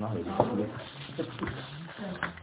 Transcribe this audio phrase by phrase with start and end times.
[0.00, 2.39] 然后我就特。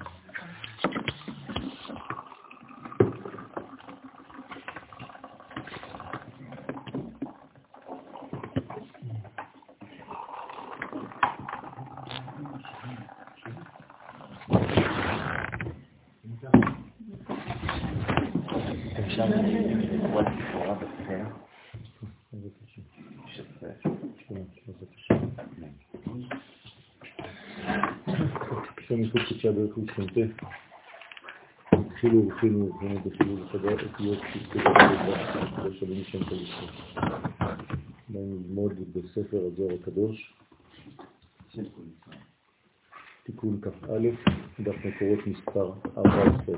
[29.05, 30.17] ח"ט,
[31.71, 36.51] התחילו ורחינו ורחינו בחילול חדש אותיות שתקדש שלום שם קדוש.
[38.09, 40.33] ללמוד בספר הזוהר הקדוש,
[43.23, 43.99] תיקון כ"א,
[44.59, 46.55] דף מקורות מספר 14.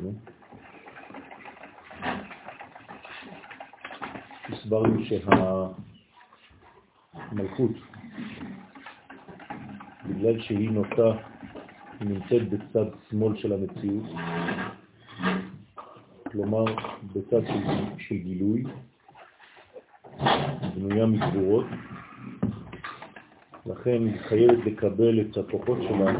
[4.49, 5.05] הסברנו
[7.15, 7.71] שהמלכות,
[10.05, 11.38] בגלל שהיא נוטה
[12.01, 14.03] נמצאת בצד שמאל של המציאות,
[16.31, 16.65] כלומר
[17.13, 17.63] בצד של,
[17.97, 18.63] של גילוי,
[20.75, 21.65] בנויה מגבורות,
[23.65, 26.11] לכן היא חייבת לקבל את הכוחות שלה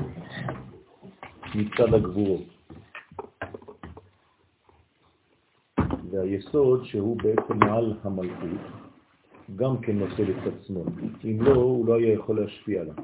[1.56, 2.44] מצד הגבורות.
[6.12, 8.60] והיסוד שהוא בעצם מעל המלכות,
[9.56, 10.88] גם כן נושא לצד שמאל.
[11.24, 12.96] אם לא, הוא לא היה יכול להשפיע עליו.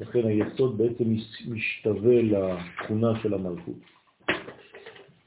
[0.00, 1.04] לכן היסוד בעצם
[1.48, 3.80] משתווה לתכונה של המלכות.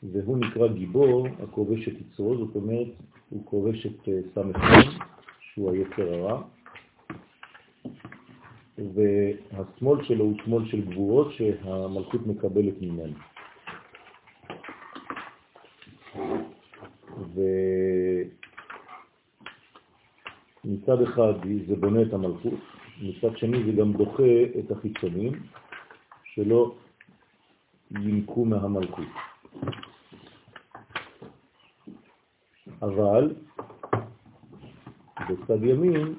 [0.04, 2.88] והוא נקרא גיבור הכובש את יצרו, זאת אומרת,
[3.30, 4.60] הוא כובש את אה, סמ"ך,
[5.40, 6.42] שהוא היצר הרע,
[8.78, 13.14] והשמאל שלו הוא שמאל של גבורות שהמלכות מקבלת ממנו.
[20.88, 21.34] ומצד אחד
[21.67, 22.59] זה בונה את המלכות,
[23.02, 24.23] מצד שני זה גם דוחה
[24.59, 25.31] את החיצונים
[26.23, 26.76] שלא
[27.92, 29.08] ינקו מהמלכות.
[32.82, 33.36] אבל
[35.30, 36.14] בצד ימין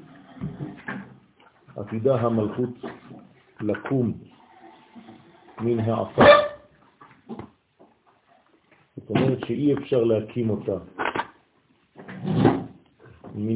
[1.77, 2.75] עתידה המלכות
[3.61, 4.13] לקום
[5.61, 6.23] מן העפר.
[8.97, 10.94] זאת אומרת שאי אפשר להקים אותה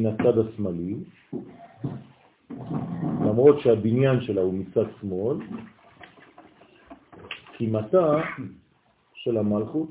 [0.09, 0.95] הצד השמאלי,
[3.21, 5.37] למרות שהבניין שלה הוא מצד שמאל,
[7.57, 8.21] קימתה
[9.13, 9.89] של המלכות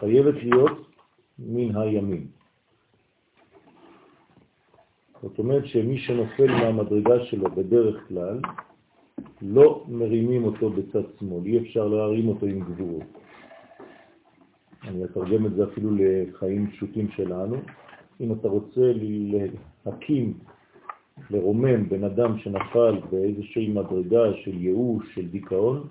[0.00, 0.90] חייבת להיות
[1.38, 2.26] מן הימין.
[5.22, 8.40] זאת אומרת שמי שנופל מהמדרגה שלו בדרך כלל,
[9.42, 13.02] לא מרימים אותו בצד שמאל, אי אפשר להרים אותו עם גבורות.
[14.84, 17.56] אני אתרגם את זה אפילו לחיים פשוטים שלנו.
[18.20, 18.92] אם אתה רוצה
[19.86, 20.34] להקים
[21.30, 25.88] לרומם בן אדם שנפל באיזושהי מדרגה של ייאוש, של דיכאון,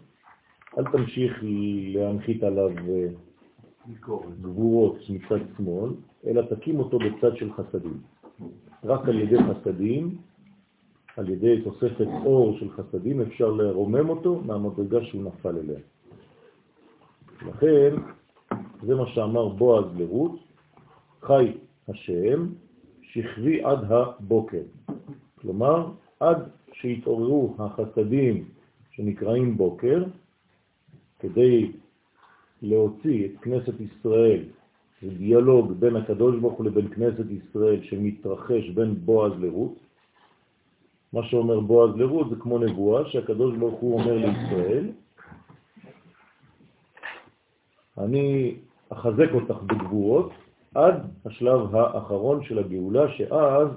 [0.78, 1.40] אל תמשיך
[1.94, 3.08] להנחית עליו אה,
[4.42, 5.92] גבורות מצד שמאל,
[6.28, 7.98] אלא תקים אותו בצד של חסדים.
[8.84, 10.18] רק על ידי חסדים,
[11.18, 15.80] על ידי תוספת אור של חסדים, אפשר לרומם אותו מהמדרגה שהוא נפל אליה.
[17.48, 17.96] לכן,
[18.84, 20.40] זה מה שאמר בועז לרות,
[21.22, 21.52] חי
[21.90, 22.48] השם,
[23.02, 24.62] שכבי עד הבוקר.
[25.42, 26.38] כלומר, עד
[26.74, 28.46] שהתעוררו החסדים
[28.92, 30.04] שנקראים בוקר,
[31.20, 31.72] כדי
[32.62, 34.44] להוציא את כנסת ישראל,
[35.02, 39.74] זה דיאלוג בין הקדוש ברוך הוא לבין כנסת ישראל שמתרחש בין בועז לרות.
[41.14, 44.92] מה שאומר בועז לרות זה כמו נבואה שהקדוש ברוך הוא אומר לישראל,
[47.98, 48.56] אני
[48.90, 50.32] אחזק אותך בגבורות
[50.76, 53.68] עד השלב האחרון של הגאולה, שאז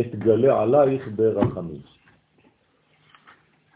[0.00, 1.80] אתגלה עלייך ברחמים.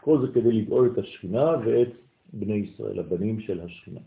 [0.01, 1.89] כל זה כדי לגאול את השכינה ואת
[2.33, 3.99] בני ישראל, הבנים של השכינה.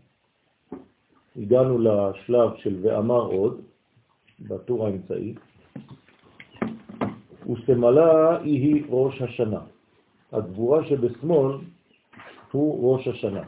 [1.37, 3.61] הגענו לשלב של ואמר עוד,
[4.41, 5.35] בטור האמצעי,
[7.51, 9.61] וסמלה היא ראש השנה.
[10.33, 11.57] הגבורה שבשמאל
[12.53, 13.43] הוא ראש השנה.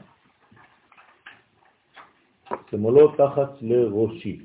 [2.71, 4.39] שמאלו תחת לראשי.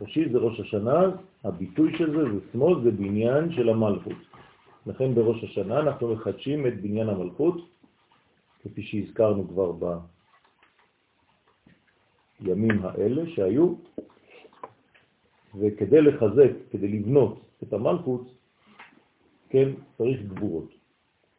[0.00, 1.00] ראשי זה ראש השנה,
[1.44, 4.16] הביטוי של זה זה שמאל, זה בניין של המלכות.
[4.86, 7.56] לכן בראש השנה אנחנו מחדשים את בניין המלכות,
[8.62, 9.72] כפי שהזכרנו כבר
[12.40, 13.74] בימים האלה שהיו,
[15.54, 18.34] וכדי לחזק, כדי לבנות את המלכות,
[19.48, 19.68] כן,
[19.98, 20.70] צריך גבורות.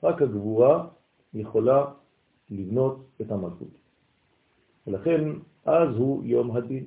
[0.04, 0.88] רק הגבורה
[1.34, 1.86] יכולה
[2.50, 3.74] לבנות את המלכות.
[4.88, 5.22] ולכן
[5.66, 6.86] אז הוא יום הדין.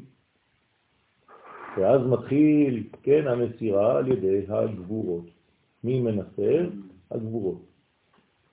[1.77, 5.25] ואז מתחיל, כן, המסירה על ידי הגבורות.
[5.85, 6.71] מי מנסר?
[7.11, 7.63] הגבורות.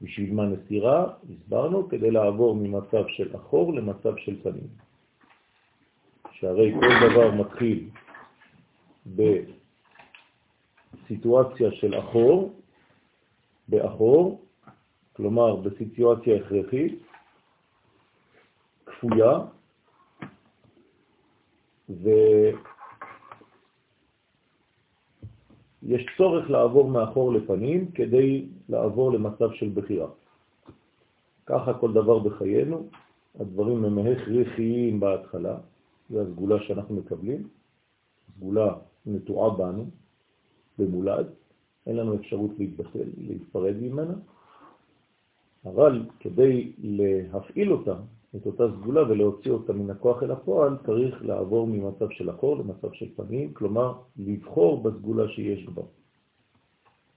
[0.02, 1.14] בשביל מה נסירה?
[1.30, 4.68] הסברנו, כדי לעבור ממצב של אחור למצב של פנים.
[6.32, 7.90] שהרי כל דבר מתחיל
[11.06, 12.62] בסיטואציה של אחור,
[13.68, 14.46] באחור,
[15.14, 17.04] כלומר בסיטואציה הכרחית,
[18.86, 19.40] כפויה,
[25.84, 30.08] ויש צורך לעבור מאחור לפנים כדי לעבור למצב של בחירה.
[31.46, 32.90] ככה כל דבר בחיינו,
[33.40, 35.58] הדברים הם הכרחיים בהתחלה,
[36.10, 37.48] זו הסגולה שאנחנו מקבלים,
[38.36, 39.86] סגולה נטועה בנו,
[40.78, 41.28] במולד,
[41.88, 44.14] אין לנו אפשרות להתבטל, להתפרד ממנה,
[45.66, 47.96] אבל כדי להפעיל אותה,
[48.36, 52.94] את אותה סגולה ולהוציא אותה מן הכוח אל הפועל, צריך לעבור ממצב של אחור למצב
[52.94, 55.84] של פנים, כלומר לבחור בסגולה שיש בה,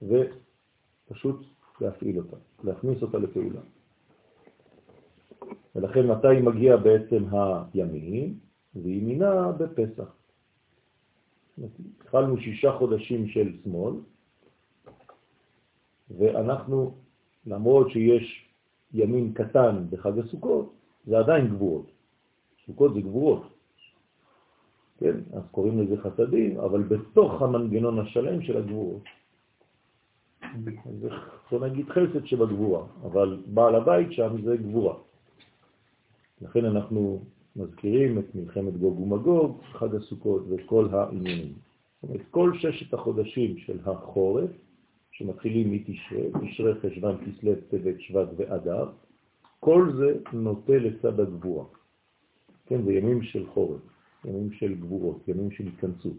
[0.01, 1.45] ופשוט
[1.81, 3.61] להפעיל אותה, להכניס אותה לפעולה.
[5.75, 7.23] ולכן מתי מגיע בעצם
[7.73, 8.39] הימין?
[8.75, 10.15] וימינה בפסח.
[12.01, 13.93] התחלנו שישה חודשים של שמאל,
[16.17, 16.95] ואנחנו,
[17.45, 18.49] למרות שיש
[18.93, 20.73] ימין קטן בחג הסוכות,
[21.05, 21.91] זה עדיין גבורות.
[22.65, 23.43] סוכות זה גבורות.
[24.97, 25.15] כן?
[25.33, 29.03] אז קוראים לזה חסדים, אבל בתוך המנגנון השלם של הגבורות.
[31.01, 31.09] זה,
[31.51, 34.95] בוא נגיד חסד שבגבורה, אבל בעל הבית שם זה גבורה.
[36.41, 37.23] לכן אנחנו
[37.55, 41.53] מזכירים את מלחמת גוג ומגוג, חג הסוכות וכל העניינים.
[42.01, 44.49] זאת אומרת, כל ששת החודשים של החורף,
[45.11, 48.89] שמתחילים מתשרה, תשרה חשבן, כסלו, טבת, שבט ואדר,
[49.65, 51.65] כל זה נוטה לצד הגבורה.
[52.65, 53.81] כן, זה ימים של חורף,
[54.25, 56.17] ימים של גבורות, ימים של התכנסות.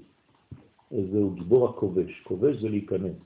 [0.90, 2.20] זהו גיבור הכובש.
[2.24, 3.16] כובש זה להיכנס.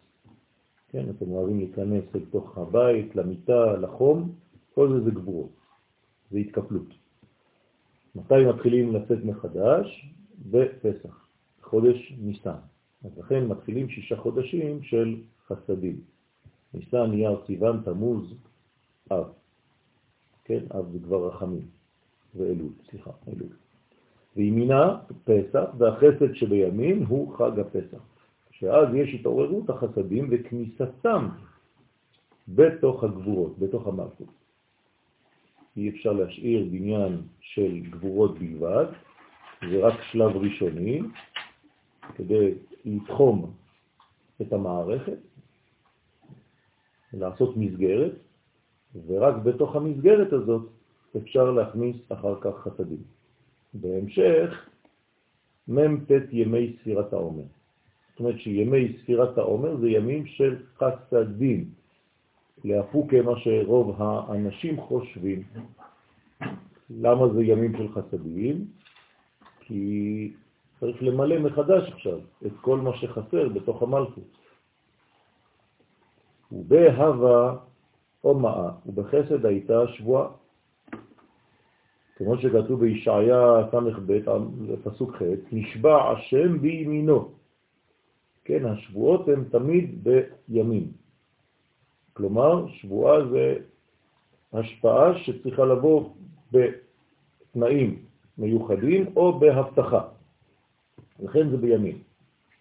[0.88, 4.32] כן, אתם אוהבים להיכנס אל תוך הבית, למיטה, לחום,
[4.75, 5.52] כל זה זה גבורות,
[6.31, 6.88] זה התקפלות.
[8.14, 10.06] מתי מתחילים לצאת מחדש?
[10.50, 11.28] בפסח,
[11.62, 12.61] חודש ניסן.
[13.05, 15.16] אז לכן מתחילים שישה חודשים של
[15.46, 16.00] חסדים.
[16.75, 18.34] ניסן, נייר, סיוון, תמוז,
[19.12, 19.39] אב.
[20.50, 21.67] כן, אב זה כבר רחמים,
[22.35, 23.52] ואלול, סליחה, אלול.
[24.37, 27.99] וימינה פסח, והחסד שבימין הוא חג הפסח.
[28.50, 31.29] שאז יש התעוררות החסדים וכניסתם
[32.49, 34.29] בתוך הגבורות, בתוך המלכות.
[35.76, 38.87] אי אפשר להשאיר בניין של גבורות בלבד,
[39.70, 41.00] זה רק שלב ראשוני,
[42.14, 42.55] כדי
[42.85, 43.52] לתחום
[44.43, 45.19] את המערכת,
[47.12, 48.12] לעשות מסגרת,
[49.06, 50.69] ורק בתוך המסגרת הזאת
[51.16, 53.02] אפשר להכניס אחר כך חסדים.
[53.75, 54.69] בהמשך,
[55.69, 57.42] מ"ט ימי ספירת העומר.
[58.10, 61.64] זאת אומרת שימי ספירת העומר זה ימים של חסדים,
[62.64, 65.42] להפוקה מה שרוב האנשים חושבים.
[66.90, 68.66] למה זה ימים של חסדים?
[69.60, 70.32] כי
[70.81, 74.37] צריך למלא מחדש עכשיו את כל מה שחסר בתוך המלכות.
[76.52, 77.56] ובהווה
[78.25, 80.28] אומאה, ובחסד הייתה שבועה.
[82.17, 84.19] כמו שכתוב בישעיה ס"ב,
[84.84, 85.22] פסוק ח',
[85.52, 87.28] נשבע השם בימינו.
[88.44, 90.08] כן, השבועות הן תמיד
[90.49, 90.93] בימים.
[92.12, 93.55] כלומר, שבועה זה
[94.52, 96.11] השפעה שצריכה לבוא
[96.52, 98.02] בתנאים
[98.38, 100.02] מיוחדים או בהבטחה.
[101.21, 101.99] לכן זה בימין.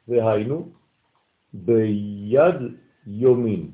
[0.07, 0.69] והיינו,
[1.53, 2.55] ביד
[3.07, 3.72] יומין,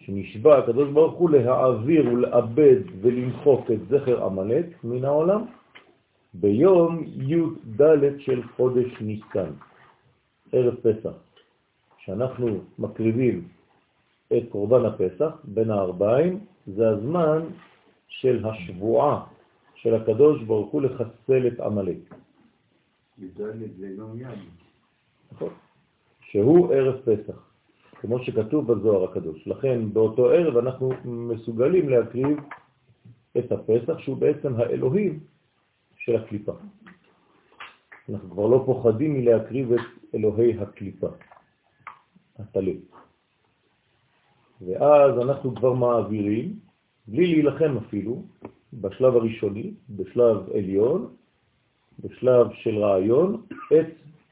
[0.00, 5.44] שנשבע הקדוש ברוך הוא להעביר ולאבד ולמחוק את זכר עמלק מן העולם
[6.34, 7.82] ביום י"ד
[8.18, 9.50] של חודש ניסן,
[10.52, 11.16] ערב פסח,
[11.98, 12.46] שאנחנו
[12.78, 13.48] מקריבים
[14.36, 17.42] את קורבן הפסח בין הארבעים, זה הזמן
[18.08, 19.26] של השבועה
[19.74, 22.14] של הקדוש ברוך הוא לחסל את עמלק.
[25.32, 25.52] נכון.
[26.20, 27.49] שהוא ערב פסח,
[28.00, 29.46] כמו שכתוב בזוהר הקדוש.
[29.46, 32.38] לכן באותו ערב אנחנו מסוגלים להקריב
[33.38, 35.20] את הפסח, שהוא בעצם האלוהים
[35.96, 36.52] של הקליפה.
[38.08, 39.80] אנחנו כבר לא פוחדים מלהקריב את
[40.14, 41.08] אלוהי הקליפה,
[42.38, 42.72] הטלה.
[44.60, 46.54] ואז אנחנו כבר מעבירים,
[47.08, 48.22] בלי להילחם אפילו,
[48.72, 51.14] בשלב הראשוני, בשלב עליון,
[51.98, 53.42] בשלב של רעיון,
[53.72, 53.86] את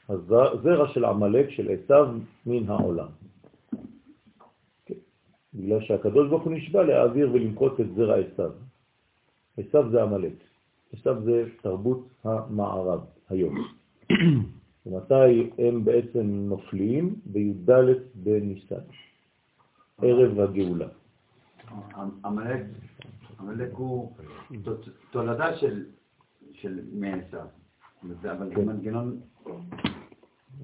[0.08, 2.14] הזרע של עמלק של עשיו
[2.46, 3.17] מן העולם.
[5.54, 8.50] בגלל שהקדוש ברוך הוא נשבע להעביר ולמקוט את זרע עשיו.
[9.56, 10.34] עשיו זה עמלק.
[10.92, 13.54] עשיו זה תרבות המערב היום.
[14.86, 17.14] ומתי הם בעצם נופלים?
[17.26, 17.70] בי"ד
[18.14, 18.84] בניסן.
[20.02, 20.88] ערב הגאולה.
[23.38, 24.12] עמלק הוא
[25.10, 25.56] תולדה
[26.52, 27.46] של מעשיו,
[28.02, 28.32] אבל זה.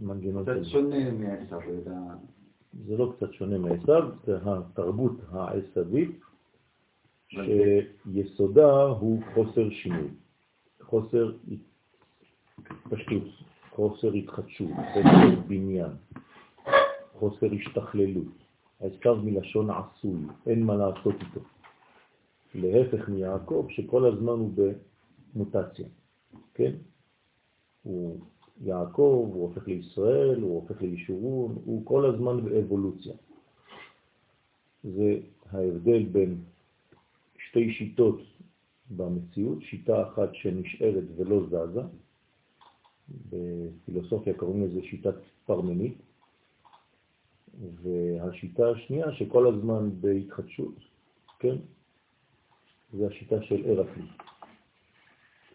[0.00, 1.60] מנגנון קצת שונה מעשיו.
[2.86, 6.20] זה לא קצת שונה מעשיו, זה התרבות העשווית
[7.28, 10.08] שיסודה הוא חוסר שינוי,
[10.82, 11.32] חוסר
[12.90, 13.22] פשטות,
[13.70, 15.90] חוסר התחדשות, חוסר בניין,
[17.12, 18.44] חוסר השתכללות.
[18.80, 21.40] העסקב מלשון עשוי, אין מה לעשות איתו.
[22.54, 24.52] להפך מיעקב, שכל הזמן הוא
[25.34, 25.86] במוטציה,
[26.54, 26.72] כן?
[27.82, 28.20] הוא
[28.60, 33.14] יעקב, הוא הופך לישראל, הוא הופך לישורון, הוא כל הזמן באבולוציה.
[34.84, 35.18] זה
[35.50, 36.40] ההבדל בין
[37.38, 38.20] שתי שיטות
[38.90, 41.80] במציאות, שיטה אחת שנשארת ולא זזה,
[43.30, 45.14] בפילוסופיה קוראים לזה שיטת
[45.46, 45.94] פרמנית,
[47.82, 50.74] והשיטה השנייה שכל הזמן בהתחדשות,
[51.38, 51.56] כן?
[52.92, 54.23] זה השיטה של ארקלי.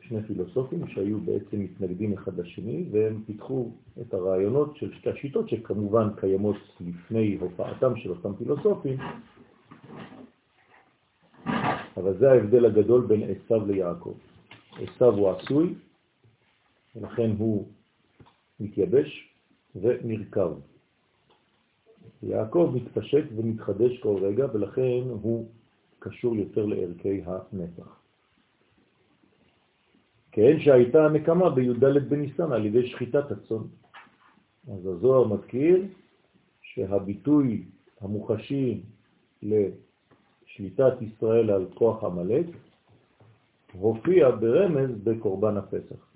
[0.10, 6.08] שני פילוסופים שהיו בעצם מתנגדים אחד לשני, והם פיתחו את הרעיונות של שתי השיטות, שכמובן
[6.20, 8.98] קיימות לפני הופעתם של אותם פילוסופים,
[11.98, 14.14] אבל זה ההבדל הגדול בין עשיו ליעקב.
[14.72, 15.74] עשיו הוא עשוי,
[16.96, 17.68] ולכן הוא
[18.60, 19.34] מתייבש
[19.76, 20.52] ונרכב.
[22.24, 25.50] יעקב מתפשט ומתחדש כל רגע, ולכן הוא
[26.00, 27.99] קשור יותר לערכי הנצח.
[30.40, 33.64] כן שהייתה הנקמה בי"ד בניסן על ידי שחיטת הצאן.
[34.74, 35.84] אז הזוהר מזכיר
[36.62, 37.64] שהביטוי
[38.02, 38.82] המוחשי
[39.44, 42.46] לשליטת ישראל על כוח המלאק
[43.74, 46.12] הופיע ברמז בקורבן הפסח.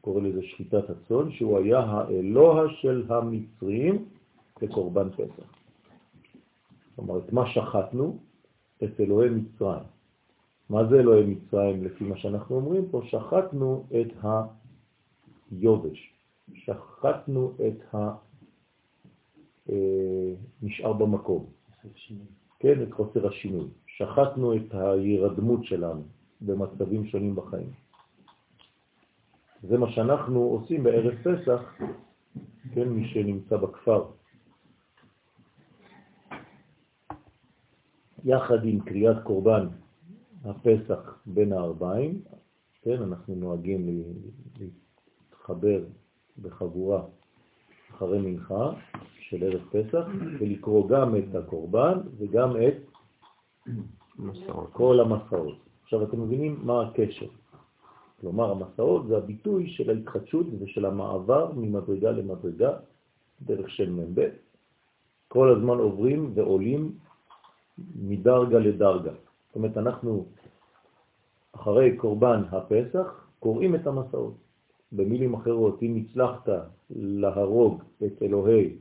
[0.00, 4.04] קורא לזה שחיטת הצאן, שהוא היה האלוה של המצרים
[4.56, 5.50] כקורבן פסח.
[6.96, 8.18] כלומר, את מה שחטנו?
[8.84, 9.95] את אלוהי מצרים.
[10.70, 13.02] מה זה אלוהי מצרים לפי מה שאנחנו אומרים פה?
[13.04, 14.12] שחטנו את
[15.52, 16.12] היובש,
[16.54, 17.94] שחטנו את
[19.62, 21.46] הנשאר אה, במקום,
[22.58, 23.68] כן, את חוסר השינוי.
[23.86, 26.02] שחטנו את הירדמות שלנו
[26.40, 27.70] במצבים שונים בחיים.
[29.62, 31.74] זה מה שאנחנו עושים בערב פסח,
[32.74, 34.04] כן, מי שנמצא בכפר.
[38.24, 39.66] יחד עם קריאת קורבן
[40.46, 42.20] הפסח בין הארבעים,
[42.82, 44.02] כן, אנחנו נוהגים
[44.60, 45.84] להתחבר
[46.42, 47.02] בחבורה
[47.90, 48.72] אחרי מנחה
[49.20, 50.06] של ערב פסח,
[50.38, 52.74] ולקרוא גם את הקורבן וגם את
[54.18, 54.68] מסעות.
[54.72, 55.58] כל המסעות.
[55.82, 57.26] עכשיו אתם מבינים מה הקשר.
[58.20, 62.70] כלומר, המסעות זה הביטוי של ההתחדשות ושל המעבר ממדרגה למדרגה
[63.42, 64.28] דרך של מ"ב.
[65.28, 66.92] כל הזמן עוברים ועולים
[67.96, 69.12] מדרגה לדרגה.
[69.56, 70.26] זאת אומרת, אנחנו
[71.52, 74.34] אחרי קורבן הפסח קוראים את המסעות.
[74.92, 76.48] במילים אחרות, אם הצלחת
[76.90, 78.76] להרוג את אלוהי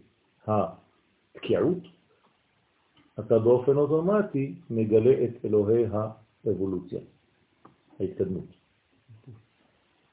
[0.48, 1.78] התקיעות,
[3.20, 7.00] אתה באופן אוטומטי מגלה את אלוהי האבולוציה,
[8.00, 8.50] ההתקדמות.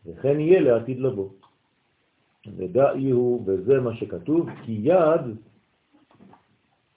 [0.06, 1.28] וכן יהיה לעתיד לבוא.
[2.56, 5.26] ודאי הוא, וזה מה שכתוב, כי יד,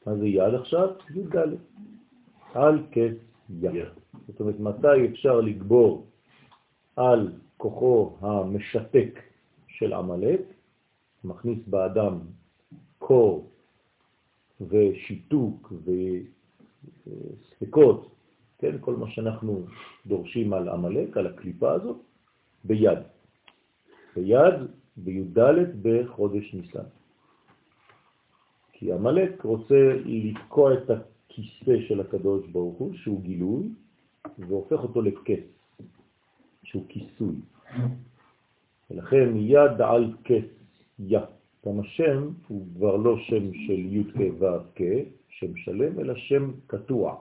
[0.05, 0.89] מה זה יד עכשיו?
[1.15, 1.37] י"ד.
[2.53, 3.87] על כס יד.
[4.27, 6.07] זאת אומרת, מתי אפשר לגבור
[6.95, 9.19] על כוחו המשתק
[9.67, 10.41] של עמלק,
[11.23, 12.19] מכניס באדם
[12.99, 13.49] קור
[14.61, 15.73] ושיתוק
[17.07, 18.11] וספקות,
[18.57, 19.65] כן, כל מה שאנחנו
[20.05, 21.97] דורשים על עמלק, על הקליפה הזאת,
[22.63, 22.99] ביד.
[24.15, 24.53] ביד
[24.97, 25.39] בי"ד
[25.81, 26.87] בחודש ניסן.
[28.73, 30.89] כי עמלק רוצה לתקוע את
[31.35, 33.69] הכיסא של הקדוש ברוך הוא, שהוא גילוי,
[34.39, 35.43] והופך אותו לכס,
[36.63, 37.35] שהוא כיסוי.
[38.91, 40.49] ולכן יד על כס
[40.99, 41.19] יא.
[41.65, 44.81] גם השם הוא כבר לא שם של י' כ' ו' כ',
[45.29, 47.15] שם שלם, אלא שם קטוע.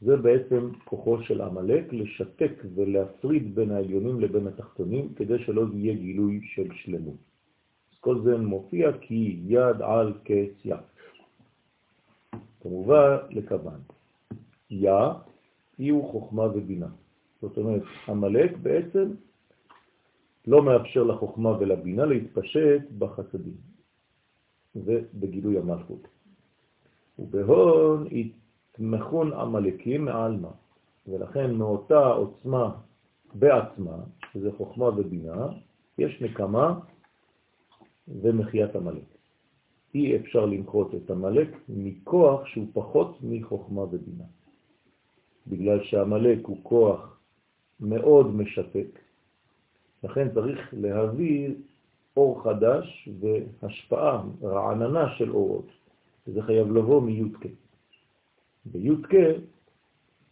[0.00, 6.40] זה בעצם כוחו של עמלק לשתק ולהפריד בין העליונים לבין התחתונים, כדי שלא יהיה גילוי
[6.54, 7.16] של שלמות.
[7.92, 10.76] אז כל זה מופיע כי יד על כס יא.
[12.64, 13.80] כמובן לכוון.
[14.70, 14.90] יא
[15.78, 16.88] יהיו חוכמה ובינה.
[17.42, 19.10] זאת אומרת, עמלק בעצם
[20.46, 23.56] לא מאפשר לחוכמה ולבינה להתפשט בחסדים
[24.76, 26.08] ובגילוי המלכות.
[27.18, 30.50] ובהון יתמכון עמלקים מעלמה,
[31.06, 32.74] ולכן מאותה עוצמה
[33.34, 33.96] בעצמה,
[34.32, 35.46] שזה חוכמה ובינה,
[35.98, 36.80] יש נקמה
[38.08, 39.13] ומחיית עמלק.
[39.94, 44.24] אי אפשר למחות את המלאק מכוח שהוא פחות מחוכמה ובינה.
[45.46, 47.20] בגלל שהמלאק הוא כוח
[47.80, 48.98] מאוד משתק,
[50.04, 51.54] לכן צריך להביא
[52.16, 55.66] אור חדש והשפעה, רעננה של אורות.
[56.26, 57.46] וזה חייב לבוא מי"ק.
[58.64, 59.08] בי"ק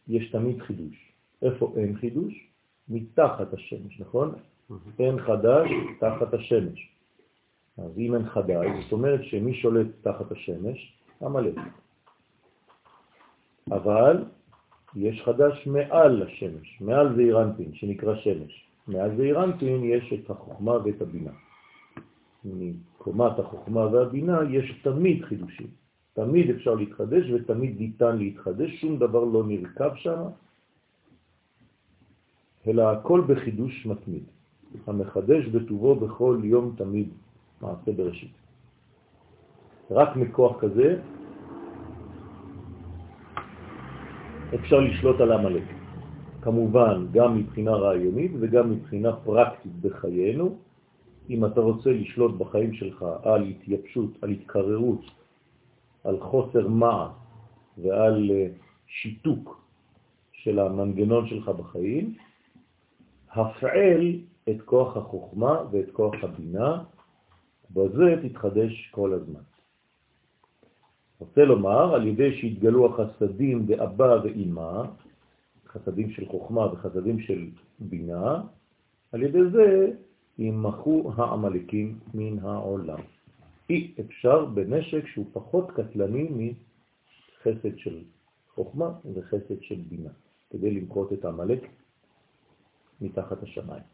[0.09, 1.13] יש תמיד חידוש.
[1.43, 2.49] איפה אין חידוש?
[2.89, 4.35] מתחת השמש, נכון?
[4.99, 6.93] אין חדש תחת השמש.
[7.79, 10.99] אז אם אין חדש, זאת אומרת שמי שולט תחת השמש?
[11.21, 11.57] המלאק.
[13.71, 14.25] אבל
[14.97, 18.67] יש חדש מעל השמש, מעל זעירנטין, שנקרא שמש.
[18.87, 21.31] מעל זעירנטין יש את החוכמה ואת הבינה.
[22.45, 25.67] מקומת החוכמה והבינה יש תמיד חידושים.
[26.13, 30.21] תמיד אפשר להתחדש ותמיד ניתן להתחדש, שום דבר לא נרכב שם,
[32.67, 34.25] אלא הכל בחידוש מתמיד.
[34.87, 37.09] המחדש בטובו בכל יום תמיד,
[37.63, 38.33] מעשה בראשית.
[39.91, 41.01] רק מכוח כזה
[44.55, 45.69] אפשר לשלוט על המלאק.
[46.43, 50.57] כמובן, גם מבחינה רעיונית וגם מבחינה פרקטית בחיינו.
[51.31, 55.01] אם אתה רוצה לשלוט בחיים שלך על התייבשות, על התקררות,
[56.05, 57.11] על חוסר מעש
[57.79, 58.47] ועל אה,
[58.87, 59.61] שיתוק
[60.33, 62.15] של המנגנון שלך בחיים,
[63.33, 64.19] הפעל
[64.51, 66.83] את כוח החוכמה ואת כוח הבינה,
[67.73, 69.41] בזה תתחדש כל הזמן.
[71.19, 74.83] רוצה לומר, על ידי שהתגלו החסדים באבא ואימא,
[75.67, 77.47] חסדים של חוכמה וחסדים של
[77.79, 78.43] בינה,
[79.13, 79.93] על ידי זה
[80.39, 83.01] ימחו העמלקים מן העולם.
[83.71, 87.99] אי אפשר בנשק שהוא פחות קטלני מחסד של
[88.55, 90.11] חוכמה וחסד של בינה,
[90.51, 91.69] כדי למחות את העמלק
[93.01, 93.92] מתחת השמיים.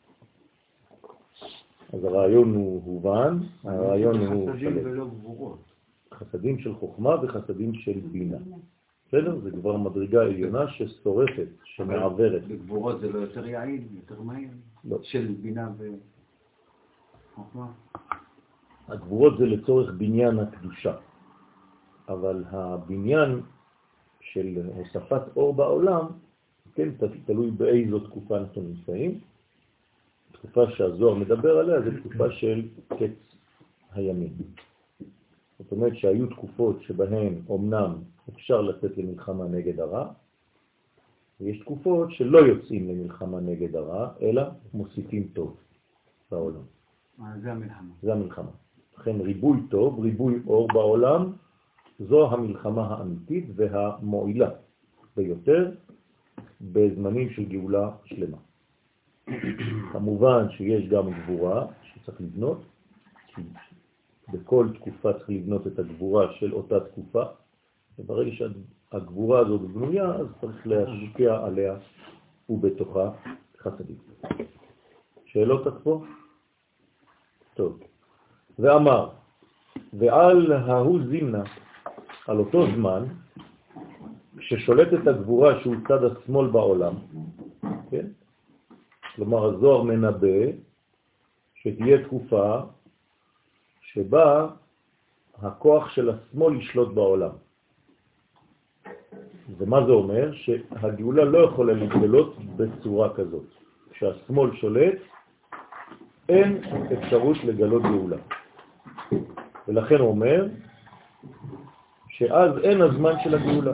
[1.92, 5.08] אז הרעיון הוא הובן, הרעיון הוא שלם.
[6.14, 8.36] חסדים של חוכמה וחסדים של בינה.
[9.08, 9.40] בסדר?
[9.40, 12.48] זה כבר מדרגה עליונה ששורפת, שמעברת.
[12.48, 14.48] בגבורות זה לא יותר יעיל, יותר מהיר?
[14.84, 14.98] לא.
[15.02, 15.70] של בינה
[17.34, 17.66] וחוכמה?
[18.88, 20.94] הגבורות זה לצורך בניין הקדושה,
[22.08, 23.40] אבל הבניין
[24.20, 26.06] של הוספת אור בעולם,
[26.74, 26.88] כן,
[27.26, 29.20] תלוי באיזו תקופה אנחנו נמצאים.
[30.38, 33.36] תקופה שהזוהר מדבר עליה זה תקופה של קץ
[33.92, 34.32] הימים.
[35.58, 37.94] זאת אומרת שהיו תקופות שבהן אומנם
[38.28, 40.12] אפשר לצאת למלחמה נגד הרע,
[41.40, 44.42] ויש תקופות שלא יוצאים למלחמה נגד הרע, אלא
[44.74, 45.56] מוסיפים טוב
[46.30, 46.62] בעולם.
[47.42, 47.94] זה המלחמה.
[48.02, 48.50] זה המלחמה.
[48.98, 51.32] לכן ריבוי טוב, ריבוי אור בעולם,
[51.98, 54.50] זו המלחמה האמיתית והמועילה
[55.16, 55.70] ביותר
[56.60, 58.38] בזמנים של גאולה שלמה.
[59.92, 62.62] כמובן שיש גם גבורה שצריך לבנות,
[64.32, 67.22] בכל תקופה צריך לבנות את הגבורה של אותה תקופה,
[67.98, 71.74] וברגע שהגבורה הזאת בנויה, אז צריך להשקיע עליה
[72.48, 73.10] ובתוכה
[73.58, 73.96] חסדים.
[75.26, 76.04] שאלות עד פה?
[77.54, 77.80] טוב.
[78.58, 79.08] ואמר,
[79.92, 81.42] ועל ההוא זימנה,
[82.26, 83.04] על אותו זמן,
[84.36, 86.94] כששולטת הגבורה שהוא צד השמאל בעולם,
[87.90, 88.06] כן?
[89.18, 90.54] כלומר הזוהר מנבא
[91.54, 92.60] שתהיה תקופה
[93.80, 94.46] שבה
[95.42, 97.30] הכוח של השמאל ישלוט בעולם.
[99.58, 100.32] ומה זה אומר?
[100.32, 103.46] שהגאולה לא יכולה להתגלות בצורה כזאת.
[103.90, 104.98] כשהשמאל שולט,
[106.28, 108.16] אין אפשרות לגלות גאולה.
[109.68, 110.46] ולכן הוא אומר
[112.08, 113.72] שאז אין הזמן של הגאולה.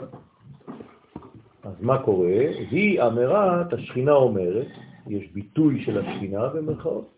[1.63, 2.39] אז מה קורה?
[2.71, 4.67] היא אמירת, השכינה אומרת,
[5.07, 7.09] יש ביטוי של השכינה במרכאות,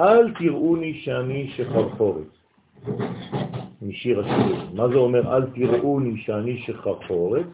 [0.00, 2.26] אל תראוני שאני שחרחורת.
[3.82, 4.76] משיר השירים.
[4.76, 7.46] מה זה אומר אל תראוני שאני שחרחורת?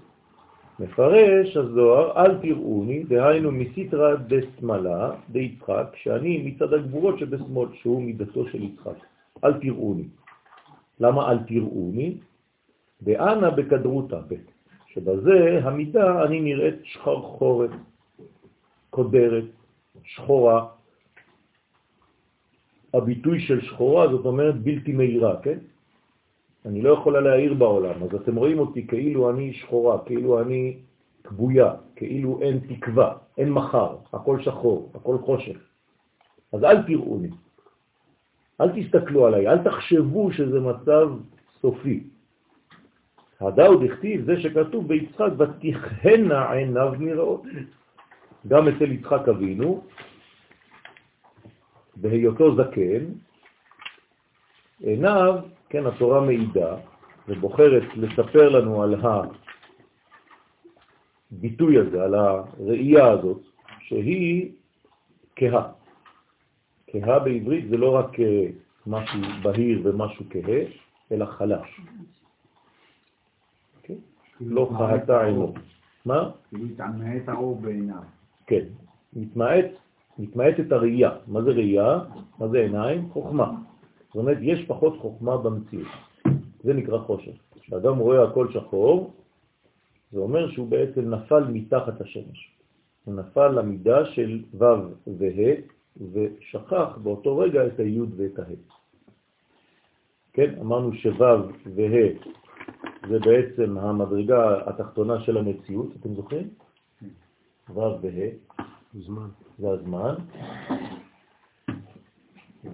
[0.81, 8.63] מפרש הזוהר, אל תראוני, דהיינו מסיטרא דשמאלה דיצחק, שאני מצד הגבורות שבשמאל, שהוא מידתו של
[8.63, 8.99] יצחק.
[9.45, 10.05] אל תראוני.
[11.01, 12.17] למה אל תראוני?
[13.01, 14.21] באנה בקדרותה,
[14.87, 17.71] שבזה המידה אני נראית שחרחורת,
[18.99, 19.45] קודרת,
[20.03, 20.67] שחורה.
[22.95, 25.59] הביטוי של שחורה זאת אומרת בלתי מהירה, כן?
[26.67, 30.77] אני לא יכולה להעיר בעולם, אז אתם רואים אותי כאילו אני שחורה, כאילו אני
[31.25, 35.59] כבויה, כאילו אין תקווה, אין מחר, הכל שחור, הכל חושך.
[36.53, 37.31] אז אל תראוני.
[38.61, 41.09] אל תסתכלו עליי, אל תחשבו שזה מצב
[41.63, 42.03] סופי.
[43.41, 47.43] הדאוד הכתיב זה שכתוב ביצחק, ותכהנה עיניו נראות.
[48.47, 49.85] גם אצל יצחק אבינו,
[51.97, 53.05] בהיותו זקן,
[54.81, 55.35] עיניו,
[55.69, 56.77] כן, התורה מעידה
[57.29, 58.95] ובוחרת לספר לנו על
[61.33, 63.41] הביטוי הזה, על הראייה הזאת,
[63.81, 64.53] שהיא
[65.37, 65.73] כהה.
[66.87, 68.47] כהה בעברית זה לא רק אה,
[68.87, 70.61] משהו בהיר ומשהו כהה,
[71.13, 71.81] אלא חלש.
[73.83, 73.95] כן?
[74.41, 75.55] לא חהתה עינו.
[76.05, 76.31] מה?
[76.49, 78.18] כאילו התעמעט האור בעיניו.
[78.49, 78.65] כן,
[79.13, 79.65] מתמעט,
[80.19, 81.11] מתמעט את הראייה.
[81.27, 82.01] מה זה ראייה?
[82.39, 83.09] מה זה עיניים?
[83.13, 83.53] חוכמה.
[84.07, 85.89] זאת אומרת, יש פחות חוכמה במציאות.
[86.65, 87.37] זה נקרא חושך.
[87.61, 89.13] כשאדם רואה הכל שחור,
[90.13, 92.57] זה אומר שהוא בעצם נפל מתחת השמש.
[93.05, 94.65] הוא נפל למידה של ו'
[95.07, 95.55] וה'
[96.13, 98.43] ושכח באותו רגע את הי' ואת ה'.
[100.33, 101.19] כן, אמרנו שו'
[101.77, 102.09] וה'
[103.09, 106.49] זה בעצם המדרגה התחתונה של המציאות, אתם זוכרים?
[107.75, 108.31] ו' וה'
[108.95, 109.29] זמן.
[109.59, 110.15] זה הזמן,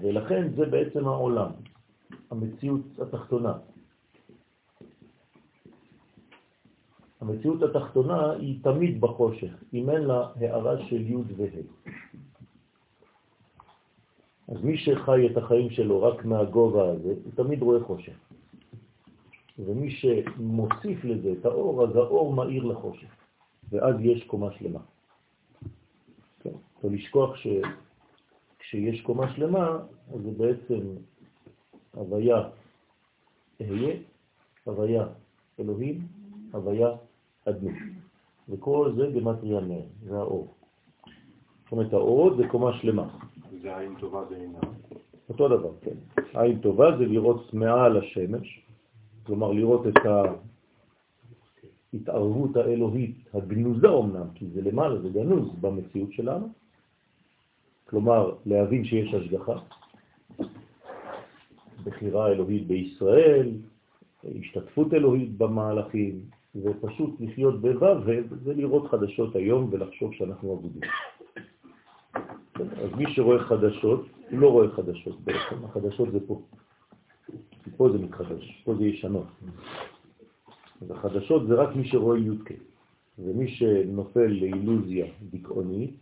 [0.00, 1.50] ולכן זה בעצם העולם,
[2.30, 3.52] המציאות התחתונה.
[7.20, 11.64] המציאות התחתונה היא תמיד בחושך, אם אין לה הערה של י' וה'.
[14.48, 18.16] אז מי שחי את החיים שלו רק מהגובה הזה, הוא תמיד רואה חושך.
[19.58, 23.23] ומי שמוסיף לזה את האור, אז האור מאיר לחושך,
[23.70, 24.80] ואז יש קומה שלמה.
[26.40, 26.50] כן?
[26.84, 29.78] לא לשכוח שכשיש קומה שלמה,
[30.14, 30.80] אז זה בעצם
[31.94, 32.48] הוויה
[33.60, 33.96] אהיה,
[34.64, 35.06] הוויה
[35.60, 36.06] אלוהים,
[36.52, 36.88] הוויה
[37.48, 37.74] אדנות.
[38.48, 40.54] וכל זה במטריה נר, זה האור.
[41.64, 43.08] זאת אומרת, האור זה קומה שלמה.
[43.62, 44.36] זה עין טובה זה.
[45.28, 45.96] אותו דבר, כן.
[46.40, 48.60] עין טובה זה לראות מעל השמש,
[49.26, 50.06] כלומר לראות את
[51.94, 56.48] ההתערבות האלוהית הגנוזה אומנם, כי זה למעלה, זה גנוז במציאות שלנו,
[57.88, 59.58] כלומר להבין שיש השגחה,
[61.84, 63.50] בחירה אלוהית בישראל,
[64.40, 66.20] השתתפות אלוהית במהלכים,
[66.56, 70.82] ופשוט לחיות בו"ב, וזה לראות חדשות היום ולחשוב שאנחנו עבודים.
[72.54, 76.42] אז מי שרואה חדשות, הוא לא רואה חדשות בעצם, החדשות זה פה.
[77.76, 79.26] פה זה מתחדש, פה זה ישנות.
[80.84, 82.54] אז החדשות זה רק מי שרואה יודקה,
[83.18, 85.94] ומי שנופל לאילוזיה דיכאונית,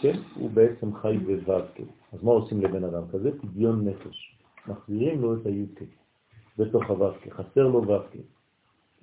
[0.00, 1.82] כן, הוא בעצם חי בו"קה.
[2.12, 3.38] אז מה עושים לבן אדם כזה?
[3.38, 4.38] פדיון נפש.
[4.66, 5.84] מחזירים לו את היודקה
[6.58, 8.18] בתוך הו"קה, חסר לו ו"קה.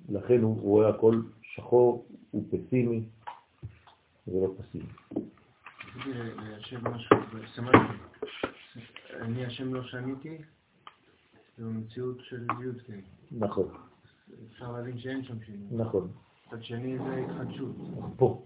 [0.08, 3.02] לכן הוא רואה הכל שחור, הוא פסימי,
[4.28, 4.84] ולא פסימי.
[9.20, 10.38] אני השם לא שניתי,
[11.58, 12.92] זו מציאות של יודקי.
[13.32, 13.85] נכון.
[14.52, 15.84] אפשר להבין שאין שם שינוי.
[15.84, 16.08] נכון.
[16.46, 17.76] מצד שני זה התחדשות.
[18.16, 18.42] פה.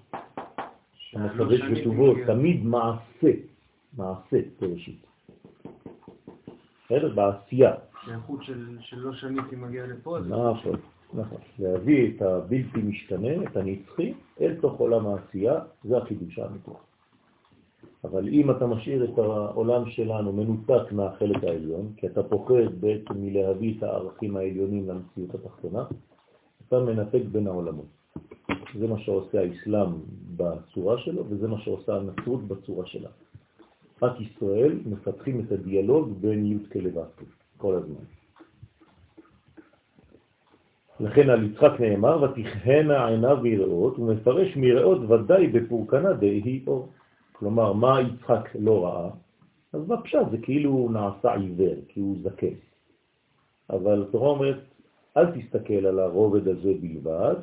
[1.12, 3.32] המחדש בטובו, תמיד מעשה,
[3.96, 5.06] מעשה בראשית.
[6.84, 7.14] בסדר?
[7.14, 7.72] בעשייה.
[8.04, 10.18] שהאיכות של לא שניתי מגיע לפה.
[10.18, 10.76] נכון,
[11.14, 11.38] נכון.
[11.58, 16.70] להביא את הבלתי משתנה, את הנצחי, אל תוך עולם העשייה, זה החידוש האמיתי.
[18.04, 23.78] אבל אם אתה משאיר את העולם שלנו מנותק מהחלק העליון, כי אתה פוחד בעצם מלהביא
[23.78, 25.84] את הערכים העליונים למציאות התחתונה,
[26.68, 27.86] אתה מנתק בין העולמות.
[28.78, 29.92] זה מה שעושה האסלאם
[30.36, 33.08] בצורה שלו, וזה מה שעושה הנצרות בצורה שלה.
[34.02, 37.22] רק ישראל מפתחים את הדיאלוג בין י' כלו"ת
[37.56, 38.04] כל הזמן.
[41.00, 46.88] לכן על יצחק נאמר, ותכהנה עיניו ויראות, ומפרש מראות ודאי בפורקנה דהי אור.
[47.40, 49.10] כלומר, מה יצחק לא ראה?
[49.72, 52.56] אז בפשט זה כאילו נעשה עיוור, כי הוא זקן.
[53.70, 54.60] אבל התורה אומרת,
[55.16, 57.34] אל תסתכל על הרובד הזה בלבד,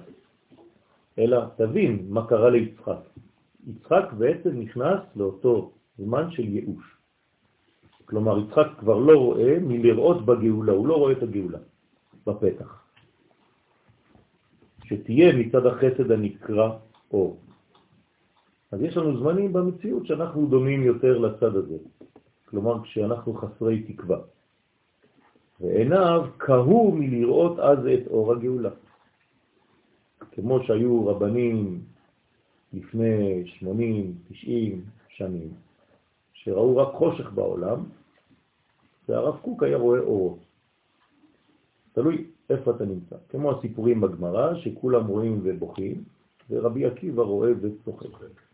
[1.20, 3.00] אלא תבין מה קרה ליצחק.
[3.68, 6.86] יצחק בעצם נכנס לאותו זמן של ייאוש.
[8.06, 11.60] כלומר, יצחק כבר לא רואה מלראות בגאולה, הוא לא רואה את הגאולה
[12.28, 12.84] בפתח.
[14.86, 16.70] שתהיה מצד החסד הנקרא
[17.12, 17.47] אור.
[18.72, 21.78] אז יש לנו זמנים במציאות שאנחנו דומים יותר לצד הזה,
[22.46, 24.18] כלומר כשאנחנו חסרי תקווה.
[25.62, 28.70] ועיניו קהו מלראות אז את אור הגאולה.
[30.32, 31.82] כמו שהיו רבנים
[32.74, 35.50] לפני 80, 90 שנים,
[36.34, 37.84] שראו רק חושך בעולם,
[39.10, 40.40] והרב קוק היה רואה אורות.
[41.94, 43.16] תלוי איפה אתה נמצא.
[43.30, 46.04] כמו הסיפורים בגמרא, שכולם רואים ובוכים,
[46.50, 48.47] ורבי עקיבא רואה וצוחק.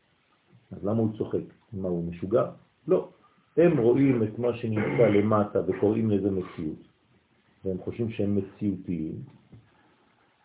[0.76, 1.40] אז למה הוא צוחק?
[1.74, 2.46] מה, הוא משוגע?
[2.88, 3.10] לא.
[3.58, 6.82] הם רואים את מה שנמצא למטה וקוראים לזה מציאות,
[7.66, 9.16] והם חושבים שהם מציאותיים,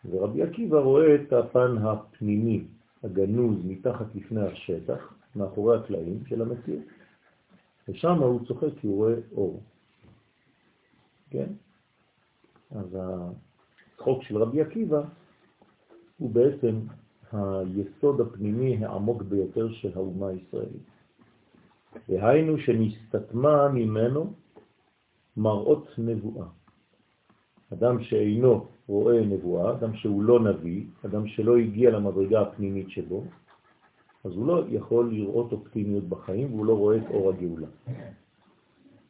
[0.09, 2.63] ורבי עקיבא רואה את הפן הפנימי,
[3.03, 6.83] הגנוז, מתחת לפני השטח, מאחורי הקלעים של המציאות.
[7.89, 9.63] ושם הוא צוחק כי הוא רואה אור.
[11.29, 11.47] כן?
[12.71, 15.01] אז הצחוק של רבי עקיבא
[16.17, 16.79] הוא בעצם
[17.33, 20.87] היסוד הפנימי העמוק ביותר של האומה הישראלית.
[22.09, 24.33] והיינו שנסתתמה ממנו
[25.37, 26.47] מראות נבואה.
[27.73, 33.23] אדם שאינו רואה נבואה, אדם שהוא לא נביא, אדם שלא הגיע למדרגה הפנימית שבו,
[34.23, 37.67] אז הוא לא יכול לראות אופטימיות בחיים והוא לא רואה את אור הגאולה.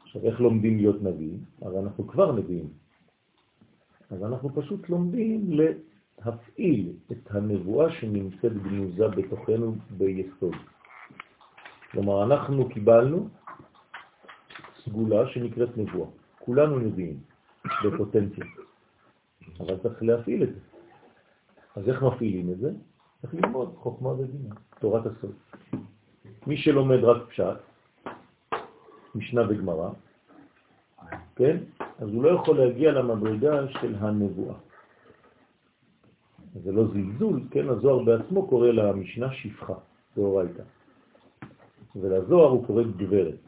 [0.01, 1.37] עכשיו, איך לומדים להיות נביא?
[1.61, 2.69] הרי אנחנו כבר נביאים.
[4.09, 5.51] אז אנחנו פשוט לומדים
[6.25, 10.55] להפעיל את הנבואה שנמצאת גנוזה בתוכנו ביסוד.
[11.91, 13.29] כלומר, אנחנו קיבלנו
[14.83, 16.09] סגולה שנקראת נבואה.
[16.39, 17.19] כולנו נביאים
[17.85, 18.45] בפוטנציה,
[19.59, 20.59] אבל צריך להפעיל את זה.
[21.75, 22.71] אז איך מפעילים את זה?
[23.21, 25.35] צריך ללמוד חוכמה ובינה, תורת הסוד.
[26.47, 27.57] מי שלומד רק פשט,
[29.15, 29.89] משנה וגמרא,
[31.35, 31.57] כן?
[31.99, 34.55] אז הוא לא יכול להגיע למדרגה של הנבואה.
[36.63, 37.69] זה לא זלזול, כן?
[37.69, 39.73] הזוהר בעצמו קורא למשנה שפחה,
[40.15, 40.63] דאורייתא.
[41.95, 43.39] ולזוהר הוא קורא גברת.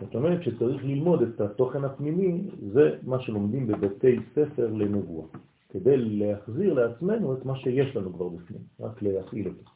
[0.00, 5.26] זאת אומרת שצריך ללמוד את התוכן הפנימי, זה מה שלומדים בבתי ספר לנבואה,
[5.68, 9.70] כדי להחזיר לעצמנו את מה שיש לנו כבר בפנים, רק להפעיל אותו,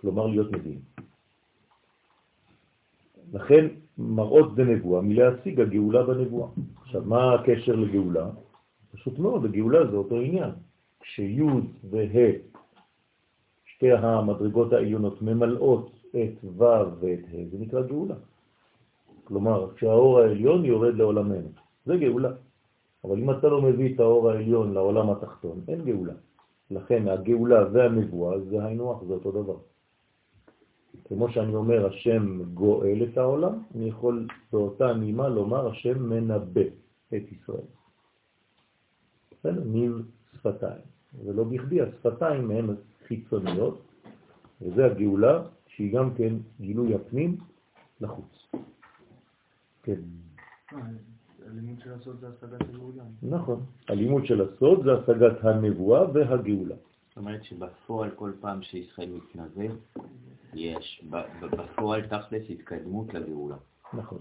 [0.00, 0.80] כלומר להיות נביאים.
[3.32, 3.66] לכן
[3.98, 6.48] מראות זה נבואה, מלהשיג הגאולה בנבואה.
[6.82, 8.30] עכשיו, מה הקשר לגאולה?
[8.92, 10.50] פשוט מאוד, הגאולה זה אותו עניין.
[11.02, 11.42] כשי'
[11.90, 12.30] וה',
[13.64, 16.62] שתי המדרגות העליונות ממלאות את ו'
[17.00, 18.14] ואת ה', זה נקרא גאולה.
[19.24, 21.48] כלומר, כשהאור העליון יורד לעולמנו,
[21.86, 22.32] זה גאולה.
[23.04, 26.14] אבל אם אתה לא מביא את האור העליון לעולם התחתון, אין גאולה.
[26.70, 29.56] לכן הגאולה והנבואה זה היינו זה אותו דבר.
[31.08, 36.60] כמו שאני אומר, השם גואל את העולם, אני יכול באותה נימה לומר, השם מנבא
[37.08, 37.68] את ישראל.
[39.30, 39.62] בסדר?
[39.64, 40.91] ניב שפתיים.
[41.24, 42.74] ולא בכדי, השפתיים הן
[43.06, 43.82] חיצוניות,
[44.62, 47.36] וזה הגאולה שהיא גם כן גילוי הפנים
[48.00, 48.52] לחוץ.
[49.82, 50.00] כן.
[51.46, 53.02] הלימוד של הסוד זה השגת הגאולה.
[53.22, 53.60] נכון.
[53.88, 56.74] הלימוד של הסוד זה השגת הנבואה והגאולה.
[57.08, 59.74] זאת אומרת שבפועל כל פעם שישראל מתנבא,
[60.54, 61.04] יש
[61.40, 63.56] בפועל תכלס התקדמות לגאולה.
[63.94, 64.18] נכון.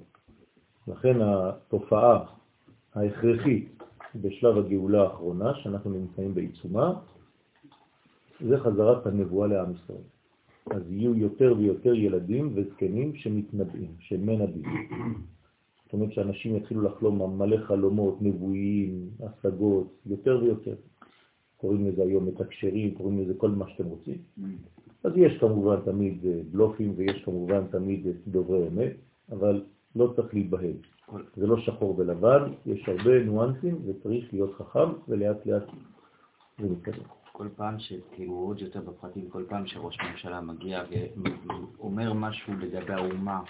[0.87, 2.25] לכן התופעה
[2.95, 3.80] ההכרחית
[4.15, 6.93] בשלב הגאולה האחרונה, שאנחנו נמצאים בעיצומה,
[8.47, 10.03] זה חזרת הנבואה לעם ישראל.
[10.71, 14.65] אז יהיו יותר ויותר ילדים וזקנים שמתנבאים, שמנבאים.
[15.85, 20.75] זאת אומרת שאנשים יתחילו לחלום מלא חלומות, נבואיים, השגות, יותר ויותר.
[21.57, 24.17] קוראים לזה היום מתקשרים, קוראים לזה כל מה שאתם רוצים.
[25.03, 28.93] אז יש כמובן תמיד אה, בלופים ויש כמובן תמיד דוברי אמת,
[29.31, 29.63] אבל
[29.95, 30.73] לא צריך להתבהל.
[31.35, 35.63] זה לא שחור ולבן, יש הרבה ניואנסים וצריך להיות חכם ולאט לאט
[36.59, 37.03] זה מתקדם.
[37.31, 40.83] כל פעם שכאילו עוד יותר בפרטים, כל פעם שראש ממשלה מגיע
[41.77, 43.41] ואומר משהו לגבי האומה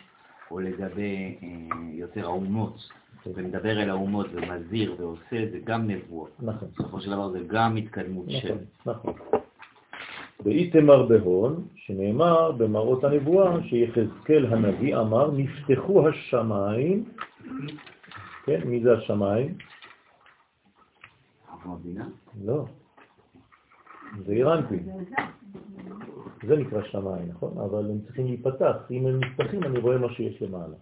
[0.52, 1.48] או לגבי אה,
[1.94, 2.90] יותר האומות,
[3.26, 6.32] ומדבר אל האומות ומזהיר ועושה, זה גם נבואה.
[6.40, 6.68] נכון.
[6.74, 8.58] בסופו של דבר זה גם התקדמות נכון, של...
[8.86, 9.14] נכון.
[10.44, 17.04] ואיתמר בהון, שנאמר במראות הנבואה, שיחזקאל הנביא אמר, נפתחו השמיים,
[18.46, 19.58] כן, מי זה השמיים?
[22.46, 22.66] לא,
[24.26, 24.88] זה אירנטים.
[26.48, 27.58] זה נקרא שמיים, נכון?
[27.58, 28.76] אבל הם צריכים להיפתח.
[28.92, 30.76] אם הם נפתחים, אני רואה מה שיש למעלה.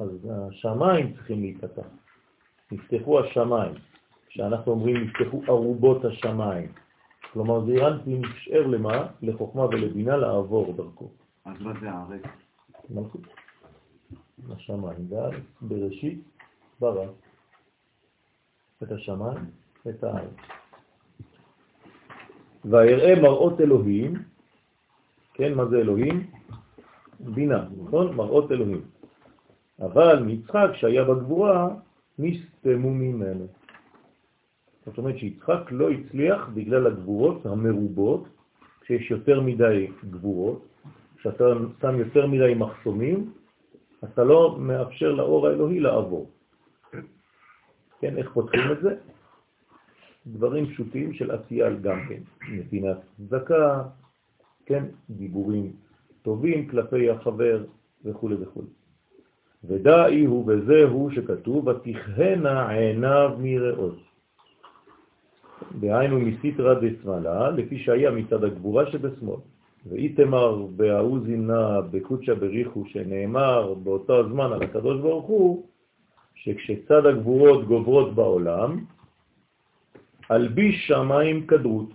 [0.00, 1.86] אז השמיים צריכים להיפתח.
[2.72, 3.74] נפתחו השמיים.
[4.28, 6.68] כשאנחנו אומרים נפתחו ארובות השמיים.
[7.34, 9.06] כלומר, זה אירנטי נשאר למה?
[9.22, 11.08] לחוכמה ולבינה לעבור דרכו.
[11.44, 12.22] אז מה זה הארץ?
[12.90, 13.20] מלכות.
[14.50, 15.42] השמיים והארץ.
[15.60, 16.22] בראשית
[16.80, 17.06] ברא
[18.82, 19.44] את השמיים,
[19.88, 20.36] את הארץ.
[22.64, 24.14] ויראה מראות אלוהים,
[25.34, 26.30] כן, מה זה אלוהים?
[27.20, 28.16] בינה, נכון?
[28.16, 28.82] מראות אלוהים.
[29.80, 31.68] אבל מיצחק שהיה בגבורה,
[32.18, 33.46] נסתמו ממנו.
[34.86, 38.24] זאת אומרת שיצחק לא הצליח בגלל הגבורות המרובות,
[38.80, 40.66] כשיש יותר מדי גבורות,
[41.16, 41.44] כשאתה
[41.80, 43.32] שם יותר מדי מחסומים,
[44.04, 46.30] אתה לא מאפשר לאור האלוהי לעבור.
[48.00, 48.96] כן, איך פותחים את זה?
[50.26, 52.20] דברים פשוטים של עשייה גם כן,
[52.52, 53.82] נתינת צדקה,
[54.66, 55.72] כן, דיבורים
[56.22, 57.64] טובים כלפי החבר
[58.04, 58.62] וכו' וכו'.
[59.64, 64.13] ודאי הוא וזהו שכתוב, ותכהנה עיניו מראות.
[65.80, 69.40] דהיינו מסיטרא דשמאלה, לפי שהיה מצד הגבורה שבשמאל.
[69.86, 75.66] ואיתמר בהאוזינה בקודשא בריחו, שנאמר באותו הזמן על הקדוש ברוך הוא,
[76.34, 78.84] שכשצד הגבורות גוברות בעולם,
[80.30, 81.90] אלביש שמיים כדרות.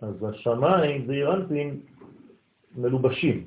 [0.00, 1.80] אז השמיים זה אירנטים
[2.76, 3.44] מלובשים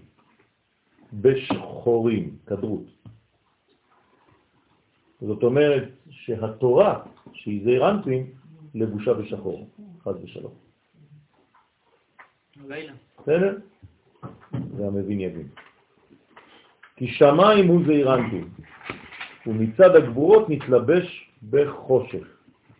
[1.13, 2.85] בשחורים, כדרות.
[5.21, 6.99] זאת אומרת שהתורה,
[7.33, 8.36] שהיא זעירנטים,
[8.79, 9.67] לבושה בשחור,
[10.03, 10.53] חד ושלום.
[13.19, 13.57] בסדר?
[14.77, 15.47] והמבין יבין.
[16.95, 18.49] כי שמיים הוא זעירנטים,
[19.47, 22.27] ומצד הגבורות נתלבש בחושך,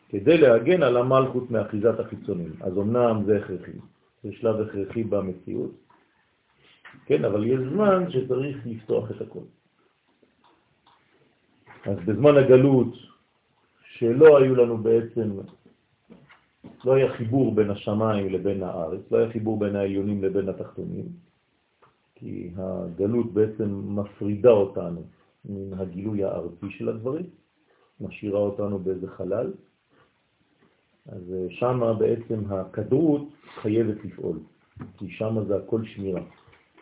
[0.10, 2.52] כדי להגן על המלכות מאחיזת החיצונים.
[2.62, 3.78] אז אמנם זה הכרחי,
[4.24, 5.72] זה שלב הכרחי במציאות,
[7.06, 9.46] כן, אבל יש זמן שצריך לפתוח את הכל.
[11.86, 12.94] אז בזמן הגלות,
[13.98, 15.32] שלא היו לנו בעצם,
[16.86, 21.06] לא היה חיבור בין השמיים לבין הארץ, לא היה חיבור בין העליונים לבין התחתונים,
[22.16, 25.02] כי הגלות בעצם מפרידה אותנו
[25.46, 27.26] מן הגילוי הארצי של הדברים,
[28.02, 29.54] משאירה אותנו באיזה חלל,
[31.08, 33.28] אז אה, שמה בעצם הכדרות
[33.62, 34.40] חייבת לפעול,
[34.98, 36.22] כי שמה זה הכל שמירה.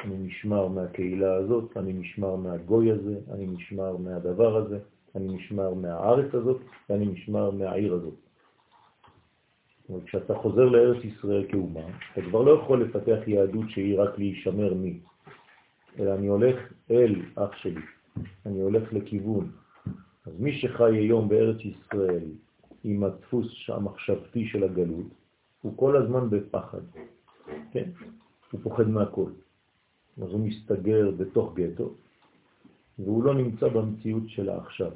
[0.04, 4.80] אני נשמר מהקהילה הזאת, אני נשמר מהגוי הזה, אני נשמר מהדבר הזה,
[5.15, 6.58] אני נשמר מהארץ הזאת,
[6.89, 8.25] ואני נשמר מהעיר הזאת.
[9.89, 11.82] אומרת, כשאתה חוזר לארץ ישראל כאומה,
[12.13, 15.00] אתה כבר לא יכול לפתח יהדות שהיא רק להישמר מי,
[16.00, 16.56] אלא אני הולך
[16.91, 17.82] אל אח שלי,
[18.45, 19.52] אני הולך לכיוון.
[20.26, 22.24] אז מי שחי היום בארץ ישראל
[22.84, 25.06] עם הדפוס המחשבתי של הגלות,
[25.62, 26.82] הוא כל הזמן בפחד,
[27.71, 27.89] כן?
[28.52, 29.30] הוא פוחד מהכל.
[30.21, 31.93] אז הוא מסתגר בתוך גטו,
[33.00, 34.91] והוא לא נמצא במציאות של העכשיו.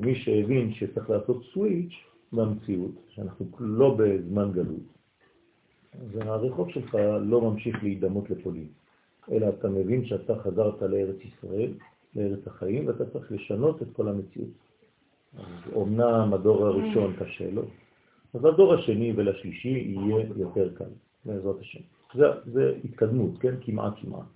[0.00, 1.94] מי שהבין שצריך לעשות סוויץ'
[2.34, 4.94] במציאות, שאנחנו לא בזמן גלות,
[5.92, 8.68] אז הרחוב שלך לא ממשיך להידמות לפולין,
[9.32, 11.72] אלא אתה מבין שאתה חזרת לארץ ישראל,
[12.16, 14.48] לארץ החיים, ואתה צריך לשנות את כל המציאות.
[15.74, 17.62] אומנם הדור הראשון קשה לו,
[18.34, 20.90] אז הדור השני ולשלישי יהיה יותר קל,
[21.24, 21.80] בעזרת השם.
[22.14, 23.54] זה, זה התקדמות, כן?
[23.60, 24.26] כמעט כמעט.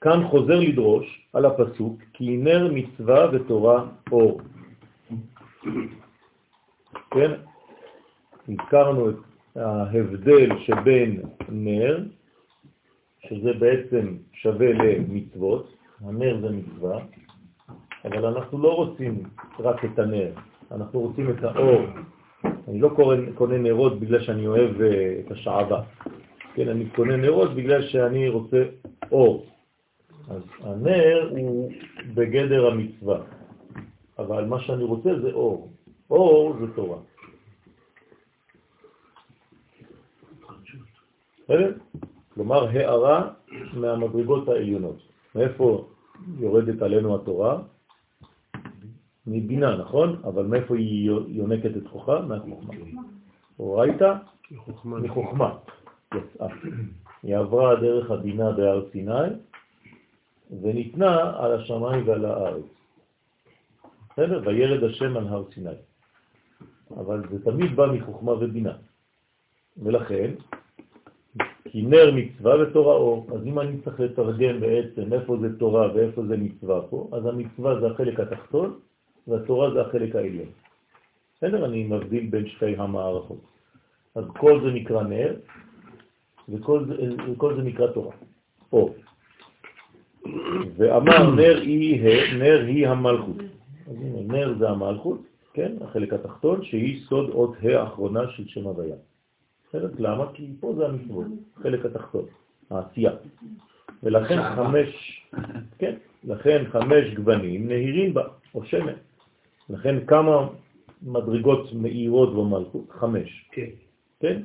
[0.00, 4.40] כאן חוזר לדרוש על הפסוק, כי נר מצווה ותורה אור.
[7.10, 7.30] כן?
[8.48, 9.16] הזכרנו את
[9.56, 12.04] ההבדל שבין נר,
[13.28, 16.98] שזה בעצם שווה למצוות, הנר זה מצווה,
[18.04, 19.22] אבל אנחנו לא רוצים
[19.58, 20.30] רק את הנר,
[20.70, 21.82] אנחנו רוצים את האור.
[22.68, 22.90] אני לא
[23.34, 25.82] קונה נרות בגלל שאני אוהב אה, את השעבה,
[26.54, 28.62] כן, אני קונה נרות בגלל שאני רוצה
[29.12, 29.46] אור.
[30.30, 31.72] אז הנר הוא
[32.14, 33.20] בגדר המצווה,
[34.22, 35.72] אבל מה שאני רוצה זה אור.
[36.10, 36.98] אור זה תורה.
[42.34, 43.30] כלומר, הערה
[43.72, 44.96] מהמדרגות העליונות.
[45.34, 45.86] מאיפה
[46.38, 47.62] יורדת עלינו התורה?
[49.26, 50.20] מבינה, נכון?
[50.24, 52.20] אבל מאיפה היא יונקת את חוכה?
[52.20, 52.74] מהחוכמה.
[53.58, 54.14] אורייתא?
[54.84, 55.58] מחוכמה.
[56.14, 56.48] יצאה.
[57.22, 59.28] היא עברה דרך הבינה בהר סיני,
[60.62, 62.64] וניתנה על השמיים ועל הארץ.
[64.12, 64.42] בסדר?
[64.46, 65.70] וירד השם על הר סיני.
[66.96, 68.72] אבל זה תמיד בא מחוכמה ובינה.
[69.82, 70.30] ולכן,
[71.64, 73.26] כי נר מצווה ותורה אור.
[73.34, 77.80] אז אם אני צריך לתרגם בעצם איפה זה תורה ואיפה זה מצווה פה, אז המצווה
[77.80, 78.78] זה החלק התחתון
[79.26, 80.48] והתורה זה החלק העליון.
[81.36, 81.64] בסדר?
[81.64, 83.40] אני מבדיל בין שתי המערכות.
[84.14, 85.34] אז כל זה נקרא נר,
[86.48, 86.94] וכל זה,
[87.56, 88.14] זה נקרא תורה.
[88.72, 88.94] אור.
[90.76, 92.02] ואמר נר היא,
[92.38, 93.36] נר היא המלכות.
[93.86, 95.20] אז הנה, נר זה המלכות,
[95.52, 98.96] כן, החלק התחתון, שהיא סוד אות ה' האחרונה של שם הוויה.
[99.68, 99.90] בסדר?
[99.98, 100.32] למה?
[100.34, 102.24] כי פה זה המצוות, החלק התחתון,
[102.70, 103.12] העשייה.
[104.02, 105.22] ולכן חמש,
[105.78, 108.22] כן, לכן חמש גוונים נהירים בה,
[108.54, 108.92] או שמן.
[109.70, 110.48] לכן כמה
[111.02, 112.90] מדרגות מאירות במלכות?
[112.90, 113.48] חמש.
[113.52, 113.70] כן.
[114.20, 114.42] כן?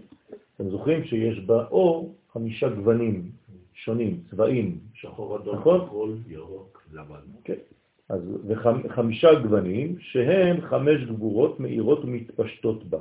[0.56, 3.32] אתם זוכרים שיש באור חמישה גוונים
[3.73, 4.80] שונים, צבעים.
[4.93, 5.86] שחור, אדום, נכון?
[5.86, 7.19] כחול, ירוק, לבן.
[7.44, 7.54] כן.
[8.10, 12.97] אז וחמישה גוונים שהם חמש גבורות מאירות ומתפשטות בה.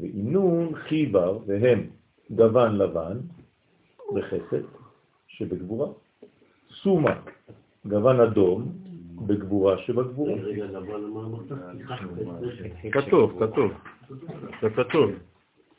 [0.00, 1.86] ואינון חיבר והם
[2.30, 3.18] גוון לבן
[4.14, 4.62] בחסד
[5.28, 5.88] שבגבורה,
[6.82, 7.30] סומק
[7.84, 8.72] גוון אדום
[9.26, 10.32] בגבורה שבגבורה.
[12.92, 13.72] כתוב, כתוב.
[14.62, 15.10] זה כתוב.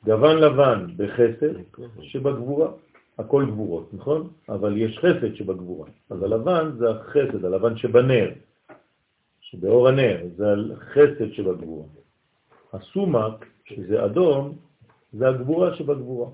[0.05, 1.53] גוון לבן בחסד
[2.01, 2.71] שבגבורה.
[3.17, 4.29] הכל גבורות, נכון?
[4.49, 5.89] אבל יש חסד שבגבורה.
[6.09, 8.31] אז הלבן זה החסד, הלבן שבנר,
[9.51, 11.87] שבאור הנר, זה החסד שבגבורה.
[12.73, 14.57] הסומק, שזה אדום,
[15.13, 16.29] זה הגבורה שבגבורה.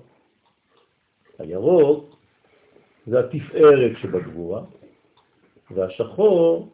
[1.38, 2.16] הירוק
[3.06, 4.62] זה התפארת שבגבורה,
[5.70, 6.68] והשחור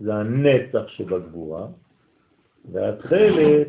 [0.00, 1.66] זה הנצח שבגבורה,
[2.72, 3.68] והתכלת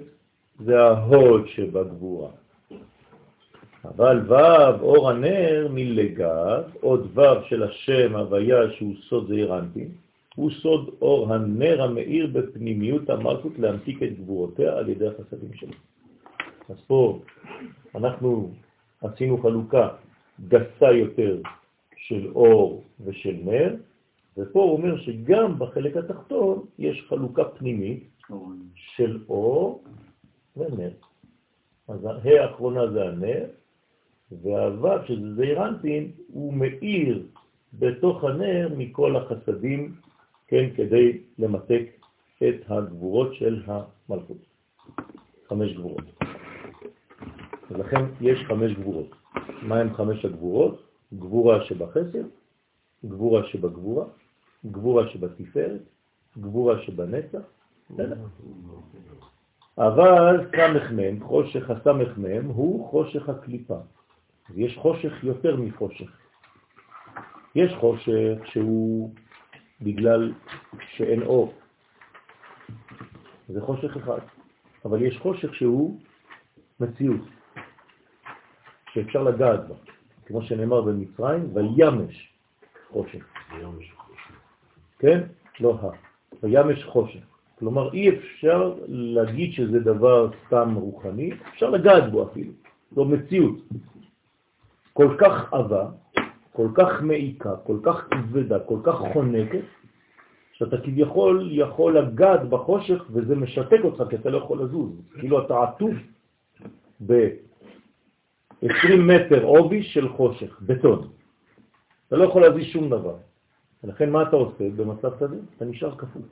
[0.60, 2.30] זה ההוד שבגבורה.
[3.84, 9.88] אבל ו' אור הנר מלגב, עוד ו' של השם הוויה שהוא סוד זעירנטי,
[10.36, 15.74] הוא סוד אור הנר המאיר בפנימיות המלכות להמתיק את גבורותיה על ידי החסדים שלו.
[16.70, 17.20] אז פה
[17.96, 18.52] אנחנו
[19.02, 19.90] עשינו חלוקה
[20.48, 21.42] גסה יותר
[21.98, 23.76] של אור ושל נר,
[24.38, 28.04] ופה הוא אומר שגם בחלק התחתון יש חלוקה פנימית
[28.76, 29.84] של אור
[30.58, 30.92] ונר.
[31.88, 33.46] אז ה' האחרונה זה הנר,
[34.32, 37.24] והו' שזה זעירנטין, הוא מאיר
[37.74, 39.96] בתוך הנר מכל החסדים,
[40.48, 41.84] כן, כדי למתק
[42.38, 44.38] את הגבורות של המלכות.
[45.48, 46.04] חמש גבורות.
[47.72, 49.10] ולכן יש חמש גבורות.
[49.62, 50.82] מה הם חמש הגבורות?
[51.14, 52.24] גבורה שבחסד,
[53.06, 54.06] גבורה שבגבורה,
[54.66, 55.82] גבורה שבתפארת,
[56.38, 57.42] גבורה שבנצח,
[59.78, 63.78] אבל סמ"ם, חושך הסמ"ם, הוא חושך הקליפה.
[64.56, 66.12] יש חושך יותר מחושך.
[67.56, 69.14] יש חושך שהוא
[69.82, 70.34] בגלל
[70.80, 71.54] שאין אור.
[73.48, 74.20] זה חושך אחד.
[74.86, 76.00] אבל יש חושך שהוא
[76.80, 77.22] מציאות,
[78.94, 79.76] שאפשר לגעת בה,
[80.26, 82.34] כמו שנאמר במצרים, וימש
[82.92, 83.26] חושך.
[85.00, 85.22] כן?
[85.60, 85.90] לא ה.
[86.44, 87.20] וימש חושך.
[87.60, 92.52] כלומר, אי אפשר להגיד שזה דבר סתם רוחני, אפשר לגעת בו אפילו.
[92.92, 93.58] זו מציאות.
[94.94, 95.90] כל כך עבה,
[96.56, 99.66] כל כך מעיקה, כל כך כבדה, כל כך חונקת,
[100.54, 104.92] שאתה כביכול יכול לגעת בחושך וזה משתק אותך כי אתה לא יכול לזוז.
[105.20, 105.94] כאילו אתה עטוף
[107.06, 111.08] ב-20 מטר עובי של חושך, בטון.
[112.08, 113.16] אתה לא יכול להזיז שום דבר.
[113.84, 115.36] ולכן מה אתה עושה במצב כזה?
[115.58, 116.24] אתה נשאר כפוף.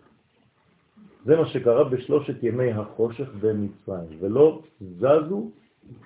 [1.25, 5.51] זה מה שקרה בשלושת ימי החושך במצרים, ולא זזו,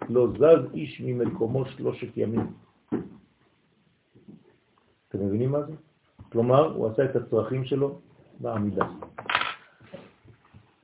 [0.10, 2.48] לא זז איש ממקומו שלושת ימים.
[5.10, 5.74] אתם מבינים מה זה?
[6.32, 8.00] כלומר, הוא עשה את הצרכים שלו
[8.40, 8.86] בעמידה.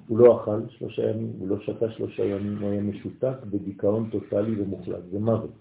[0.07, 4.61] הוא לא אכל שלושה ימים, הוא לא שתה שלושה ימים, הוא היה משותק בדיכאון טוטלי
[4.61, 5.53] ומוחלט, זה מוות.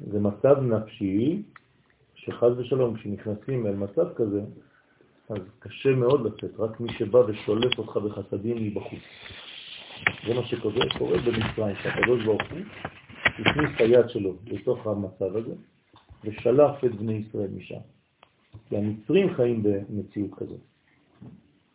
[0.00, 1.42] זה מצב נפשי
[2.14, 4.40] שחז ושלום, כשנכנסים אל מצב כזה,
[5.28, 9.00] אז קשה מאוד לצאת, רק מי שבא ושולף אותך בחסדים מבחוץ.
[10.26, 12.60] זה מה שקורה קורה במצרים, שהקדוש ברוך הוא
[13.24, 15.54] הכניס את היד שלו לתוך המצב הזה,
[16.24, 17.80] ושלף את בני ישראל משם.
[18.68, 20.60] כי המצרים חיים במציאות כזאת.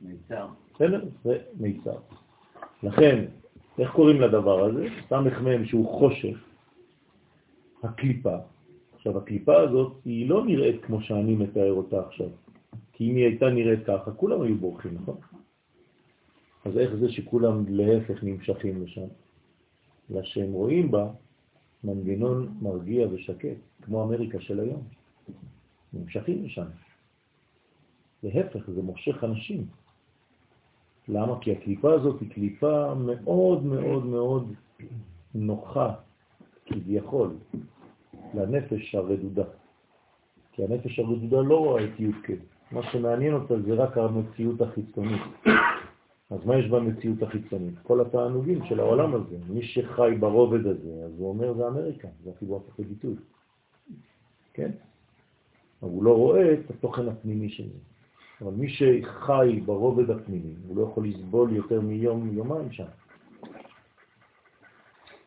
[0.01, 0.47] מיצר.
[0.75, 1.05] בסדר?
[1.23, 1.97] זה מיצר.
[2.83, 3.25] לכן,
[3.79, 4.87] איך קוראים לדבר הזה?
[5.09, 6.37] סמ"ם שהוא חושך,
[7.83, 8.37] הקליפה.
[8.95, 12.29] עכשיו, הקליפה הזאת היא לא נראית כמו שאני מתאר אותה עכשיו.
[12.93, 15.17] כי אם היא הייתה נראית ככה, כולם היו בורחים, נכון?
[16.65, 19.07] אז איך זה שכולם להפך נמשכים לשם?
[20.11, 21.09] אלא שהם רואים בה
[21.83, 24.83] מנגנון מרגיע ושקט, כמו אמריקה של היום.
[25.93, 26.65] נמשכים לשם.
[28.23, 29.67] להפך, זה מושך אנשים.
[31.07, 31.39] למה?
[31.41, 34.53] כי הקליפה הזאת היא קליפה מאוד מאוד מאוד
[35.35, 35.93] נוחה,
[36.65, 37.29] כביכול,
[38.33, 39.43] לנפש הרדודה.
[40.51, 42.29] כי הנפש הרדודה לא רואה את י"ק.
[42.71, 45.21] מה שמעניין אותה זה רק המציאות החיצונית.
[46.29, 47.79] אז מה יש במציאות החיצונית?
[47.83, 49.37] כל התענוגים של העולם הזה.
[49.49, 53.15] מי שחי ברובד הזה, אז הוא אומר זה אמריקה, זה אפילו הפך לביטוי.
[54.55, 54.71] כן?
[55.81, 57.79] אבל הוא לא רואה את התוכן הפנימי של זה.
[58.41, 62.85] אבל מי שחי ברובד הפנימי, הוא לא יכול לסבול יותר מיום, יומיים שם.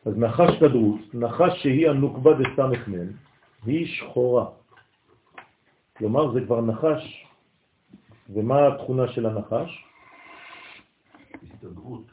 [0.05, 3.07] אז נחש כדרות, נחש שהיא הנוקבה דסמ"ם,
[3.65, 4.45] היא שחורה.
[5.97, 7.25] כלומר, זה כבר נחש.
[8.29, 9.85] ומה התכונה של הנחש?
[11.43, 12.03] הסתדרות.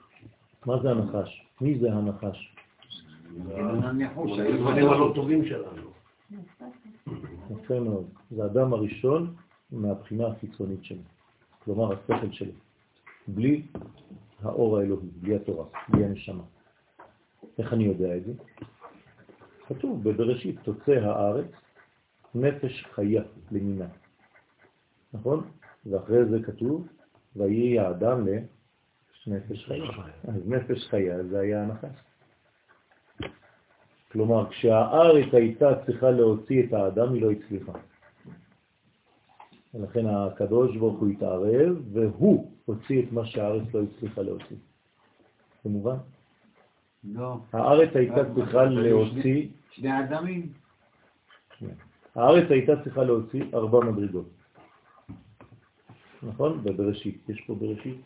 [0.66, 1.46] מה זה הנחש?
[1.60, 2.54] מי זה הנחש?
[3.58, 5.90] הניחוש, הדברים הלא טובים שלנו.
[7.50, 8.06] יפה מאוד.
[8.30, 9.34] זה האדם הראשון
[9.70, 11.02] מהבחינה החיצונית שלו,
[11.64, 12.52] כלומר השכל שלו,
[13.28, 13.62] בלי
[14.42, 16.42] האור האלוהי, בלי התורה, בלי הנשמה.
[17.58, 18.32] איך אני יודע את זה?
[19.68, 21.50] כתוב בבראשית, תוצא הארץ
[22.34, 23.88] נפש חיה למינה.
[25.12, 25.50] נכון?
[25.86, 26.88] ואחרי זה כתוב,
[27.36, 28.26] ויהי האדם
[29.26, 29.84] לנפש חיה.
[30.24, 32.05] אז נפש חיה זה היה הנחש.
[34.12, 37.72] כלומר, כשהארץ הייתה צריכה להוציא את האדם, היא לא הצליחה.
[39.74, 44.56] ולכן הקדוש ברוך הוא התערב, והוא הוציא את מה שהארץ לא הצליחה להוציא.
[45.64, 45.96] זה מובן?
[47.04, 47.38] לא.
[47.52, 49.48] הארץ הייתה צריכה להוציא...
[49.70, 50.52] שני אדמים.
[52.14, 54.28] הארץ הייתה צריכה להוציא ארבע מדרגות.
[56.22, 56.64] נכון?
[56.64, 57.28] בבראשית.
[57.28, 58.00] יש פה בראשית?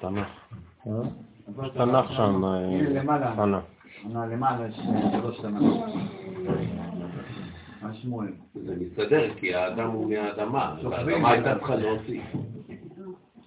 [0.00, 0.28] תנ"ך.
[1.58, 1.68] אה?
[1.68, 2.44] תנ"ך שם.
[2.44, 3.32] הנה למעלה.
[3.36, 3.64] תנ"ך.
[4.14, 4.80] למעלה יש
[5.12, 5.62] שלוש תנ"ך.
[7.82, 8.28] מה שמואל?
[8.54, 11.14] זה מסתדר, כי האדם הוא מהאדמה, אז שוכבים.
[11.14, 12.20] האדמה הייתה צריכה להוציא.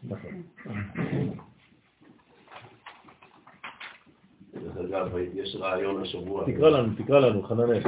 [0.04, 0.41] נכון.
[4.54, 6.45] דרך אגב, יש רעיון השבוע.
[6.45, 7.82] תקרא לנו, תקרא לנו, חננאל,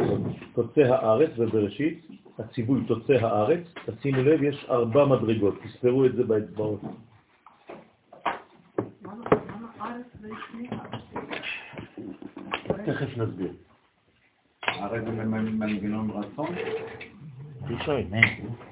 [0.54, 2.08] תוצא הארץ ובראשית,
[2.40, 6.82] הציווי תוצא הארץ, תשימו לב, יש ארבע מדרגות, תספרו את זה באצבעות.
[12.96, 13.54] תכף נסביר.
[14.64, 16.48] הרי זה מנגנון רצון?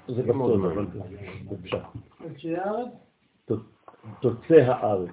[0.08, 0.88] זה בסוד, אבל
[1.50, 1.78] זה פשט.
[2.36, 2.90] כשהארץ,
[4.22, 5.10] תוצא הארץ.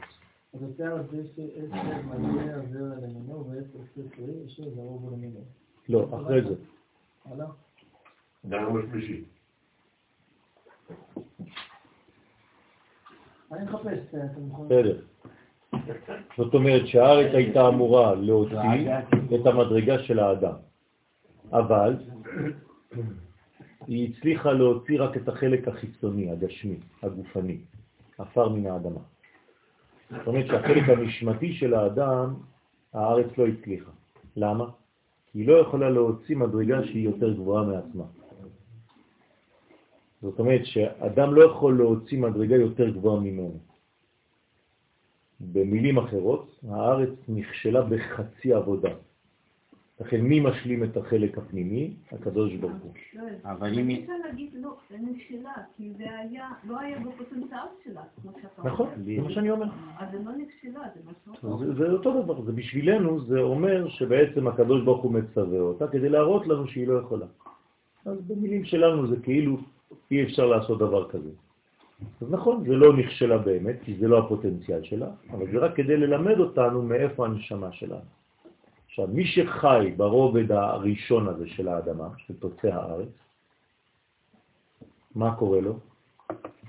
[5.88, 6.54] לא, אחרי זה.
[7.24, 7.46] הלאה?
[8.48, 9.24] גם השלישי.
[13.52, 14.66] אני מחפש, אה, אתם יכולים...
[14.66, 15.02] בסדר.
[16.36, 18.90] זאת אומרת שהארץ הייתה אמורה להוציא
[19.34, 20.54] את המדרגה של האדם,
[21.52, 21.96] אבל
[23.86, 27.58] היא הצליחה להוציא רק את החלק החיצוני, הגשמי, הגופני,
[28.18, 29.00] עפר מן האדמה.
[30.10, 32.34] זאת אומרת שהחלק הנשמתי של האדם,
[32.92, 33.90] הארץ לא הצליחה.
[34.36, 34.64] למה?
[35.26, 38.04] כי היא לא יכולה להוציא מדרגה שהיא יותר גבוהה מעצמה.
[40.22, 43.69] זאת אומרת שאדם לא יכול להוציא מדרגה יותר גבוהה ממנו.
[45.40, 48.90] במילים אחרות, הארץ נכשלה בחצי עבודה.
[50.00, 51.94] לכן מי משלים את החלק הפנימי?
[52.12, 52.92] הקדוש ברוך הוא.
[53.44, 54.00] אבל אני אם היא...
[54.00, 58.72] רוצה להגיד לא, אין שאלה, כי זה היה, לא היה בפוטנציאל שלה, כמו שאתה אומר.
[58.72, 59.66] נכון, זה מה שאני אומר.
[59.98, 64.84] אז זה לא נכשלה, זה משהו זה אותו דבר, זה בשבילנו, זה אומר שבעצם הקדוש
[64.84, 67.26] ברוך הוא מצווה אותה כדי להראות לנו שהיא לא יכולה.
[68.04, 69.56] אז במילים שלנו זה כאילו
[70.10, 71.30] אי אפשר לעשות דבר כזה.
[72.20, 75.96] אז נכון, זה לא נכשלה באמת, כי זה לא הפוטנציאל שלה, אבל זה רק כדי
[75.96, 78.08] ללמד אותנו מאיפה הנשמה שלנו.
[78.86, 83.08] עכשיו, מי שחי ברובד הראשון הזה של האדמה, של תוצא הארץ,
[85.14, 85.78] מה קורה לו?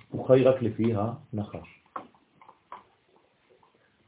[0.09, 1.81] הוא חי רק לפי הנחש.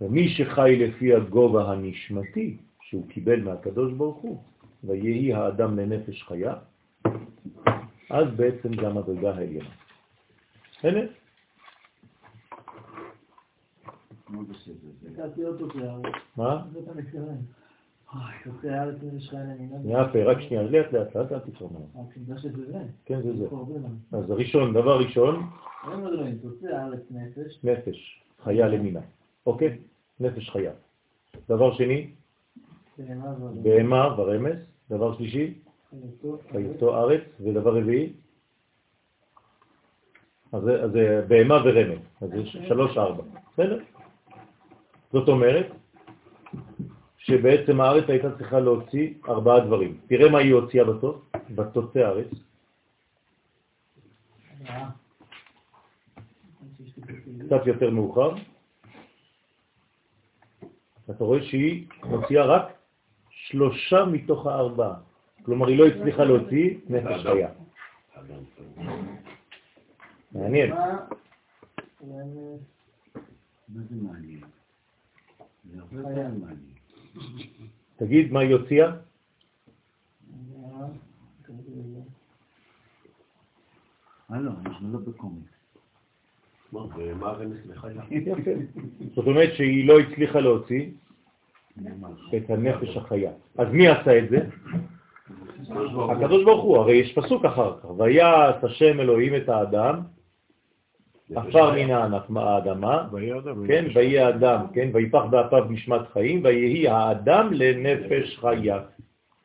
[0.01, 4.43] ומי שחי לפי הגובה הנשמתי, שהוא קיבל מהקדוש ברוך הוא,
[4.83, 6.53] ויהי האדם לנפש חיה,
[8.09, 9.82] אז בעצם גם הדרגה העליונה.
[10.83, 11.07] בסדר.
[16.37, 16.65] מה?
[19.43, 19.89] למינו.
[19.89, 21.39] יפה, רק שנייה, לאט לאט, לאט, אל
[22.17, 22.79] בגלל שזה זה.
[23.05, 23.45] כן, זה זה.
[24.11, 25.45] אז הראשון, דבר ראשון,
[26.73, 27.01] הארץ
[27.63, 28.23] נפש.
[28.43, 28.99] חיה למינה,
[29.45, 29.77] אוקיי?
[30.19, 30.71] נפש חיה.
[31.49, 32.11] דבר שני,
[33.63, 34.57] בהמה ורמס.
[34.89, 35.59] דבר שלישי,
[36.51, 37.21] חיותו ארץ.
[37.39, 38.13] ודבר רביעי,
[40.53, 41.99] אז זה, בהמה ורמס.
[42.21, 43.23] אז זה שלוש ארבע.
[43.53, 43.79] בסדר?
[45.11, 45.67] זאת אומרת
[47.17, 49.97] שבעצם הארץ הייתה צריכה להוציא ארבעה דברים.
[50.07, 51.15] תראה מה היא הוציאה בסוף,
[51.49, 52.27] בתוצא הארץ.
[57.45, 58.31] קצת יותר מאוחר,
[61.09, 62.73] אתה רואה שהיא מוציאה רק
[63.29, 64.93] שלושה מתוך הארבעה.
[65.43, 67.49] כלומר, היא לא הצליחה להוציא נפש חיה.
[70.33, 70.73] מעניין.
[77.95, 78.91] תגיד מה היא הוציאה?
[84.29, 85.53] אנחנו לא בקומיקס.
[89.15, 90.91] זאת אומרת שהיא לא הצליחה להוציא
[92.37, 93.31] את הנפש החיה.
[93.57, 94.37] אז מי עשה את זה?
[96.11, 99.99] הקדוש ברוך הוא, הרי יש פסוק אחר כך, ויעש השם אלוהים את האדם,
[101.35, 103.67] עפר מן הענף האדמה, ויהיה אדם.
[103.67, 108.79] כן, ויהיה האדם, כן, ויפח באפיו נשמת חיים, ויהי האדם לנפש חיה.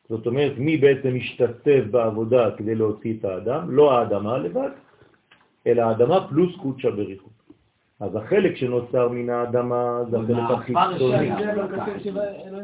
[0.09, 3.71] זאת אומרת, מי בעצם משתתף בעבודה כדי להוציא את האדם?
[3.71, 4.69] לא האדמה לבד,
[5.67, 7.29] אלא האדמה פלוס קודשא בריחו.
[7.99, 11.29] אז החלק שנוצר מן האדמה זה החלק החיצוני.
[11.29, 12.57] לא.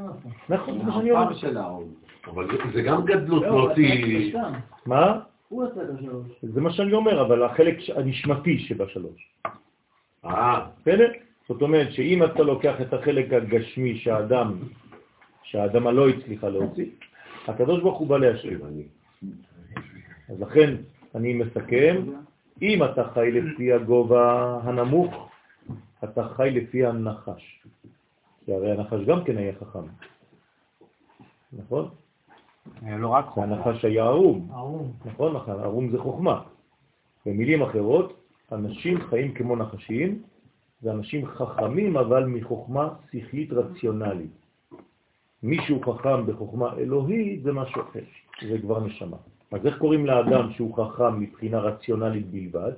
[0.50, 1.84] נכון, זה מה שאני אומר.
[2.28, 3.94] אבל זה- גם גדלות לא, להוציא...
[3.94, 4.52] את שלושתם.
[4.86, 5.20] מה?
[5.50, 6.28] הוא עשה את השלוש.
[6.42, 9.30] זה מה שאני אומר, אבל החלק הנשמתי שבשלוש.
[10.26, 11.12] אה, בסדר?
[11.50, 14.60] זאת אומרת שאם אתה לוקח את החלק הגשמי שהאדם,
[15.44, 16.86] שהאדמה לא הצליחה להוציא,
[17.48, 18.60] הקדוש ברוך הוא בא להשלים.
[20.30, 20.76] אז לכן
[21.16, 21.96] אני מסכם,
[22.62, 25.30] אם אתה חי לפי הגובה הנמוך,
[26.04, 27.64] אתה חי לפי הנחש.
[28.46, 29.88] כי הרי הנחש גם כן היה חכם.
[31.54, 31.90] נכון?
[33.00, 33.44] לא רק חוכמה.
[33.44, 34.50] והנחש היה ערום.
[34.54, 34.94] ערום.
[35.06, 36.42] נכון, נכון, ערום זה חוכמה.
[37.26, 38.14] במילים אחרות,
[38.52, 40.22] אנשים חיים כמו נחשים,
[40.82, 44.32] זה אנשים חכמים אבל מחוכמה שכלית רציונלית.
[45.44, 48.00] מישהו חכם בחוכמה אלוהית זה משהו אחר,
[48.50, 49.18] זה כבר נשמה.
[49.52, 52.72] אז איך קוראים לאדם שהוא חכם מבחינה רציונלית בלבד?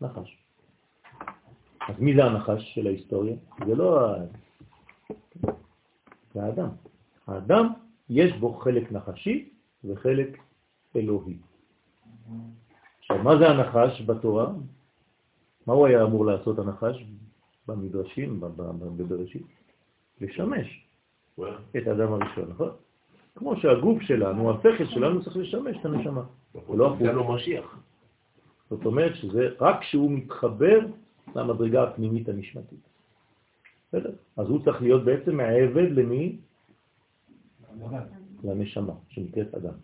[0.00, 0.36] נחש.
[1.88, 3.36] אז מי זה הנחש של ההיסטוריה?
[3.66, 4.14] זה לא.
[6.34, 6.68] זה האדם.
[7.26, 7.72] האדם,
[8.10, 9.48] יש בו חלק נחשי
[9.84, 10.38] וחלק
[10.96, 11.36] אלוהי.
[12.98, 14.52] עכשיו, מה זה הנחש בתורה?
[15.66, 17.04] מה הוא היה אמור לעשות הנחש
[17.66, 18.40] במדרשים,
[18.96, 19.46] בבראשית?
[20.20, 20.86] לשמש
[21.76, 22.70] את האדם הראשון, נכון?
[23.34, 26.22] כמו שהגוף שלנו, השכל שלנו צריך לשמש את הנשמה.
[26.74, 27.78] לא זה לא משיח.
[28.70, 30.80] זאת אומרת שזה רק כשהוא מתחבר
[31.36, 32.88] למדרגה הפנימית הנשמתית.
[33.88, 34.12] בסדר?
[34.36, 36.36] אז הוא צריך להיות בעצם מעבד למי?
[38.44, 39.74] לנשמה, שנקראת אדם.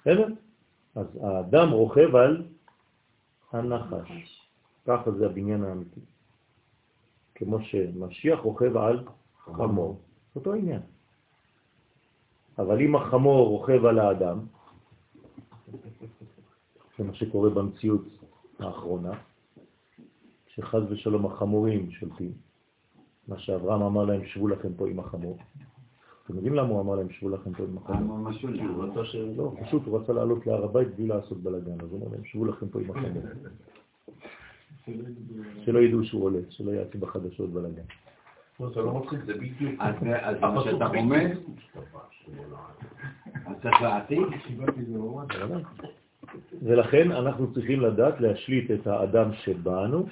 [0.00, 0.28] בסדר?
[0.94, 2.46] אז האדם רוכב על
[3.52, 4.48] הנחש.
[4.86, 6.00] ככה זה הבניין האמיתי.
[7.34, 9.04] כמו שמשיח רוכב על
[9.38, 10.00] חמור.
[10.36, 10.80] אותו עניין.
[12.58, 14.40] אבל אם החמור רוכב על האדם,
[16.98, 18.04] זה מה שקורה במציאות
[18.58, 19.12] האחרונה,
[20.46, 22.32] שחז ושלום החמורים שולטים,
[23.28, 25.38] מה שאברהם אמר להם, שבו לכם פה עם החמור.
[26.24, 28.28] אתם יודעים למה הוא אמר להם, שבו לכם פה עם החמור?
[29.36, 32.44] לא, פשוט הוא רצה לעלות להר הבית בלי לעשות בלאגן, אז הוא אמר להם, שבו
[32.44, 33.22] לכם פה עם החמור.
[35.64, 37.82] שלא ידעו שהוא עולה, שלא יעשו בחדשות בלאגן.
[38.60, 39.74] לא, זה לא מצחיק, זה בדיוק...
[39.78, 39.94] אז
[40.40, 40.86] מה שאתה?
[43.46, 44.18] אז צריך להעתיק?
[46.62, 50.06] ולכן אנחנו צריכים לדעת להשליט את האדם שבאנו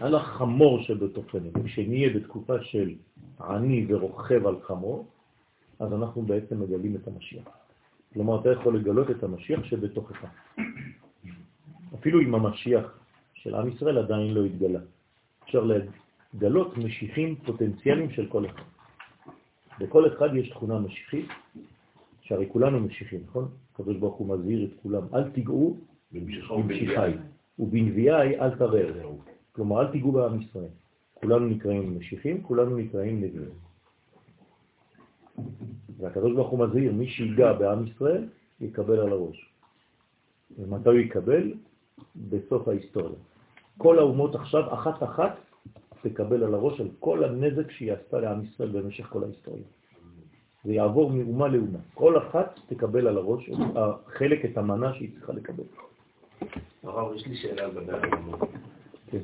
[0.00, 1.50] על החמור שבתוכנו.
[1.64, 2.94] כשנהיה בתקופה של
[3.40, 5.06] עני ורוכב על חמור,
[5.82, 7.48] אז אנחנו בעצם מגלים את המשיח.
[8.14, 10.24] כלומר, אתה יכול לגלות את המשיח שבתוכך.
[11.94, 12.98] אפילו אם המשיח
[13.34, 14.80] של עם ישראל עדיין לא התגלה.
[15.44, 18.62] אפשר לגלות משיחים פוטנציאליים של כל אחד.
[19.80, 21.28] בכל אחד יש תכונה משיחית,
[22.20, 23.48] שהרי כולנו משיחים, נכון?
[23.74, 25.76] הקדוש ברוך הוא מזהיר את כולם, אל תיגעו
[26.12, 27.12] במשיחי,
[27.58, 29.10] ובנביאי אל תרר.
[29.52, 30.72] כלומר, אל תיגעו בעם ישראל.
[31.14, 33.71] כולנו נקראים משיחים, כולנו נקראים נביאים.
[35.98, 38.24] והקדוש ברוך הוא מזהיר, מי שיגע בעם ישראל,
[38.60, 39.50] יקבל על הראש.
[40.58, 41.52] ומתי הוא יקבל?
[42.16, 43.18] בסוף ההיסטוריה.
[43.78, 45.36] כל האומות עכשיו, אחת-אחת,
[46.02, 49.64] תקבל על הראש על כל הנזק שהיא עשתה לעם ישראל במשך כל ההיסטוריה.
[50.64, 51.78] זה יעבור מאומה לאומה.
[51.94, 53.50] כל אחת תקבל על הראש
[54.06, 55.64] חלק את המנה שהיא צריכה לקבל.
[56.82, 58.40] הרב, יש לי שאלה לגבי הרמות.
[59.06, 59.18] כן.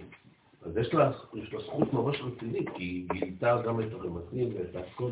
[0.69, 4.77] אז יש לה, יש לה זכות ממש רצינית, כי היא גילתה גם את הרמתים ואת
[4.77, 5.11] הכל.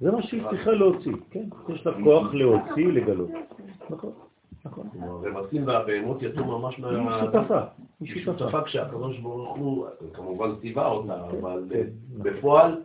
[0.00, 1.44] זה מה שהיא צריכה להוציא, כן?
[1.68, 3.30] יש לה כוח להוציא, לגלות.
[3.90, 4.12] נכון.
[4.64, 4.86] נכון.
[5.00, 6.88] הרמתים והבהמות יצאו ממש מה...
[6.88, 7.60] היא שותפה.
[8.00, 11.86] היא שותפה כשהקדוש ברוך הוא, כמובן ציווה אותה, כן, אבל כן.
[12.22, 12.82] בפועל...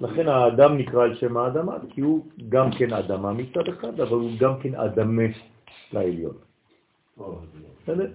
[0.00, 4.30] לכן האדם נקרא על שם האדמה, כי הוא גם כן אדמה מצד אחד, אבל הוא
[4.38, 5.22] גם כן אדמה
[5.92, 6.34] לעליון.
[7.82, 8.10] בסדר?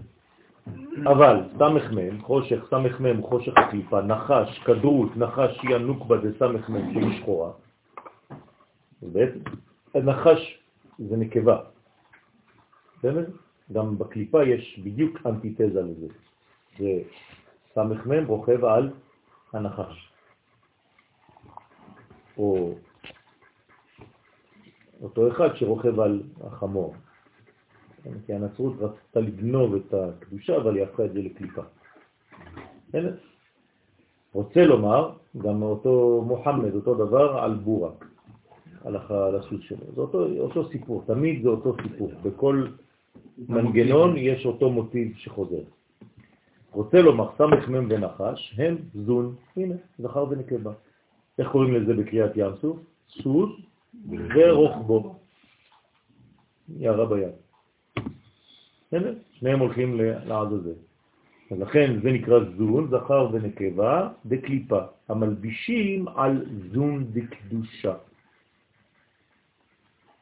[1.03, 7.51] אבל סמ"ם, חושך, סמ"ם, חושך הקליפה, נחש, כדרות, נחש היא הנוקבה זה סמ"ם שהיא שחורה.
[9.01, 9.39] בעצם
[9.95, 10.59] נחש
[10.99, 11.57] זה נקבה.
[12.97, 13.25] בסדר?
[13.73, 16.07] גם בקליפה יש בדיוק אנטיתזה לזה.
[16.79, 17.01] זה
[17.73, 18.91] סמ"ם רוכב על
[19.53, 20.13] הנחש.
[22.37, 22.73] או
[25.01, 26.95] אותו אחד שרוכב על החמור.
[28.25, 31.61] כי הנצרות רצתה לגנוב את הקדושה, אבל היא הפכה את זה לקליפה.
[34.33, 38.05] רוצה לומר, גם אותו מוחמד, אותו דבר על בורק,
[38.83, 38.95] על
[39.35, 39.85] הסוס שלו.
[39.95, 42.11] זה אותו, אותו סיפור, תמיד זה אותו סיפור.
[42.23, 42.67] בכל
[43.47, 45.63] מנגנון יש אותו מוטיב שחוזר.
[46.71, 50.71] רוצה לומר, סמך מם ונחש הם זון, הנה, זכר ונקבה.
[51.39, 52.77] איך קוראים לזה בקריאת ים סוף?
[53.09, 53.51] סוס
[54.35, 55.15] ורוחבו.
[56.77, 57.42] יערה ביד.
[59.31, 60.77] שניהם הולכים לעזאזל.
[61.51, 64.79] אז לכן זה נקרא זון, זכר ונקבה, דקליפה,
[65.09, 67.93] המלבישים על זון דקדושה.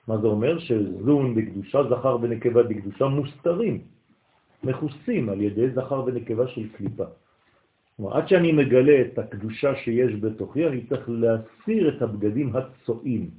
[0.08, 0.60] מה זה אומר?
[0.60, 3.82] שזון דקדושה, זכר ונקבה דקדושה מוסתרים,
[4.64, 7.06] מכוסים על ידי זכר ונקבה של קליפה.
[7.98, 13.30] כלומר, עד שאני מגלה את הקדושה שיש בתוכי, אני צריך להסיר את הבגדים הצועים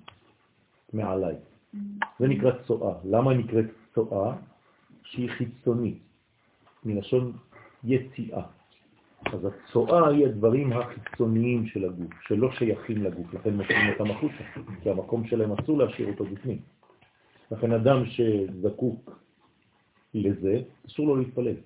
[0.92, 1.34] מעליי.
[2.20, 2.94] זה נקרא צועה.
[3.04, 4.36] למה נקראת צועה?
[5.12, 5.98] שהיא חיצונית,
[6.84, 7.32] מלשון
[7.84, 8.42] יציאה.
[9.24, 14.90] אז הצועה היא הדברים החיצוניים של הגוף, שלא שייכים לגוף, לכן מוצאים אותם החוצה, כי
[14.90, 16.58] המקום שלהם אסור להשאיר אותו בפנים.
[17.50, 19.20] לכן אדם שזקוק
[20.14, 21.56] לזה, אסור לו להתפלל,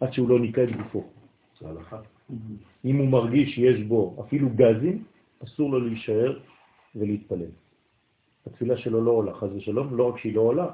[0.00, 1.04] עד שהוא לא ניקה את גופו.
[2.84, 5.04] אם הוא מרגיש שיש בו אפילו גזים,
[5.44, 6.38] אסור לו להישאר
[6.96, 7.50] ולהתפלל.
[8.46, 10.66] התפילה שלו לא עולה, חז ושלום, לא רק שהיא לא עולה,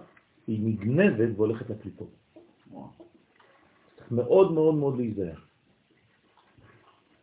[0.51, 2.11] היא נגנבת והולכת לקליפות.
[3.97, 5.39] צריך מאוד מאוד מאוד להיזהר.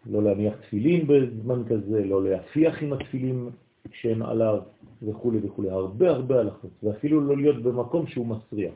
[0.05, 3.49] לא להניח תפילין בזמן כזה, לא להפיח עם התפילים
[3.91, 4.59] כשהם עליו
[5.03, 5.71] וכו' וכו'.
[5.71, 8.73] הרבה הרבה הלכות, ואפילו לא להיות במקום שהוא מסריח,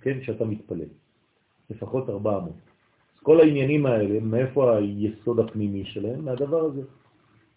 [0.00, 0.90] כן, שאתה מתפלל.
[1.70, 2.58] לפחות ארבע אמות.
[3.14, 6.24] אז כל העניינים האלה, מאיפה היסוד הפנימי שלהם?
[6.24, 6.82] מהדבר הזה.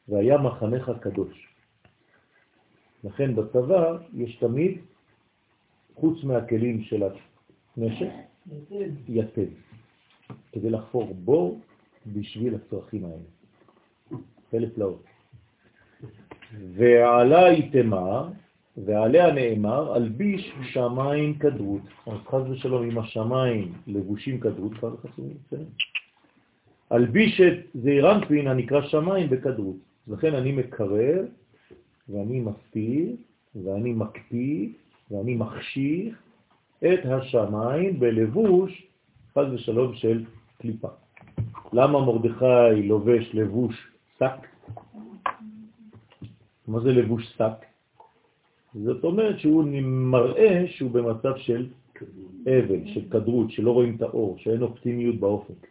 [0.07, 1.47] והיה מחנך קדוש.
[3.03, 4.77] לכן בצבא יש תמיד,
[5.95, 7.03] חוץ מהכלים של
[7.77, 8.09] הנשק,
[9.09, 9.47] יתד,
[10.51, 11.59] כדי לחפור בור
[12.07, 14.19] בשביל הצרכים האלה.
[14.49, 15.03] פלא פלאות.
[16.75, 18.29] ועלה איתמה,
[18.77, 21.81] ועליה נאמר, אלביש שמיים כדרות.
[22.07, 25.37] אז חז ושלום עם השמיים לבושים כדרות, כבר חסומים,
[26.91, 29.75] אלביש את זעירנפין הנקרא שמיים בכדרות.
[30.07, 31.25] לכן אני מקרב,
[32.09, 33.15] ואני מסתיר,
[33.63, 34.69] ואני מקפיא,
[35.11, 36.15] ואני מחשיך
[36.79, 38.87] את השמיים בלבוש,
[39.33, 40.25] חז ושלום, של
[40.57, 40.87] קליפה.
[41.73, 43.87] למה מרדכי לובש לבוש
[44.19, 44.47] שק?
[46.67, 47.65] מה זה לבוש שק?
[48.83, 51.67] זאת אומרת שהוא מראה שהוא במצב של
[52.47, 55.67] אבל, של כדרות, שלא רואים את האור, שאין אופטימיות באופק.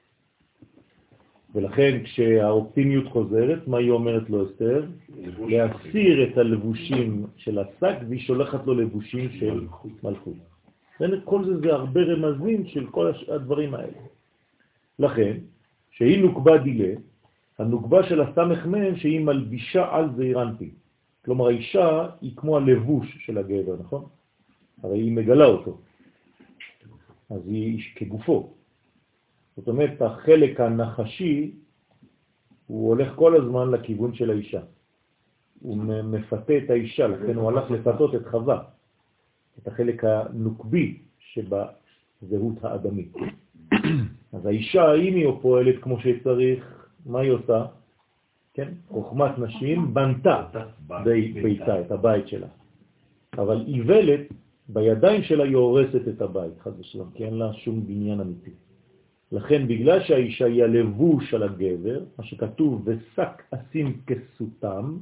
[1.54, 4.86] ולכן כשהאופטימיות חוזרת, מה היא אומרת לו אסתר?
[5.48, 9.66] להסיר את הלבושים של השק, והיא שולחת לו לבושים של
[10.02, 10.34] מלכות.
[11.24, 13.98] כל זה זה הרבה רמזים של כל הדברים האלה.
[14.98, 15.36] לכן,
[15.90, 16.94] שהיא נוקבה דילה,
[17.58, 20.70] הנוקבה של הסמך מהם שהיא מלבישה על זעירנטי.
[21.24, 24.04] כלומר, האישה היא כמו הלבוש של הגבר, נכון?
[24.82, 25.78] הרי היא מגלה אותו.
[27.30, 28.54] אז היא כגופו.
[29.56, 31.52] זאת אומרת, החלק הנחשי,
[32.66, 34.60] הוא הולך כל הזמן לכיוון של האישה.
[35.60, 38.62] הוא מפתה את האישה, לכן הוא הלך לפתות את חווה,
[39.58, 43.12] את החלק הנוקבי שבזהות האדמית.
[44.32, 47.66] אז האישה, אם היא פועלת כמו שצריך, מה היא עושה?
[48.54, 48.68] כן?
[48.88, 50.46] חוכמת נשים בנתה
[51.42, 52.46] ביתה, את הבית שלה.
[53.38, 54.20] אבל איוולת,
[54.68, 58.50] בידיים שלה היא הורסת את הבית, חד ושלום, כי אין לה שום בניין אמיתי.
[59.34, 64.96] לכן, בגלל שהאישה היא הלבוש על הגבר, מה שכתוב, ושק אשים כסותם,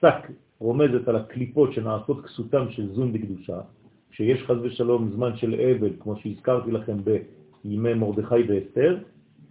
[0.00, 3.60] שק רומזת על הקליפות שנעשות כסותם של זון בקדושה,
[4.10, 8.98] כשיש חז ושלום זמן של אבל, כמו שהזכרתי לכם בימי מרדכי ואסתר,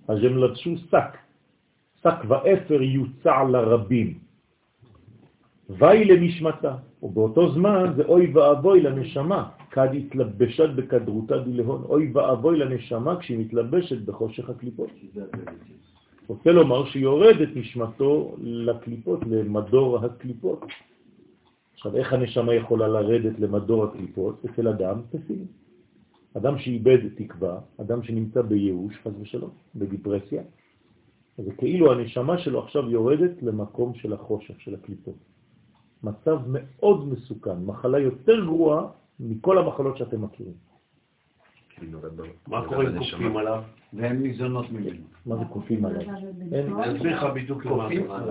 [0.08, 1.18] אז הם לבשו שק,
[2.02, 4.29] שק ואפר יוצע לרבים.
[5.70, 13.20] ואי למשמתה, ובאותו זמן זה אוי ואבוי לנשמה, כד התלבשת בכדרותה דילהון, אוי ואבוי לנשמה
[13.20, 14.90] כשהיא מתלבשת בחושך הקליפות.
[16.28, 20.66] רוצה לומר שיורד את נשמתו לקליפות, למדור הקליפות.
[21.74, 24.46] עכשיו, איך הנשמה יכולה לרדת למדור הקליפות?
[24.46, 25.46] אצל אדם פסימי.
[26.38, 30.42] אדם שאיבד תקווה, אדם שנמצא בייאוש, חס ושלום, בדיפרסיה,
[31.38, 35.16] זה כאילו הנשמה שלו עכשיו יורדת למקום של החושך, של הקליפות.
[36.04, 38.88] מצב מאוד מסוכן, מחלה יותר גרועה
[39.20, 40.54] מכל המחלות שאתם מכירים.
[42.48, 43.64] מה קורה אם כופים עליו?
[43.94, 45.06] והן ניזונות ממנו.
[45.26, 46.02] מה זה כופים עליו?
[46.52, 47.88] אני אסביר לך בדיוק למה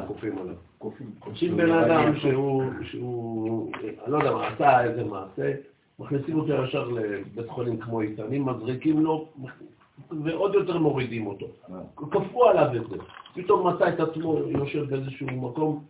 [0.06, 0.54] כופים עליו.
[0.78, 2.62] כופים בן אדם שהוא,
[4.04, 5.54] אני לא יודע מה, עשה איזה מעשה,
[5.98, 9.28] מכניסים אותו ישר לבית חולים כמו איתנים, מזריקים לו,
[10.24, 11.46] ועוד יותר מורידים אותו.
[11.96, 12.96] כפו עליו את זה.
[13.34, 15.84] פתאום מצא את עצמו יושב באיזשהו מקום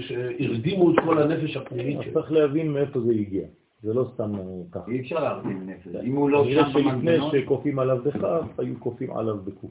[0.00, 2.12] שהרדימו את כל הנפש הפנימית שלו.
[2.12, 3.46] צריך להבין מאיפה זה הגיע.
[3.82, 4.32] זה לא סתם
[4.72, 4.90] ככה.
[4.90, 5.94] אי אפשר להרדים נפש.
[6.04, 7.30] אם הוא לא שם במנגנון...
[7.30, 9.70] שלפני שקופים עליו בכף, היו קופים עליו בקוף.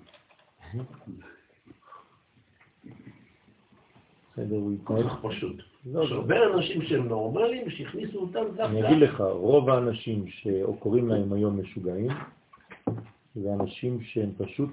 [4.33, 5.55] בסדר, הוא יתנהל פשוט.
[5.85, 8.63] יש הרבה אנשים שהם נורמליים, שהכניסו אותם דווקא.
[8.63, 12.11] אני אגיד לך, רוב האנשים שקוראים להם היום משוגעים,
[13.35, 14.69] זה אנשים שהם פשוט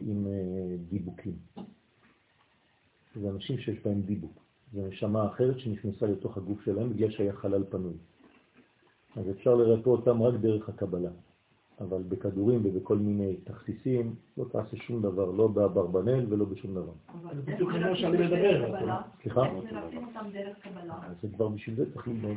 [0.00, 1.32] עם אה, דיבוקים.
[3.20, 4.42] זה אנשים שיש בהם דיבוק.
[4.72, 7.94] זה נשמה אחרת שנכנסה לתוך הגוף שלהם בגלל שהיה חלל פנוי.
[9.16, 11.10] אז אפשר לרפוא אותם רק דרך הקבלה.
[11.80, 16.92] אבל בכדורים ובכל מיני תכסיסים לא תעשה שום דבר, לא באברבנל ולא בשום דבר.
[17.34, 18.72] זה בדיוק כמו שאני מדבר.
[19.22, 19.46] סליחה?
[21.06, 22.36] אז זה כבר בשביל זה צריך ללמוד.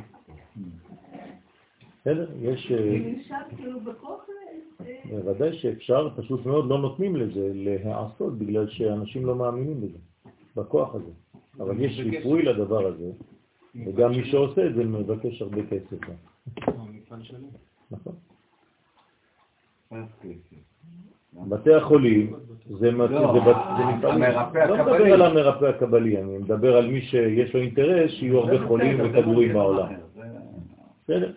[2.00, 2.72] בסדר, יש...
[2.72, 3.78] אה, כאילו
[4.80, 9.98] אה, בוודאי שאפשר, פשוט מאוד לא נותנים לזה להעשות בגלל שאנשים לא מאמינים בזה,
[10.56, 11.10] בכוח הזה.
[11.60, 13.10] אבל יש ריפוי לדבר הזה,
[13.86, 16.00] וגם מי שעושה את זה מבקש הרבה כסף.
[17.22, 17.38] שלי.
[17.90, 18.14] נכון.
[19.90, 20.36] אוקיי.
[21.48, 22.34] בתי החולים
[22.78, 23.04] זה לא.
[23.04, 25.12] המרפא לא מדבר.
[25.14, 29.54] על המרפא הקבלי, אני מדבר על מי שיש לו אינטרס שיהיו הרבה חולים וכדורים זה
[29.54, 29.92] בעולם.
[30.16, 30.22] זה-
[31.04, 31.32] בסדר?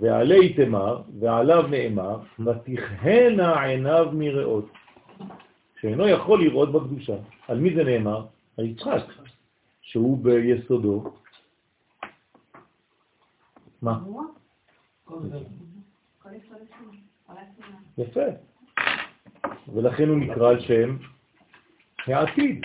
[0.00, 4.68] ועלי תמר, ועליו נאמר, ותכהנה עיניו מראות,
[5.80, 7.16] שאינו יכול לראות בקדושה.
[7.48, 8.26] על מי זה נאמר?
[8.58, 9.04] על יצחק,
[9.82, 11.12] שהוא ביסודו.
[13.82, 14.00] מה?
[17.98, 18.20] יפה.
[19.74, 20.96] ולכן הוא נקרא על שם
[22.06, 22.60] העתיד.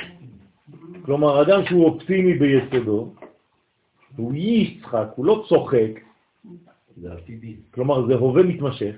[1.06, 3.14] כלומר, אדם שהוא אופטימי ביסודו,
[4.16, 5.92] הוא יצחק, הוא לא צוחק.
[7.72, 8.96] כלומר זה הווה מתמשך,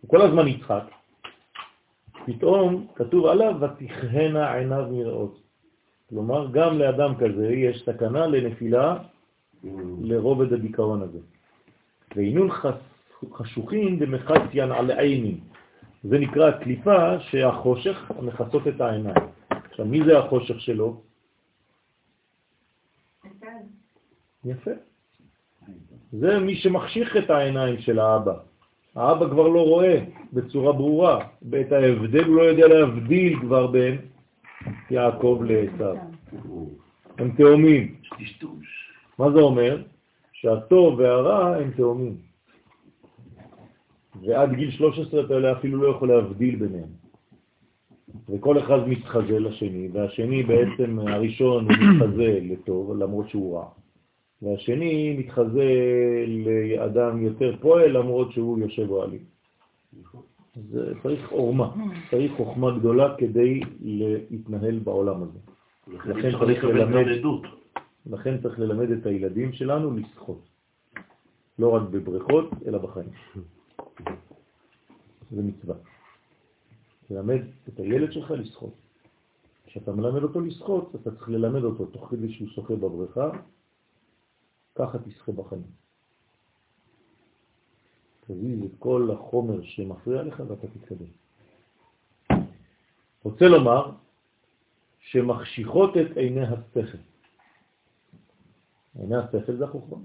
[0.00, 0.84] הוא כל הזמן יצחק,
[2.26, 5.40] פתאום כתוב עליו ותכהנה עיניו מראות.
[6.08, 8.98] כלומר, גם לאדם כזה יש סכנה לנפילה
[10.02, 11.18] לרובד הדיכאון הזה.
[12.16, 12.48] והינון
[13.32, 15.40] חשוכים דמחציין על עינים.
[16.04, 19.24] זה נקרא קליפה שהחושך מכסות את העיניים.
[19.48, 21.02] עכשיו, מי זה החושך שלו?
[24.44, 24.70] יפה.
[26.12, 28.34] זה מי שמחשיך את העיניים של האבא.
[28.96, 31.24] האבא כבר לא רואה בצורה ברורה.
[31.60, 33.96] את ההבדל הוא לא יודע להבדיל כבר בין
[34.90, 35.98] יעקב לעשו.
[37.18, 37.94] הם תאומים.
[39.18, 39.82] מה זה אומר?
[40.32, 42.16] שהטוב והרע הם תאומים.
[44.22, 46.88] ועד גיל 13 אתה אפילו לא יכול להבדיל ביניהם.
[48.28, 53.66] וכל אחד מתחזה לשני, והשני בעצם, הראשון הוא מתחזה לטוב, למרות שהוא רע.
[54.42, 55.64] והשני מתחזה
[56.26, 59.24] לאדם יותר פועל, למרות שהוא יושב אוהלים.
[60.70, 61.74] זה צריך עורמה,
[62.10, 65.38] צריך חוכמה גדולה כדי להתנהל בעולם הזה.
[66.10, 67.04] לכן צריך ללמד.
[68.06, 70.40] לכן צריך ללמד את הילדים שלנו לשחות.
[71.58, 73.08] לא רק בבריכות, אלא בחיים.
[75.30, 75.74] זה מצווה.
[77.10, 78.74] ללמד את הילד שלך לשחות.
[79.66, 83.30] כשאתה מלמד אותו לשחות, אתה צריך ללמד אותו תוך כדי שהוא שוחה בבריכה,
[84.78, 85.62] ככה תשחה בחיים.
[88.26, 91.06] תזיז את כל החומר שמפריע לך ואתה תתקדם.
[93.22, 93.90] רוצה לומר
[95.00, 96.98] שמחשיכות את עיני השכל.
[98.98, 99.98] עיני השכל זה החוכמה.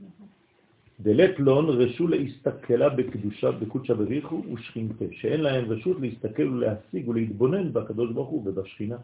[1.00, 8.12] דלת לון רשו להסתכלה בקדושה, בקודשה בריחו ושכינתה, שאין להם רשות להסתכל ולהשיג ולהתבונן בקדוש
[8.12, 8.98] ברוך הוא ובשכינה.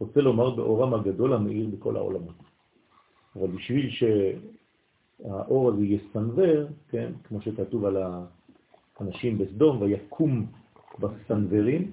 [0.00, 2.36] רוצה לומר באורם הגדול המאיר בכל העולמות.
[3.36, 3.90] אבל בשביל
[5.22, 7.96] שהאור הזה יסנבר, כן, כמו שכתוב על
[9.00, 10.46] האנשים בסדום, ויקום
[10.98, 11.92] בסנברים,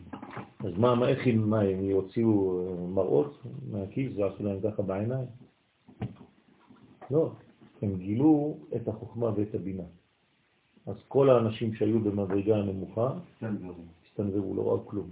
[0.59, 2.61] אז מה, מה איך הם, מה, הם יוציאו
[2.93, 5.27] מראות מהכיס ועשו להם ככה בעיניים?
[7.11, 7.31] לא,
[7.81, 9.83] הם גילו את החוכמה ואת הבינה.
[10.85, 13.13] אז כל האנשים שהיו במדרגה הנמוכה.
[14.05, 15.09] הסתנוורו, לא ראו כלום.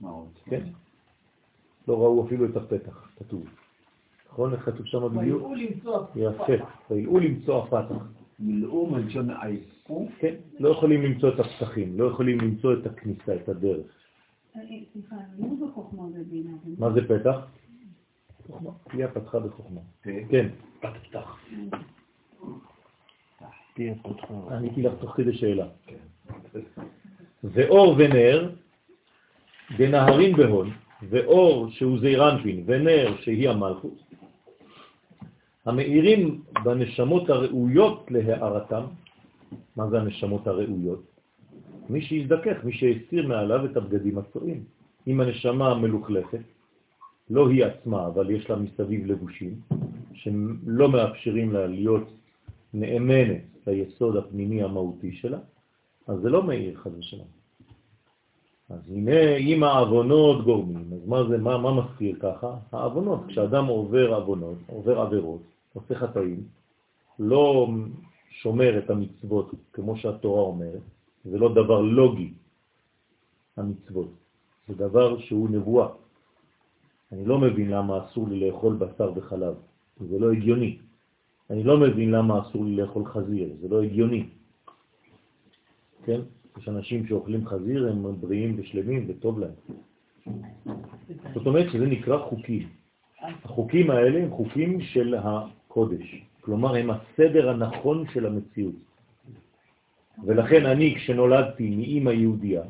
[0.00, 0.28] מה עוד?
[0.44, 0.64] כן?
[1.88, 3.44] לא ראו אפילו את הפתח, כתוב.
[4.36, 4.52] נכון?
[4.52, 5.42] איך כתוב שם בדיוק?
[5.42, 6.64] ויראו למצוא יפה.
[6.90, 8.04] וילאו למצוא הפתח.
[8.38, 10.08] מילאו מלשון עייפו.
[10.18, 10.34] כן?
[10.58, 13.86] לא יכולים למצוא את הפתחים, לא יכולים למצוא את הכניסה, את הדרך.
[14.56, 14.60] אה,
[14.92, 15.48] סליחה, לא.
[16.78, 17.46] מה זה פתח?
[18.46, 18.70] חוכמה.
[18.90, 19.80] תהיה פתחה בחוכמה.
[20.02, 20.26] כן.
[20.28, 20.48] כן,
[20.80, 21.38] פתח.
[24.50, 25.66] עניתי לך תוך כדי שאלה.
[27.44, 28.52] ואור ונר,
[29.78, 30.70] דנהרים בהון,
[31.02, 34.05] ואור שהוא זעירנפין, ונר שהיא המלכות,
[35.66, 38.84] המאירים בנשמות הראויות להערתם,
[39.76, 41.02] מה זה הנשמות הראויות?
[41.90, 44.64] מי שיזדכך, מי שהסיר מעליו את הבגדים הצועים.
[45.06, 46.40] אם הנשמה מלוכלכת,
[47.30, 49.54] לא היא עצמה, אבל יש לה מסביב לבושים,
[50.14, 52.08] שלא מאפשרים לה להיות
[52.74, 55.38] נאמנת ליסוד הפנימי המהותי שלה,
[56.06, 57.26] אז זה לא מאיר חד ושלום.
[58.70, 62.56] אז הנה, אם העוונות גורמים, אז מה זה, מה, מה מזכיר ככה?
[62.72, 65.42] העוונות, כשאדם עובר עוונות, עובר עבירות,
[65.76, 66.40] עושה חטאים,
[67.18, 67.68] לא
[68.30, 70.84] שומר את המצוות כמו שהתורה אומרת,
[71.24, 72.32] זה לא דבר לוגי,
[73.56, 74.10] המצוות,
[74.68, 75.88] זה דבר שהוא נבואה.
[77.12, 79.54] אני לא מבין למה אסור לי לאכול בשר וחלב,
[80.00, 80.78] זה לא הגיוני.
[81.50, 84.26] אני לא מבין למה אסור לי לאכול חזיר, זה לא הגיוני.
[86.04, 86.20] כן?
[86.58, 89.56] יש אנשים שאוכלים חזיר, הם בריאים ושלמים וטוב להם.
[91.34, 92.68] זאת אומרת שזה נקרא חוקים.
[93.44, 95.14] החוקים האלה הם חוקים של
[95.76, 98.74] הקודש, כלומר הם הסדר הנכון של המציאות.
[100.24, 102.62] ולכן אני, כשנולדתי מאימא יהודייה,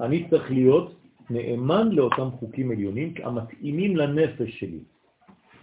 [0.00, 0.94] אני צריך להיות
[1.30, 4.80] נאמן לאותם חוקים עליונים המתאימים לנפש שלי.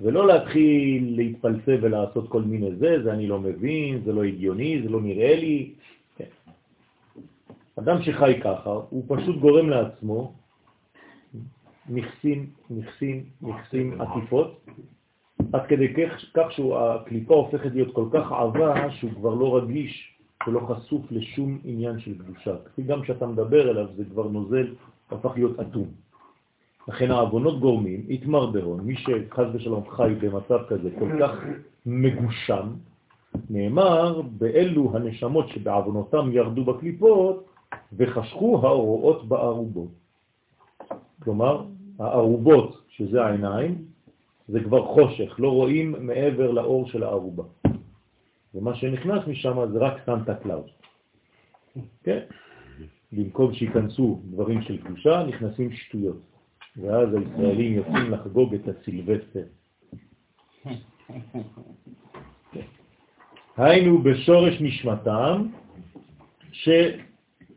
[0.02, 4.90] ולא להתחיל להתפלסף ולעשות כל מיני זה, זה אני לא מבין, זה לא הגיוני, זה
[4.90, 5.74] לא נראה לי.
[6.18, 6.32] כן.
[7.76, 10.34] אדם שחי ככה, הוא פשוט גורם לעצמו
[11.90, 14.66] נכסים, נכסים, נכסים, עטיפות,
[15.54, 15.94] עד כדי
[16.34, 22.00] כך שהקליפה הופכת להיות כל כך עבה שהוא כבר לא רגיש ולא חשוף לשום עניין
[22.00, 22.56] של קדושה.
[22.66, 24.74] כפי גם כשאתה מדבר אליו זה כבר נוזל,
[25.12, 25.88] הפך להיות אטום.
[26.88, 31.32] לכן העוונות גורמים, התמרדרון, מי שחס ושלום חי במצב כזה כל כך
[31.86, 32.68] מגושם,
[33.50, 37.46] נאמר באלו הנשמות שבעוונותם ירדו בקליפות
[37.94, 39.92] וחשכו האורות בארובות.
[41.24, 41.64] כלומר,
[42.00, 43.93] הארובות, שזה העיניים,
[44.48, 47.44] זה כבר חושך, לא רואים מעבר לאור של הארובה.
[48.56, 50.72] ומה שנכנס משם זה רק סנטה קלאוס.
[52.04, 52.20] כן?
[53.12, 56.22] במקום שיכנסו דברים של קדושה, נכנסים שטויות.
[56.78, 59.44] ואז הישראלים יוצאים לחגוג את הסילבסטר.
[63.58, 65.48] היינו בשורש נשמתם,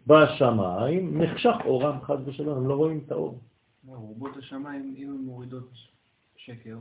[0.07, 3.41] שבשמיים נחשך אורם חד ושלום, הם לא רואים את האור.
[3.87, 5.69] רובות השמיים, אם הן מורידות
[6.47, 6.77] שקר,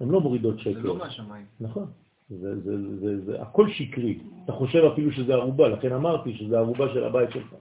[0.00, 0.72] הן לא מורידות שקר.
[0.72, 1.46] זה לא מהשמיים.
[1.60, 1.86] נכון.
[2.30, 4.18] זה, זה, זה, זה הכל שקרי.
[4.44, 7.54] אתה חושב אפילו שזה ערובה, לכן אמרתי שזה ערובה של הבית שלך.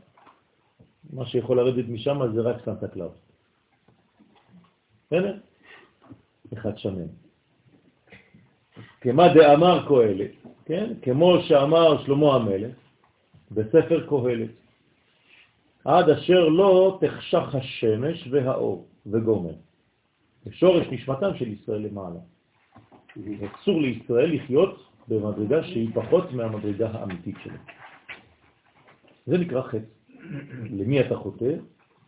[1.13, 3.13] מה שיכול לרדת משם זה רק סנטה קלאוס.
[5.07, 5.38] בסדר?
[6.53, 7.07] אחד שמן.
[9.01, 10.32] כמה דאמר קהלת,
[10.65, 10.93] כן?
[11.01, 12.76] כמו שאמר שלמה המלך
[13.51, 14.49] בספר קהלת,
[15.86, 19.66] עד אשר לא תחשך השמש והאור וגומר.
[20.46, 22.20] בשורש נשמתם של ישראל למעלה.
[23.56, 27.58] אסור לישראל לחיות במדרגה שהיא פחות מהמדרגה האמיתית שלו.
[29.26, 29.78] זה נקרא חטא.
[30.70, 31.54] למי אתה חוטא?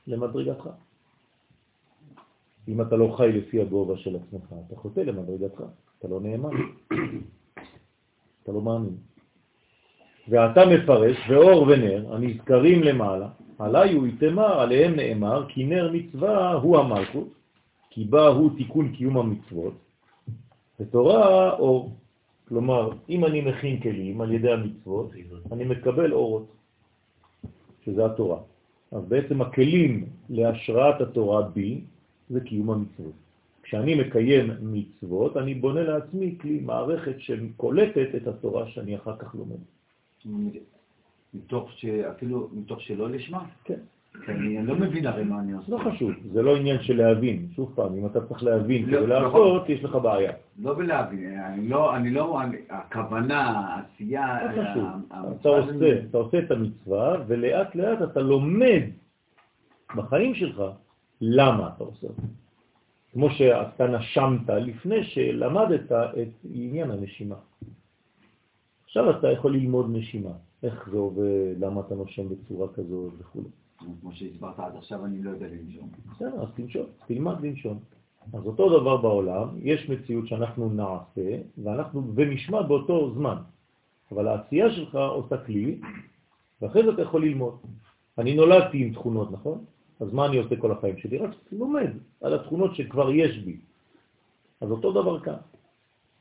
[0.08, 0.70] למדרגתך.
[2.68, 5.62] אם אתה לא חי לפי הגובה של עצמך, אתה חוטא למדרגתך,
[6.00, 6.50] אתה לא נאמן,
[8.44, 8.98] אתה לא מאמין.
[10.28, 16.78] ואתה מפרש, ואור ונר, הנזכרים למעלה, עלי הוא יתמר, עליהם נאמר, כי נר מצווה הוא
[16.78, 17.28] המלכות,
[17.90, 19.74] כי בה הוא תיקון קיום המצוות,
[20.80, 21.96] ותורה אור.
[22.48, 25.12] כלומר, אם אני מכין כלים על ידי המצוות,
[25.52, 26.48] אני מקבל אורות,
[27.86, 28.40] שזה התורה.
[28.92, 31.82] אז בעצם הכלים להשראת התורה בי
[32.30, 33.14] זה קיום המצוות.
[33.64, 39.60] כשאני מקיים מצוות, אני בונה לעצמי כלי, מערכת שקולטת את התורה שאני אחר כך לומד.
[41.34, 43.46] מתוך שאפילו מתוך שלא לשמה?
[43.64, 43.80] כן.
[44.28, 45.72] אני לא מבין הרי מה אני עושה.
[45.72, 47.48] לא חשוב, זה לא עניין של להבין.
[47.56, 49.76] שוב פעם, אם אתה צריך להבין כדי לא, לעשות, נכון.
[49.76, 50.32] יש לך בעיה.
[50.60, 52.40] לא בלהבין, אני לא, אני לא,
[52.70, 54.38] הכוונה, העשייה...
[54.44, 54.86] לא חשוב.
[55.42, 58.82] אתה עושה, אתה עושה את המצווה, ולאט לאט אתה לומד
[59.96, 60.64] בחיים שלך
[61.22, 62.28] למה אתה עושה את זה.
[63.12, 67.36] כמו שאתה נשמת לפני שלמדת את עניין הנשימה.
[68.86, 70.32] עכשיו אתה יכול ללמוד נשימה,
[70.64, 73.42] איך זה עובד, למה אתה נושם בצורה כזאת וכו'.
[74.02, 75.90] כמו שהסברת עד עכשיו, אני לא יודע לנשום.
[76.16, 77.80] בסדר, אז תנשום, תלמד לנשום.
[78.34, 83.36] אז אותו דבר בעולם, יש מציאות שאנחנו נעשה, ואנחנו, ונשמע באותו זמן.
[84.12, 85.80] אבל העשייה שלך עושה כלי,
[86.62, 87.58] ואחרי זה אתה יכול ללמוד.
[88.18, 89.66] אני נולדתי עם תכונות, נכון?
[90.00, 91.18] אז מה אני עושה כל החיים שלי?
[91.18, 91.92] רק לומד
[92.22, 93.58] על התכונות שכבר יש בי.
[94.62, 95.40] אז אותו דבר כאן.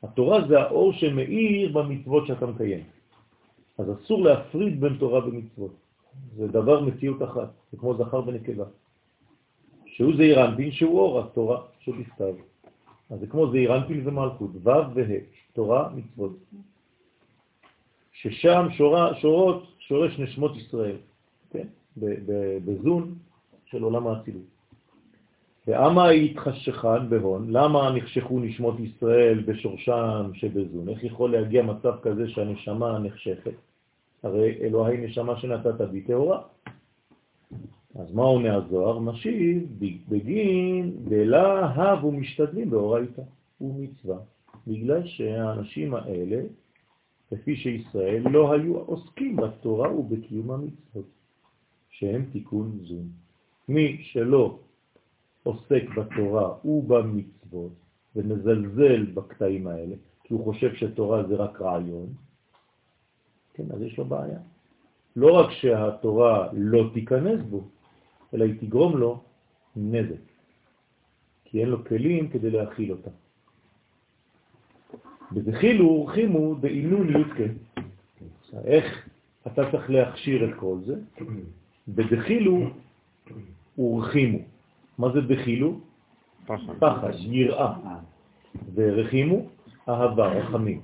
[0.03, 2.83] התורה זה האור שמאיר במצוות שאתה מקיים.
[3.79, 5.75] אז אסור להפריד בין תורה ומצוות.
[6.35, 8.65] זה דבר מציאות אחת, זה כמו זכר ונקבה.
[9.85, 10.39] שהוא זעיר
[10.71, 12.33] שהוא אור התורה שבכתב.
[13.09, 15.19] אז זה כמו זעיר אנפין ומלכות, ו' וה',
[15.53, 16.37] תורה, מצוות.
[18.11, 20.97] ששם שורה, שורות, שורש נשמות ישראל,
[21.49, 21.67] כן?
[22.65, 23.15] בזון
[23.65, 24.43] של עולם האצילות.
[25.67, 30.89] ואמה התחשכן בהון, למה נחשכו נשמות ישראל בשורשם שבזון?
[30.89, 33.68] איך יכול להגיע מצב כזה שהנשמה נחשכת?
[34.23, 36.41] הרי אלוהי נשמה שנתת בי טהורה.
[37.95, 38.99] אז מה עונה הזוהר?
[38.99, 43.21] משיב בגין בלהב ומשתדלים באורייתא
[43.61, 44.17] ומצווה,
[44.67, 46.41] בגלל שהאנשים האלה,
[47.29, 51.05] כפי שישראל, לא היו עוסקים בתורה ובקיום המצוות,
[51.89, 53.07] שהם תיקון זון.
[53.69, 54.59] מי שלא
[55.43, 57.71] עוסק בתורה ובמצוות
[58.15, 62.07] ומזלזל בקטעים האלה, כי הוא חושב שתורה זה רק רעיון,
[63.59, 64.39] כן, אז יש לו בעיה.
[65.15, 67.63] לא רק שהתורה לא תיכנס בו,
[68.33, 69.21] אלא היא תגרום לו
[69.75, 70.23] נזק,
[71.45, 73.09] כי אין לו כלים כדי להכיל אותה.
[75.31, 77.43] בדחילו ורחימו בעינון יודקה.
[78.63, 79.09] איך
[79.47, 80.95] אתה צריך להכשיר את כל זה?
[81.87, 82.69] בדחילו
[83.77, 84.39] ורחימו.
[84.97, 85.79] מה זה דחילו?
[86.45, 86.73] פחד.
[86.79, 87.73] פחד, יראה.
[88.75, 89.45] ורחימו,
[89.89, 90.81] אהבה, רחמים.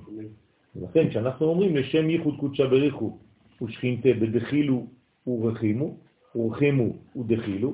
[0.82, 3.18] לכן כשאנחנו אומרים לשם ייחוד קודשה בריחו
[3.62, 4.86] ושכינתה בדחילו
[5.26, 5.96] ורחימו,
[6.36, 7.72] ורחימו ודחילו,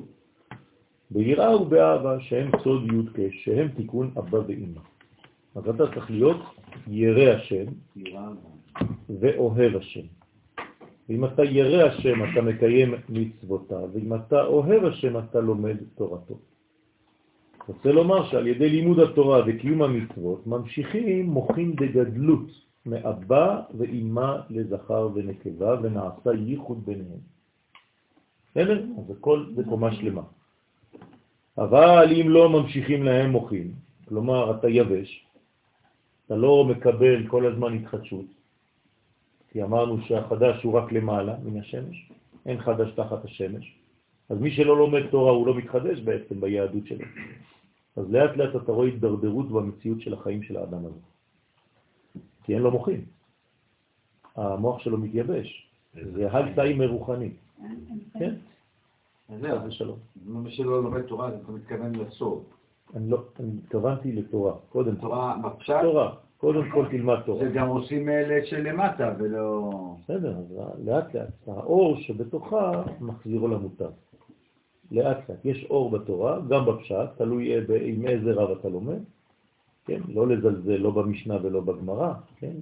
[1.11, 2.82] ביראה ובאהבה שהם סוד
[3.18, 4.80] י' שהם תיקון אבא ואמא.
[5.55, 6.40] אז אתה צריך להיות
[6.86, 7.64] ירא השם
[9.20, 10.07] ואוהב השם.
[11.09, 16.38] ואם אתה ירא השם אתה מקיים מצוותיו, ואם אתה אוהב השם אתה לומד תורתו.
[17.68, 25.76] רוצה לומר שעל ידי לימוד התורה וקיום המצוות ממשיכים מוחים בגדלות מאבא ואימא לזכר ונקבה
[25.82, 27.20] ונעשה ייחוד ביניהם.
[28.50, 28.84] בסדר?
[28.98, 30.22] אז הכל זה קומה שלמה.
[31.58, 33.72] אבל אם לא ממשיכים להם מוחים,
[34.08, 35.26] כלומר אתה יבש,
[36.26, 38.26] אתה לא מקבל כל הזמן התחדשות,
[39.48, 42.10] כי אמרנו שהחדש הוא רק למעלה מן השמש,
[42.46, 43.78] אין חדש תחת השמש,
[44.28, 47.06] אז מי שלא לומד תורה הוא לא מתחדש בעצם ביהדות שלו.
[47.96, 51.11] אז לאט לאט אתה רואה התדרדרות במציאות של החיים של האדם הזה.
[52.43, 53.05] כי אין לו מוחים.
[54.36, 55.68] המוח שלו מתייבש.
[55.95, 57.30] זה הלצהיימר רוחני.
[58.18, 58.34] כן?
[59.28, 59.99] אז זהו, שלום.
[60.26, 62.43] מי שלא לומד תורה, אתה מתכוון לסוד.
[62.97, 65.74] אני לא, אני התכוונתי לתורה, קודם תורה, מפשט?
[65.82, 67.45] תורה, קודם כל תלמד תורה.
[67.45, 69.70] זה גם עושים אלה שלמטה ולא...
[70.03, 71.49] בסדר, אז לאט לאט.
[71.49, 73.90] האור שבתוכה מחזירו למוטב.
[74.90, 75.45] לאט לאט.
[75.45, 79.01] יש אור בתורה, גם בפשט, תלוי עם איזה רב אתה לומד,
[79.86, 80.00] כן?
[80.08, 82.52] לא לזלזל לא במשנה ולא בגמרא, כן?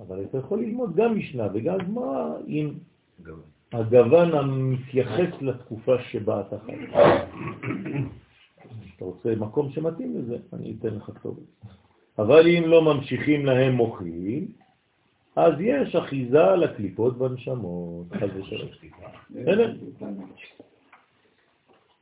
[0.00, 2.74] אבל אתה יכול ללמוד גם משנה וגם גמרא עם
[3.72, 6.76] הגוון המתייחס לתקופה שבה אתה חי.
[8.96, 11.42] אתה רוצה מקום שמתאים לזה, אני אתן לך כתובת.
[12.18, 14.48] אבל אם לא ממשיכים להם מוחים,
[15.36, 18.68] אז יש אחיזה לקליפות בנשמות, חז ושלום.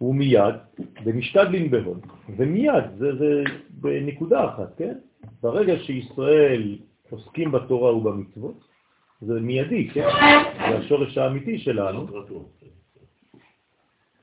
[0.01, 0.55] ומיד,
[1.05, 2.01] ומשתדלים בהון,
[2.37, 4.95] ומיד, זה, זה בנקודה אחת, כן?
[5.43, 6.79] ברגע שישראל
[7.11, 8.65] עוסקים בתורה ובמצוות,
[9.21, 10.09] זה מיידי, כן?
[10.71, 12.07] זה השורש האמיתי שלנו.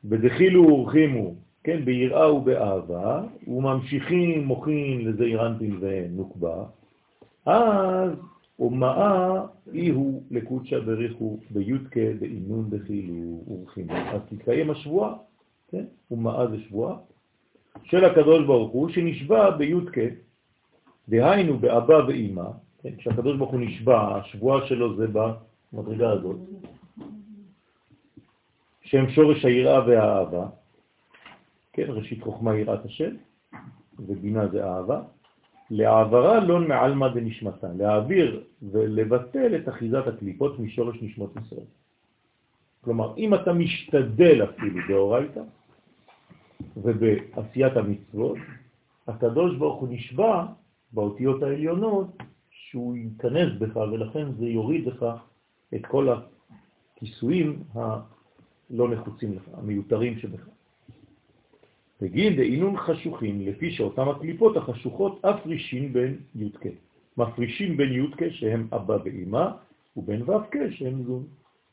[0.04, 6.64] בדחילו ורחימו, כן, ביראה ובאהבה, וממשיכים מוחין לזעיר אנפין ונוקבה,
[7.46, 8.12] אז
[8.60, 9.42] ומאה
[9.74, 13.94] אי הוא לקודשא בריחו ביודקה באינון דחילו ורחימו.
[13.94, 15.14] אז תתקיים השבועה,
[15.72, 15.86] כן?
[16.12, 16.98] ומאה זה שבועה,
[17.84, 20.02] של הקדוש ברוך הוא שנשבע ביודקה,
[21.10, 22.50] דהיינו באבא ואימא,
[22.82, 26.38] כן, כשהקדוש ברוך הוא נשבע, השבועה שלו זה במדרגה הזאת,
[28.82, 30.48] שהם שורש היראה והאהבה,
[31.74, 33.16] כן, ראשית חוכמה יראת השם,
[34.00, 35.02] ובינה זה אהבה,
[35.72, 41.66] להעברה לא מעלמא דנשמתה, להעביר ולבטל את אחיזת הקליפות משורש נשמות ישראל.
[42.82, 45.42] כלומר, אם אתה משתדל אפילו באורייתא
[46.78, 48.38] ובעשיית המצוות,
[49.08, 50.46] הקדוש ברוך הוא נשבע
[50.92, 52.08] באותיות העליונות
[52.50, 55.06] שהוא ייכנס בך, ולכן זה יוריד לך
[55.76, 60.48] את כל הכיסויים הלא נחוצים לך, המיותרים שבך.
[62.02, 66.66] בגין דאינון חשוכים, לפי שאותם הקליפות החשוכות אפרישים בין י"ק.
[67.18, 69.50] מפרישים בין י"ק שהם אבא ואמא,
[69.98, 71.24] ובין ו"ק שהם זון.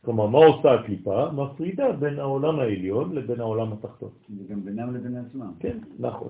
[0.05, 1.31] כלומר, מה עושה הקליפה?
[1.33, 4.11] מפרידה בין העולם העליון לבין העולם התחתון.
[4.39, 5.53] וגם בינם לבין עצמם.
[5.61, 6.29] כן, נכון.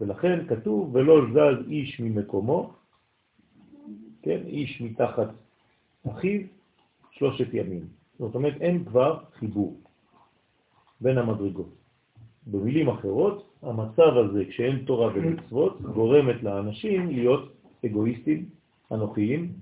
[0.00, 2.72] ולכן כתוב, ולא זז איש ממקומו,
[4.22, 5.28] כן, איש מתחת
[6.08, 6.40] אחיו,
[7.10, 7.84] שלושת ימים.
[8.18, 9.76] זאת אומרת, אין כבר חיבור
[11.00, 11.70] בין המדרגות.
[12.46, 17.52] במילים אחרות, המצב הזה, כשאין תורה ומצוות, גורמת לאנשים להיות
[17.86, 18.44] אגואיסטים,
[18.92, 19.52] אנוכיים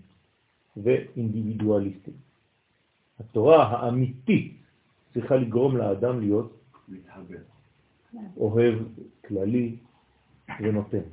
[0.77, 2.24] ואינדיבידואליסטים.
[3.21, 4.57] התורה האמיתית
[5.15, 7.39] צריכה לגרום לאדם להיות מתחבר.
[8.37, 8.75] אוהב
[9.29, 9.77] כללי
[10.61, 11.07] ונותן,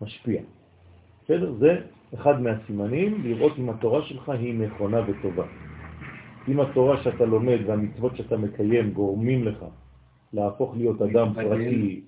[0.00, 0.42] משפיע.
[1.24, 1.52] בסדר?
[1.52, 1.80] זה
[2.14, 5.46] אחד מהסימנים לראות אם התורה שלך היא נכונה וטובה.
[6.48, 9.64] אם התורה שאתה לומד והמצוות שאתה מקיים גורמים לך
[10.32, 12.00] להפוך להיות אדם פרטי.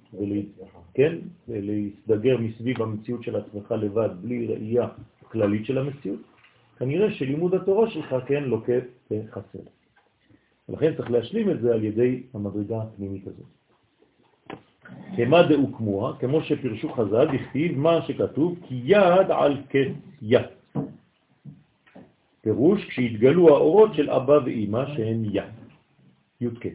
[0.95, 1.17] כן?
[1.49, 4.89] ולהסתגר מסביב המציאות של עצמך לבד, בלי ראייה
[5.29, 6.21] כללית של המציאות,
[6.83, 8.73] כנראה שלימוד התורה שלך כן לוקה
[9.11, 9.59] וחסר.
[10.69, 13.47] ולכן צריך להשלים את זה על ידי המדרגה הפנימית הזאת.
[15.17, 20.47] כמה דאוקמוה, כמו שפרשו חז"ל, בכתיב מה שכתוב, כי יד על כס יד.
[22.41, 25.55] פירוש, כשהתגלו האורות של אבא ואימא שהן יד,
[26.41, 26.67] י' כ'.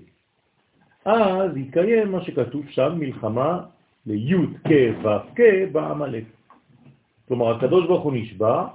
[1.06, 3.60] אז יתקיים מה שכתוב שם, מלחמה
[4.06, 6.24] לי' כ' ו' כ' בעמלק.
[7.28, 8.68] כלומר, הקדוש ברוך הוא נשבע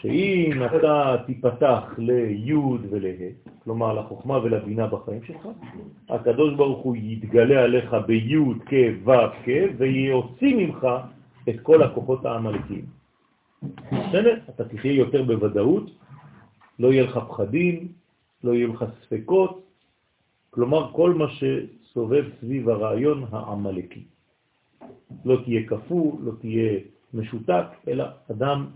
[0.00, 2.54] שאם אתה תיפתח לי'
[2.90, 3.12] ולה,
[3.64, 5.48] כלומר לחוכמה ולבינה בחיים שלך,
[6.08, 8.36] הקדוש ברוך הוא יתגלה עליך בי'
[8.66, 8.72] כ'
[9.04, 9.48] ו' כ'
[9.78, 10.86] ויוציא ממך
[11.48, 12.84] את כל הכוחות העמלקיים.
[13.92, 14.38] בסדר?
[14.50, 15.90] אתה תחיה יותר בוודאות,
[16.78, 17.88] לא יהיה לך פחדים,
[18.44, 19.62] לא יהיה לך ספקות,
[20.50, 24.02] כלומר כל מה שסובב סביב הרעיון העמלקי.
[25.24, 26.78] לא תהיה כפו, לא תהיה
[27.14, 28.66] משותק, אלא אדם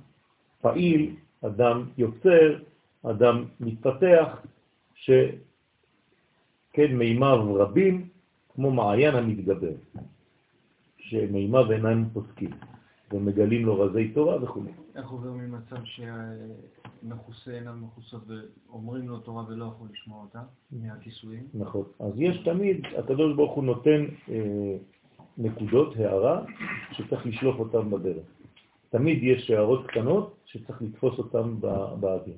[0.61, 2.59] פעיל, אדם יוצר,
[3.03, 4.47] אדם מתפתח,
[4.95, 5.37] שכן
[6.97, 8.09] מימיו רבים,
[8.55, 9.73] כמו מעיין המתגבר,
[10.99, 12.51] שמימיו אינם פוסקים,
[13.13, 14.63] ומגלים לו רזי תורה וכו'.
[14.97, 20.41] איך עובר ממצב שמכוסה אינם מכוסות ואומרים לו תורה ולא יכול לשמוע אותה,
[20.73, 21.47] מהכיסויים?
[21.55, 21.85] נכון.
[22.01, 24.77] אז יש תמיד, הקדוש ברוך הוא נותן אה,
[25.39, 26.45] נקודות, הערה,
[26.93, 28.27] שצריך לשלוף אותם בדרך.
[28.91, 31.61] תמיד יש הערות קטנות שצריך לתפוס אותן
[32.01, 32.37] באוויר.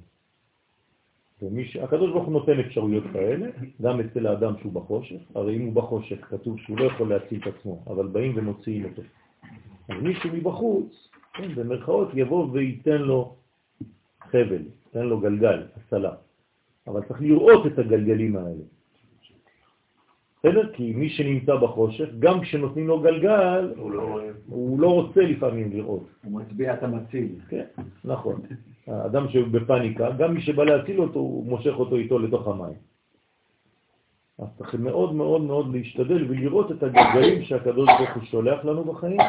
[1.43, 1.77] ומש...
[1.77, 3.47] הקדוש ברוך הוא נותן אפשרויות כאלה,
[3.83, 7.55] גם אצל האדם שהוא בחושך, הרי אם הוא בחושך כתוב שהוא לא יכול להציל את
[7.55, 9.03] עצמו, אבל באים ומוציאים אותו.
[9.89, 13.35] אז מישהו מבחוץ, כן, במרכאות, יבוא וייתן לו
[14.21, 16.15] חבל, ייתן לו גלגל, הצלה.
[16.87, 18.65] אבל צריך לראות את הגלגלים האלה.
[20.43, 20.73] בסדר?
[20.73, 26.07] כי מי שנמצא בחושך, גם כשנותנים לו גלגל, הוא לא, הוא לא רוצה לפעמים לראות.
[26.25, 27.29] הוא מצביע את המציל.
[27.49, 27.65] כן,
[28.05, 28.41] נכון.
[28.87, 32.75] האדם שבפניקה, גם מי שבא להציל אותו, הוא מושך אותו איתו לתוך המים.
[34.39, 39.21] אז צריך מאוד מאוד מאוד להשתדל ולראות את הגלגלים שהקדוש ברוך הוא שולח לנו בחיים,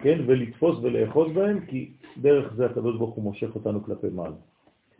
[0.00, 4.36] כן, ולתפוס ולאחוז בהם, כי דרך זה הקדוש ברוך הוא מושך אותנו כלפי מעלה.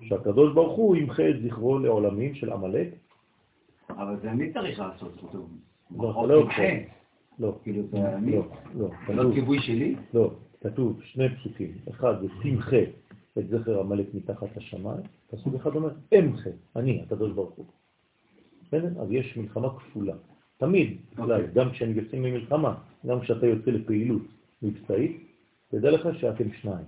[0.03, 2.89] שהקדוש ברוך הוא ימחה את זכרו לעולמים של עמלק,
[3.97, 5.47] אבל זה אני צריך לעשות אותו.
[5.97, 6.65] לא, לא יכול.
[7.39, 7.59] לא.
[7.63, 8.33] כאילו זה אני?
[8.33, 8.45] לא,
[8.75, 9.15] לא.
[9.15, 9.97] לא כיבוי שלי?
[10.15, 11.71] לא, כתוב שני פסוקים.
[11.91, 12.83] אחד זה תמחה
[13.39, 15.01] את זכר עמלק מתחת לשמיים,
[15.31, 17.67] פסוק אחד אומר, אמחה, אני, הקדוש ברוך הוא.
[18.67, 19.03] בסדר?
[19.03, 20.15] אז יש מלחמה כפולה.
[20.57, 21.47] תמיד, אוקיי.
[21.55, 22.75] גם כשאני יוצאים ממלחמה,
[23.07, 24.23] גם כשאתה יוצא לפעילות
[24.63, 25.27] מבצעית,
[25.71, 26.85] תדע לך שאתם שניים.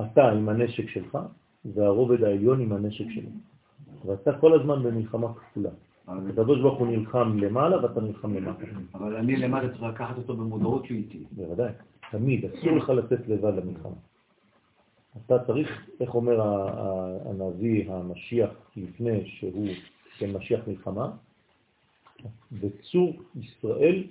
[0.00, 1.18] אתה עם הנשק שלך,
[1.64, 3.30] והרובד העליון עם הנשק שלו.
[4.04, 5.70] ואתה כל הזמן במלחמה כפולה.
[6.08, 8.64] הקדוש ברוך הוא נלחם למעלה ואתה נלחם למטה.
[8.94, 11.24] אבל אני למעלה צריך לקחת אותו במודעות שהוא איתי.
[11.32, 11.72] בוודאי,
[12.10, 13.94] תמיד, אסור לך לצאת לבד למלחמה.
[15.26, 16.40] אתה צריך, איך אומר
[17.24, 19.68] הנביא המשיח לפני שהוא
[20.18, 21.10] כן משיח מלחמה?
[22.52, 24.04] בצור ישראל,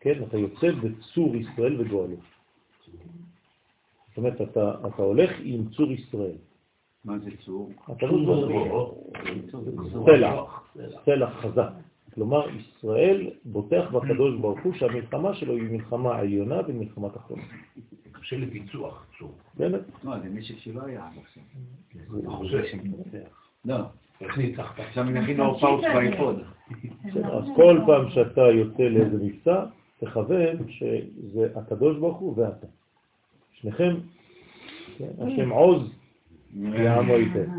[0.00, 2.16] כן, אתה יוצא בצור ישראל וגואלו.
[4.08, 6.36] זאת אומרת, אתה, אתה הולך עם צור ישראל.
[7.04, 7.70] מה זה צור?
[10.06, 10.74] סלח,
[11.04, 11.70] סלח חזק.
[12.14, 17.42] כלומר, ישראל בוטח בקדוש ברוך הוא שהמלחמה שלו היא מלחמה עליונה ומלחמה תחתונה.
[18.12, 19.32] קשה לפיצוח, צור.
[19.56, 19.80] באמת?
[20.04, 21.42] לא, זה נשק שלא היה עד עכשיו.
[22.18, 22.62] אתה חושב
[23.64, 23.76] לא.
[24.20, 24.80] איך ניצחת?
[24.80, 26.42] עכשיו נכין לו פאוס באיפוד.
[27.24, 29.64] אז כל פעם שאתה יוצא לאיזה מבצע,
[30.00, 32.66] תכוון שזה הקדוש ברוך הוא ואתה.
[33.52, 33.94] שניכם,
[34.98, 35.99] כן, השם עוז
[36.56, 37.58] יעמו ייתן.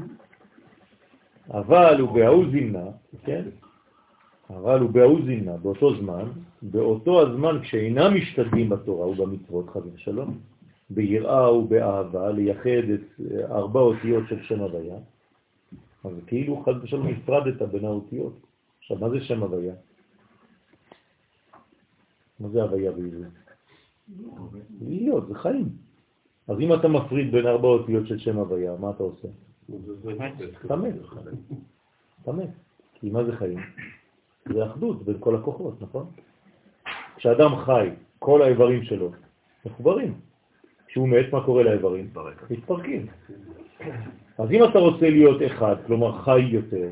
[1.50, 2.86] אבל הוא בהאוזינה,
[3.24, 3.44] כן?
[4.50, 6.26] אבל הוא בהאוזינה באותו זמן,
[6.62, 10.40] באותו הזמן כשאינם משתדלים בתורה ובמצוות חד ושלום,
[10.90, 14.98] ביראה ובאהבה, לייחד את ארבע אותיות של שם הוויה,
[16.04, 18.34] אז כאילו חד ושלום הפרדת בין האותיות.
[18.80, 19.74] עכשיו, מה זה שם הוויה?
[22.40, 23.28] מה זה הוויה בעברית?
[24.82, 25.70] להיות, זה חיים.
[26.48, 29.28] אז אם אתה מפריד בין ארבע אותיות של שם הוויה, מה אתה עושה?
[30.66, 30.94] אתה מת.
[32.22, 32.50] אתה מת.
[32.94, 33.60] כי מה זה חיים?
[34.54, 36.06] זה אחדות בין כל הכוחות, נכון?
[37.16, 37.90] כשאדם חי,
[38.20, 39.12] כל האיברים שלו
[39.66, 40.14] מחוברים.
[40.88, 42.10] כשהוא מת, מה קורה לאיברים?
[42.50, 43.08] מתפרקים.
[44.38, 46.90] אז אם אתה רוצה להיות אחד, כלומר חי יותר,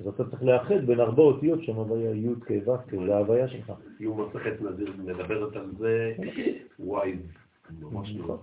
[0.00, 3.72] אז אתה צריך לאחד בין ארבע אותיות שם הוויה י' כ' ו' זה ההוויה שלך.
[3.96, 6.12] סיום מסכת נזיר מדברת על זה,
[6.78, 7.16] וואי,
[7.80, 8.38] ממש לא.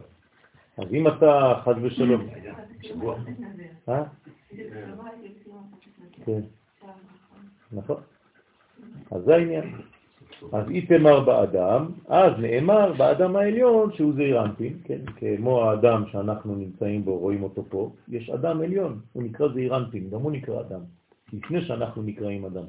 [0.77, 2.27] אז אם אתה חד ושלום...
[3.89, 4.03] אה?
[6.25, 6.41] כן.
[7.71, 8.01] נכון.
[9.11, 9.75] אז זה העניין.
[10.53, 15.01] אז איתמר באדם, אז נאמר באדם העליון שהוא זעיר אנפין, כן,
[15.37, 20.09] כמו האדם שאנחנו נמצאים בו, רואים אותו פה, יש אדם עליון, הוא נקרא זעיר אנפין,
[20.09, 20.81] גם הוא נקרא אדם,
[21.33, 22.65] לפני שאנחנו נקראים אדם.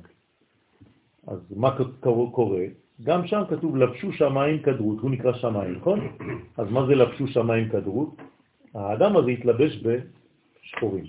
[1.26, 1.76] אז מה
[2.32, 2.64] קורה?
[3.02, 6.00] גם שם כתוב לבשו שמיים כדרות, הוא נקרא שמיים, נכון?
[6.58, 8.16] אז מה זה לבשו שמיים כדרות?
[8.74, 11.04] האדם הזה התלבש בשחורים.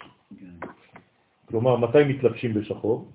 [1.46, 3.12] כלומר, מתי מתלבשים בשחור?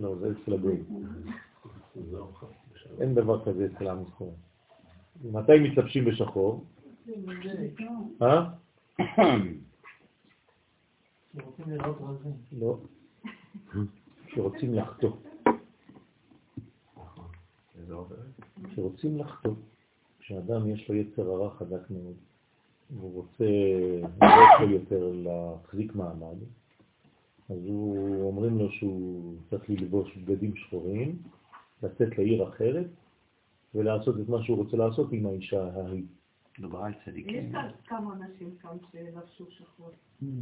[0.00, 0.84] לא, זה אצל הגויים.
[3.00, 4.30] אין דבר כזה אצל עם ישראל.
[5.24, 6.64] מתי מתלבשים בשחור?
[8.22, 8.50] אה?
[11.32, 12.32] שרוצים לראות רזים.
[12.52, 12.78] לא.
[14.34, 15.10] שרוצים לחטוא.
[18.74, 19.54] שרוצים לחטוא.
[20.18, 22.16] כשאדם יש לו יצר הרע חזק מאוד,
[22.90, 23.44] והוא רוצה,
[24.22, 26.36] לא יכול יותר להחזיק מעמד,
[27.48, 31.18] אז הוא, אומרים לו שהוא צריך ללבוש בגדים שחורים,
[31.82, 32.86] לצאת לעיר אחרת,
[33.74, 36.04] ולעשות את מה שהוא רוצה לעשות עם האישה ההיא.
[36.58, 37.52] מדובר על יש צדיקים.
[37.52, 39.90] כאן כמה אנשים כאן שלבשו שחור.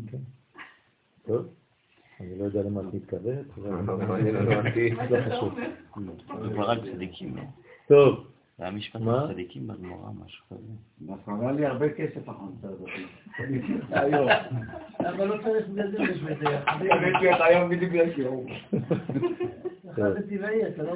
[0.07, 0.19] כן.
[1.23, 1.47] טוב,
[2.21, 4.53] אני לא יודע למה את מתכוונת, אבל מה לא
[5.05, 5.59] אתה חשוב.
[5.97, 6.13] אומר?
[6.41, 7.43] מדובר על צדיקים, לא?
[7.89, 8.27] טוב,
[8.59, 9.23] זה היה משפט מה?
[9.23, 10.73] על צדיקים בגמרא, משהו כזה.
[11.13, 12.89] נכון, עלה לי הרבה כסף החמצה הזאת.
[13.91, 14.29] היום.
[15.01, 16.59] אבל לא צריך בגדים בשביל זה.
[16.67, 18.47] הבאתי אותה היום בדיוק לשיעור.
[19.93, 20.03] אתה
[20.83, 20.95] לא?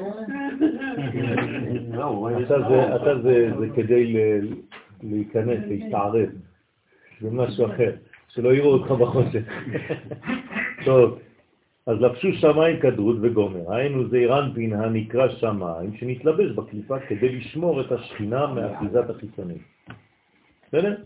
[1.90, 4.18] לא, זה- כדי
[5.02, 6.28] להיכנס, להסתערב.
[7.20, 7.92] זה משהו אחר,
[8.28, 9.42] שלא יראו אותך בחושך.
[10.84, 11.18] טוב,
[11.86, 17.92] אז לבשו שמיים כדרות וגומר, היינו זעיר אנפין הנקרא שמיים, שנתלבש בקליפה כדי לשמור את
[17.92, 19.58] השכינה מאחיזת החיצונים.
[20.68, 20.96] בסדר?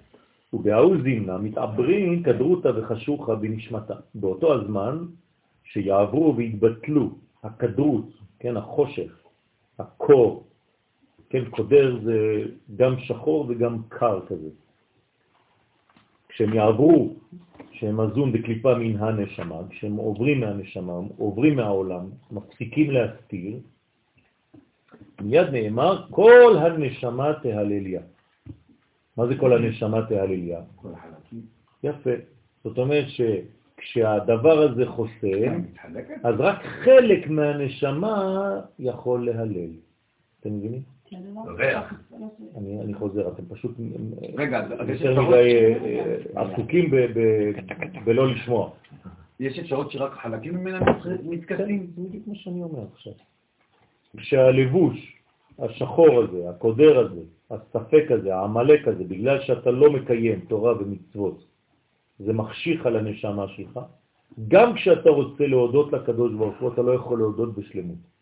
[0.53, 3.95] ובהאו זימנה מתעברים כדרותה וחשוכה בנשמתה.
[4.15, 4.99] באותו הזמן
[5.65, 7.11] שיעברו ויתבטלו
[7.43, 8.07] הכדרות,
[8.39, 9.13] כן, החושך,
[9.79, 10.47] הקור,
[11.31, 12.45] כן, קודר זה
[12.77, 14.49] גם שחור וגם קר כזה.
[16.29, 17.17] כשהם יעברו,
[17.79, 23.59] שהם מזון בקליפה מן הנשמה, כשהם עוברים מהנשמה, עוברים מהעולם, מפסיקים להסתיר,
[25.21, 28.01] מיד נאמר, כל הנשמה תהלליה.
[29.17, 30.61] מה זה כל הנשמה תהלליה?
[30.77, 31.43] כל החלקים.
[31.85, 32.11] יפה.
[32.65, 36.15] זאת אומרת שכשהדבר הזה חוסם, מתחלקת?
[36.25, 39.71] אז רק חלק מהנשמה יכול להלל.
[40.41, 40.83] אתם מבינים?
[41.57, 41.95] ריח.
[42.57, 43.73] אני, אני חוזר, אתם פשוט
[44.89, 45.75] יש יותר מדי אה,
[46.37, 48.71] אה, עסוקים ב- ב- בלא לשמוע.
[49.41, 50.81] יש אפשרות שרק חלקים ממנה
[51.25, 51.87] מתכסים?
[51.97, 53.13] זה בדיוק מה שאני אומר עכשיו.
[54.17, 55.19] כשהלבוש
[55.59, 57.21] השחור הזה, הקודר הזה,
[57.51, 61.45] הספק הזה, העמלק הזה, בגלל שאתה לא מקיים תורה ומצוות,
[62.19, 63.81] זה מחשיך על הנשמה שלך,
[64.49, 68.18] גם כשאתה רוצה להודות לקדוש ברוך הוא, אתה לא יכול להודות בשלמות.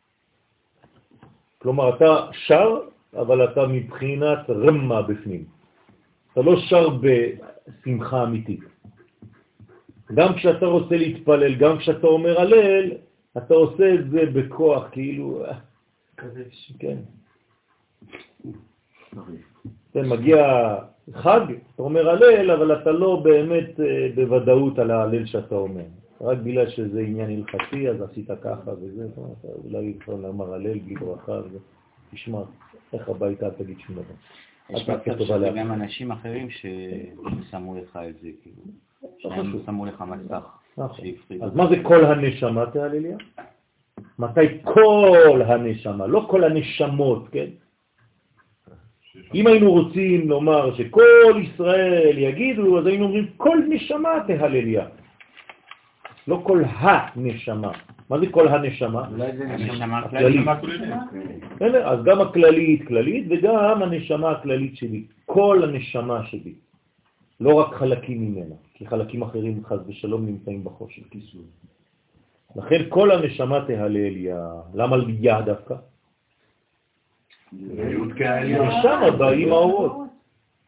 [1.66, 2.78] כלומר, אתה שר,
[3.16, 5.44] אבל אתה מבחינת רמה בפנים.
[6.32, 8.60] אתה לא שר בשמחה אמיתית.
[10.14, 12.90] גם כשאתה רוצה להתפלל, גם כשאתה אומר הלל,
[13.36, 15.42] אתה עושה את זה בכוח, כאילו,
[16.16, 16.44] כזה.
[16.78, 16.98] כן.
[19.92, 20.38] כן, מגיע
[21.14, 26.05] חג, אתה אומר הלל, אבל אתה לא באמת אה, בוודאות על ההלל שאתה אומר.
[26.20, 29.06] רק בגלל שזה עניין הלכתי, אז עשית ככה וזה,
[29.64, 31.58] אולי אפשר לומר הלל בלי ברכה, וזה.
[32.12, 32.38] תשמע,
[32.92, 34.14] איך הביתה אל תגיד שום דבר.
[34.70, 38.62] יש מצב שזה גם אנשים אחרים ששמו לך את זה, כאילו.
[39.18, 39.62] שהם חשוב.
[39.66, 40.46] שמו לך מסך
[40.78, 41.04] נכון.
[41.42, 43.16] אז מה זה כל הנשמה, תהלליה?
[44.18, 47.46] מתי כל הנשמה, לא כל הנשמות, כן?
[49.34, 54.86] אם היינו רוצים לומר שכל ישראל יגידו, אז היינו אומרים כל נשמה תהלליה.
[56.28, 57.72] לא כל הנשמה.
[58.10, 59.08] מה זה כל הנשמה?
[59.08, 60.46] אולי זה הנשמה הכללית.
[61.56, 61.88] בסדר?
[61.88, 65.04] אז גם הכללית כללית וגם הנשמה הכללית שלי.
[65.26, 66.54] כל הנשמה שלי.
[67.40, 71.02] לא רק חלקים ממנה, כי חלקים אחרים חז ושלום נמצאים בחושך.
[72.56, 74.50] לכן כל הנשמה תהלליה.
[74.74, 75.74] למה יה דווקא?
[78.82, 79.96] שם באים האורות.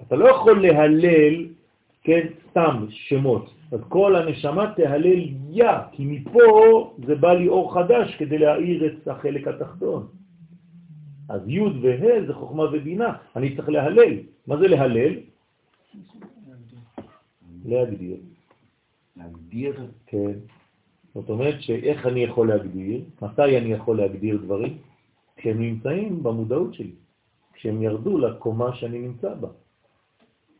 [0.02, 1.46] אתה לא יכול להלל,
[2.02, 3.57] כן, סתם שמות.
[3.72, 5.20] אז כל הנשמה תהלל
[5.50, 10.06] יא, כי מפה זה בא לי אור חדש כדי להאיר את החלק התחתון.
[11.28, 14.14] אז י' וה' זה חוכמה ובינה, אני צריך להלל.
[14.46, 15.14] מה זה להלל?
[17.64, 18.16] להגדיר.
[19.16, 19.74] להגדיר
[20.06, 20.32] כן.
[21.14, 24.78] זאת אומרת שאיך אני יכול להגדיר, מתי אני יכול להגדיר דברים?
[25.36, 26.94] כשהם נמצאים במודעות שלי,
[27.52, 29.48] כשהם ירדו לקומה שאני נמצא בה.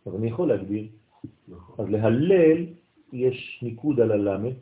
[0.07, 0.87] אז אני יכול להגדיר.
[1.79, 2.67] אז להלל
[3.13, 4.53] יש ניקוד על הלמד,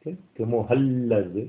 [0.00, 0.14] כן?
[0.34, 1.44] כמו הלה זה,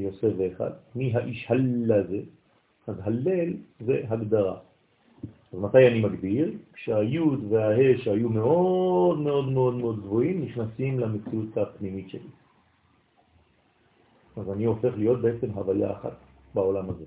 [0.00, 0.70] יוסף ואחד.
[0.94, 2.20] מי האיש הלה זה?
[2.86, 4.58] אז הלל זה הגדרה.
[5.52, 6.52] אז מתי אני מגדיר?
[6.72, 12.30] כשהיוד והה שהיו מאוד מאוד מאוד מאוד גבוהים נכנסים למציאות הפנימית שלי.
[14.36, 16.16] אז אני הופך להיות בעצם הוויה אחת
[16.54, 17.04] בעולם הזה.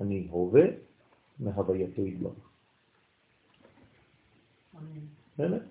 [0.00, 0.64] אני הווה
[1.40, 2.53] מהווייתו יתברך.
[5.38, 5.62] באמת?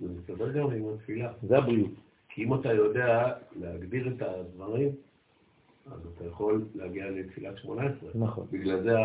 [0.00, 1.32] זה מסתדר גם עם התפילה.
[1.42, 1.90] זה הבריאות.
[2.28, 4.88] כי אם אתה יודע להגדיר את הדברים,
[5.86, 8.10] אז אתה יכול להגיע לתפילת שמונה עשרה.
[8.14, 8.46] נכון.
[8.50, 8.96] בגלל זה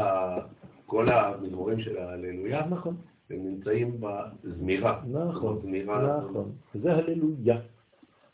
[0.86, 2.96] כל המזמורים של ההללויה, נכון.
[3.30, 5.02] הם נמצאים בזמירה.
[5.08, 6.22] נכון, זמירה.
[6.30, 6.52] נכון.
[6.74, 7.62] זה הללויה,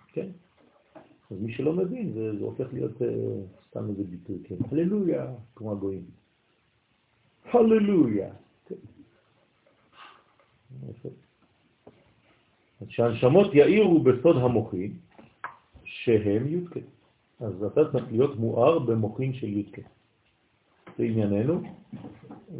[0.07, 0.28] כן.
[1.32, 3.06] אז מי שלא מבין, זה, זה הופך להיות uh,
[3.68, 4.56] סתם איזה ביטוי, כן.
[4.72, 6.06] הללויה, כמו הגויים.
[7.53, 8.30] הללויה.
[12.82, 14.94] אז שהנשמות יאירו בסוד המוחין,
[15.84, 16.80] שהם יודקה.
[17.40, 19.82] אז אתה צריך להיות מואר במוחין של יודקה.
[20.98, 21.62] זה ענייננו,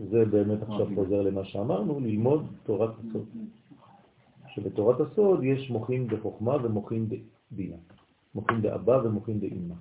[0.10, 3.26] זה באמת עכשיו חוזר למה שאמרנו, ללמוד תורת הסוד.
[4.56, 7.10] שבתורת הסוד יש מוחין בחוכמה ומוחין
[7.52, 7.76] בבינה,
[8.36, 9.76] מוחין באבא ומוחין באמא.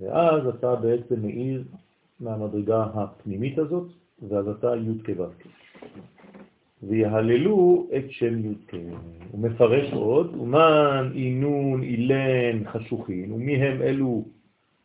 [0.00, 1.64] ואז אתה בעצם מאיר
[2.20, 3.88] מהמדרגה הפנימית הזאת,
[4.28, 5.24] ואז אתה י' כו'
[6.88, 8.72] ויהללו את שם י"ק.
[9.30, 14.24] הוא מפרש עוד, ומן אינון אילן חשוכין, ומי הם אלו,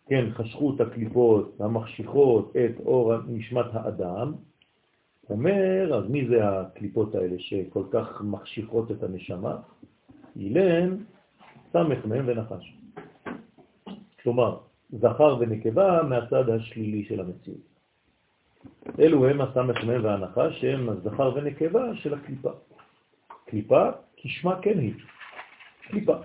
[0.07, 4.34] כן, חשכו את הקליפות המחשיכות את אור נשמת האדם,
[5.30, 9.57] אומר, אז מי זה הקליפות האלה שכל כך מחשיכות את הנשמה?
[10.36, 10.95] אילן,
[11.73, 12.78] סמך מהם ונחש.
[14.23, 14.57] כלומר,
[14.90, 17.70] זכר ונקבה מהצד השלילי של המציאות.
[18.99, 22.51] אלו הם הסמך מהם והנחש, שהם הזכר ונקבה של הקליפה.
[23.45, 24.93] קליפה, כשמה כן היא.
[25.89, 26.15] קליפה.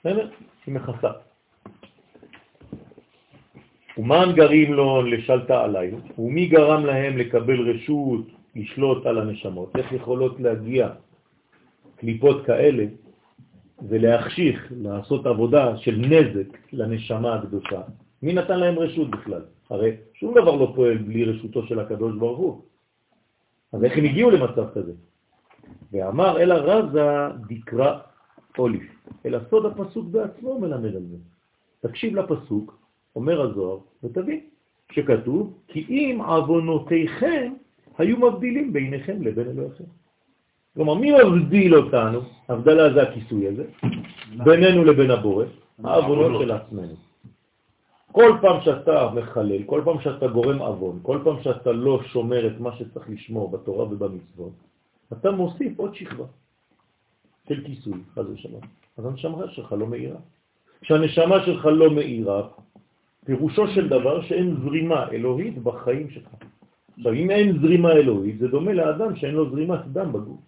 [0.00, 0.28] בסדר?
[0.66, 1.10] היא מכסה.
[3.98, 8.26] ומן גרים לו לשלטה עליי, ומי גרם להם לקבל רשות
[8.56, 9.76] לשלוט על הנשמות?
[9.76, 10.88] איך יכולות להגיע
[11.96, 12.84] קליפות כאלה
[13.88, 17.80] ולהחשיך, לעשות עבודה של נזק לנשמה הקדושה?
[18.22, 19.42] מי נתן להם רשות בכלל?
[19.70, 22.62] הרי שום דבר לא פועל בלי רשותו של הקדוש ברוך הוא.
[23.72, 24.92] אז איך הם הגיעו למצב כזה?
[25.92, 27.06] ואמר אלא רזה
[27.48, 27.98] דקרא
[28.58, 28.82] אוליף,
[29.26, 31.16] אלא סוד הפסוק בעצמו מלמד על זה.
[31.88, 32.78] תקשיב לפסוק,
[33.16, 34.40] אומר הזוהר, ותבין,
[34.92, 37.52] שכתוב, כי אם עוונותיכם
[37.98, 39.84] היו מבדילים ביניכם לבין אלוהיכם.
[40.74, 42.20] כלומר, מי מבדיל אותנו?
[42.48, 43.64] הבדלה זה הכיסוי הזה,
[44.44, 45.44] בינינו לבין הבורא,
[45.84, 47.09] העוונות של עצמנו.
[48.12, 52.60] כל פעם שאתה מחלל, כל פעם שאתה גורם אבון, כל פעם שאתה לא שומר את
[52.60, 54.52] מה שצריך לשמור בתורה ובמצוות,
[55.12, 56.24] אתה מוסיף עוד שכבה
[57.48, 58.60] של כיסוי, חז ושלום.
[58.96, 60.18] אז הנשמה שלך לא מאירה.
[60.80, 62.48] כשהנשמה שלך לא מאירה,
[63.24, 66.30] פירושו של דבר שאין זרימה אלוהית בחיים שלך.
[66.96, 70.40] עכשיו, אם אין זרימה אלוהית, זה דומה לאדם שאין לו זרימת דם בגוף.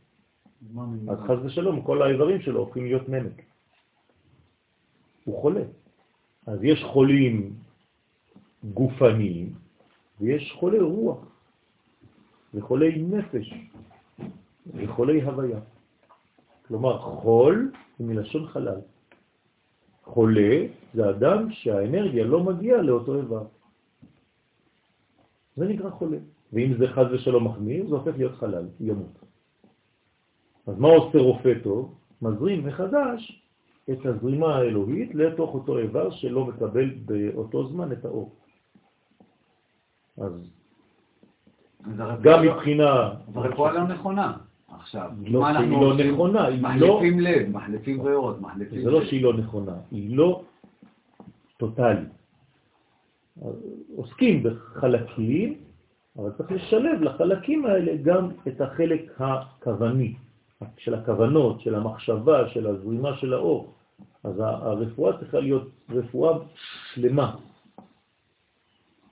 [1.09, 3.43] אז חז ושלום, כל האיברים שלו הופכים להיות נמק.
[5.24, 5.62] הוא חולה.
[6.47, 7.52] אז יש חולים
[8.64, 9.52] גופניים
[10.20, 11.19] ויש חולי רוח
[12.55, 13.55] וחולי נפש
[14.66, 15.60] וחולי הוויה.
[16.66, 18.81] כלומר, חול זה מלשון חלל.
[20.05, 23.44] חולה זה אדם שהאנרגיה לא מגיעה לאותו איבר.
[25.56, 26.19] זה נקרא חולה.
[26.52, 29.19] ואם זה חז ושלום מחמיר, זה הופך להיות חלל, ימות.
[30.66, 31.94] אז מה עושה רופא טוב?
[32.23, 33.41] מזרים מחדש
[33.90, 38.34] את הזרימה האלוהית לתוך אותו איבר שלא מקבל באותו זמן את האור.
[40.18, 40.32] אז
[42.22, 43.14] גם מבחינה...
[43.34, 44.36] הרפואה לא נכונה.
[44.68, 46.04] עכשיו, לא מה אנחנו לא?
[46.04, 46.68] נכונה, היא לא...
[46.68, 48.82] מחליפים לב, מחליפים ריאות, מחליפים...
[48.82, 50.42] זה לא שהיא לא נכונה, היא לא
[51.56, 52.09] טוטלית.
[53.96, 55.59] עוסקים בחלקים,
[56.18, 60.14] אבל צריך לשלב לחלקים האלה גם את החלק הכווני.
[60.78, 63.74] של הכוונות, של המחשבה, של הזרימה של האור.
[64.24, 66.39] אז הרפואה צריכה להיות רפואה
[66.94, 67.36] שלמה,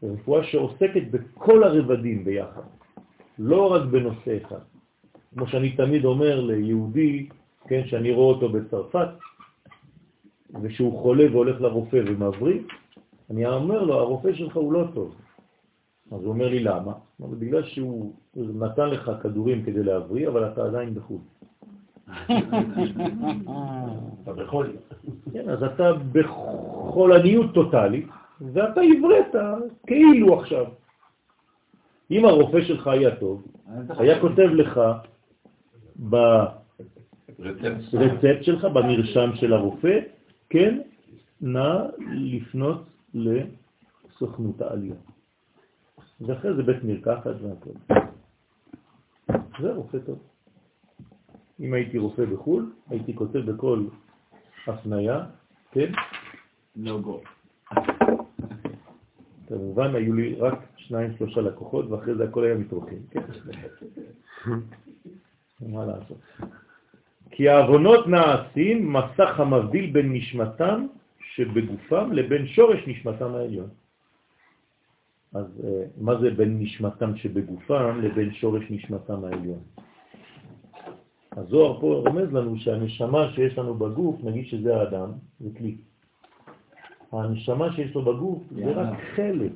[0.03, 2.63] רפואה שעוסקת בכל הרבדים ביחד,
[3.39, 4.61] לא רק בנושא אחד.
[5.35, 7.29] כמו שאני תמיד אומר ליהודי,
[7.69, 9.09] כן, שאני רואה אותו בצרפת,
[10.63, 12.61] ושהוא חולה והולך לרופא ומבריא,
[13.31, 15.15] אני אומר לו, הרופא שלך הוא לא טוב.
[16.11, 16.93] אז הוא אומר לי, למה?
[17.21, 21.21] בגלל שהוא נתן לך כדורים כדי להבריא, אבל אתה עדיין בחו"ל.
[24.23, 24.73] אתה בחול.
[25.33, 28.07] כן, אז אתה בחולניות טוטלית,
[28.41, 29.35] ואתה הבראת
[29.87, 30.67] כאילו עכשיו.
[32.11, 33.47] אם הרופא שלך היה טוב,
[33.89, 34.81] היה כותב לך
[37.39, 39.99] ברצפט שלך, במרשם של הרופא,
[40.51, 40.81] כן,
[41.41, 42.83] נא לפנות
[43.15, 44.95] לסוכנות העלייה.
[46.21, 47.97] ואחרי זה בית מרקחת והכל.
[49.61, 50.19] זה רופא טוב.
[51.61, 53.85] אם הייתי רופא בחו"ל, הייתי כותב בכל
[54.67, 55.25] הפניה,
[55.73, 55.93] כן?
[56.77, 57.21] לוגו.
[59.49, 63.21] כמובן, היו לי רק שניים, שלושה לקוחות, ואחרי זה הכל היה מתרוקן, כן?
[65.73, 66.19] מה לעשות?
[67.31, 70.87] כי העוונות נעשים מסך המבדיל בין נשמתם
[71.35, 73.69] שבגופם לבין שורש נשמתם העליון.
[75.35, 79.61] אז אה, מה זה בין נשמתם שבגופם לבין שורש נשמתם העליון?
[81.37, 85.77] הזוהר פה רומז לנו שהנשמה שיש לנו בגוף, נגיד שזה האדם, זה כלי.
[87.13, 89.53] הנשמה שיש לו בגוף זה רק חלק.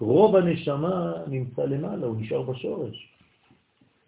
[0.00, 3.12] רוב הנשמה נמצא למעלה, הוא נשאר בשורש.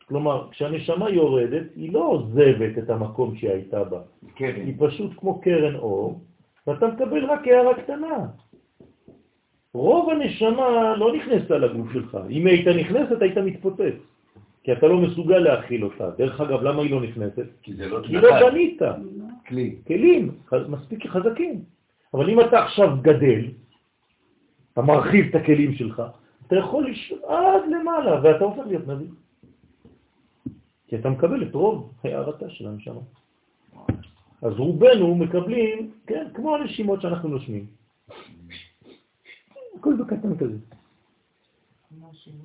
[0.09, 4.00] כלומר, כשהנשמה יורדת, היא לא עוזבת את המקום שהיא הייתה בה.
[4.34, 4.66] קרן.
[4.66, 6.20] היא פשוט כמו קרן אור,
[6.66, 8.26] ואתה מקבל רק הערה קטנה.
[9.74, 12.18] רוב הנשמה לא נכנסת לגוף שלך.
[12.30, 13.94] אם היא הייתה נכנסת, היית מתפוצץ.
[14.62, 16.10] כי אתה לא מסוגל להכיל אותה.
[16.18, 17.46] דרך אגב, למה היא לא נכנסת?
[17.62, 18.80] כי זה לא כי לא בנית.
[19.48, 19.76] כלי.
[19.86, 21.62] כלים, ח- מספיק חזקים.
[22.14, 23.40] אבל אם אתה עכשיו גדל,
[24.72, 26.02] אתה מרחיב את הכלים שלך,
[26.46, 26.86] אתה יכול
[27.28, 29.06] עד למעלה, ואתה הופך להיות נביא.
[30.86, 33.00] כי אתה מקבל את רוב הערתה של הנשמה.
[34.42, 37.66] אז רובנו מקבלים, כן, כמו הנשימות שאנחנו נושמים.
[39.78, 40.56] הכל בקטן כזה.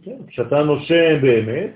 [0.01, 1.71] כן, כשאתה נושם באמת,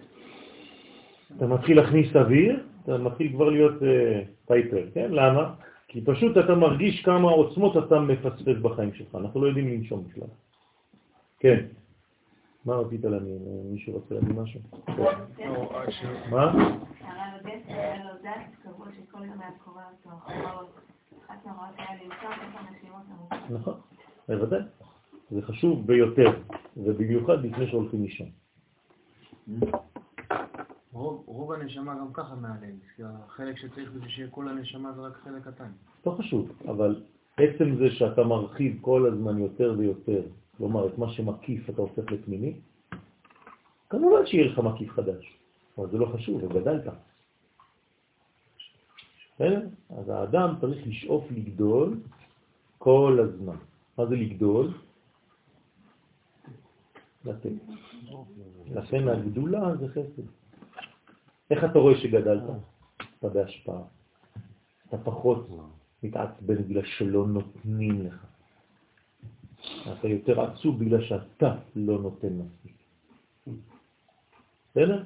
[1.37, 5.11] אתה מתחיל להכניס אוויר, אתה מתחיל כבר להיות אה, טייפר, כן?
[5.11, 5.53] למה?
[5.87, 10.27] כי פשוט אתה מרגיש כמה עוצמות אתה מפספס בחיים שלך, אנחנו לא יודעים לנשום בכלל.
[11.39, 11.65] כן.
[12.65, 13.41] מה רצית להגיד?
[13.71, 14.59] מישהו רוצה להגיד משהו?
[16.29, 16.53] מה?
[23.49, 23.73] נכון,
[24.27, 24.61] בוודאי.
[25.31, 26.31] זה חשוב ביותר,
[26.77, 28.27] ובמיוחד לפני שהולכים לישון.
[30.91, 35.47] רוב רוב הנשמה גם ככה מעליהם, כי החלק שצריך שיהיה כל הנשמה זה רק חלק
[35.47, 35.71] קטן.
[36.05, 37.03] לא חשוב, אבל
[37.37, 40.21] עצם זה שאתה מרחיב כל הזמן יותר ויותר,
[40.57, 42.53] כלומר את מה שמקיף אתה הופך לפנימי,
[43.89, 45.37] כמובן שיהיה לך מקיף חדש,
[45.77, 46.83] אבל זה לא חשוב, וגדלת.
[49.35, 49.67] בסדר?
[49.89, 51.97] אז האדם צריך לשאוף לגדול
[52.77, 53.55] כל הזמן.
[53.97, 54.71] מה זה לגדול?
[57.25, 57.49] לתת.
[58.65, 60.27] לכן הגדולה זה חסד.
[61.51, 62.43] איך אתה רואה שגדלת?
[63.19, 63.81] אתה בהשפעה.
[64.89, 65.49] אתה פחות
[66.03, 68.25] מתעצבן בגלל שלא נותנים לך.
[69.91, 72.75] אתה יותר עצוב בגלל שאתה לא נותן מספיק.
[74.71, 75.03] בסדר?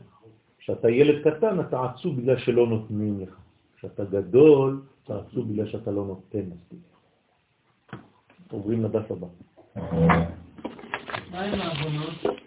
[0.58, 3.38] כשאתה ילד קטן אתה עצוב בגלל שלא נותנים לך.
[3.76, 6.80] כשאתה גדול אתה עצוב בגלל שאתה לא נותן מספיק.
[8.52, 9.28] עוברים לדף הבא.
[11.32, 12.38] מה עם העוונות?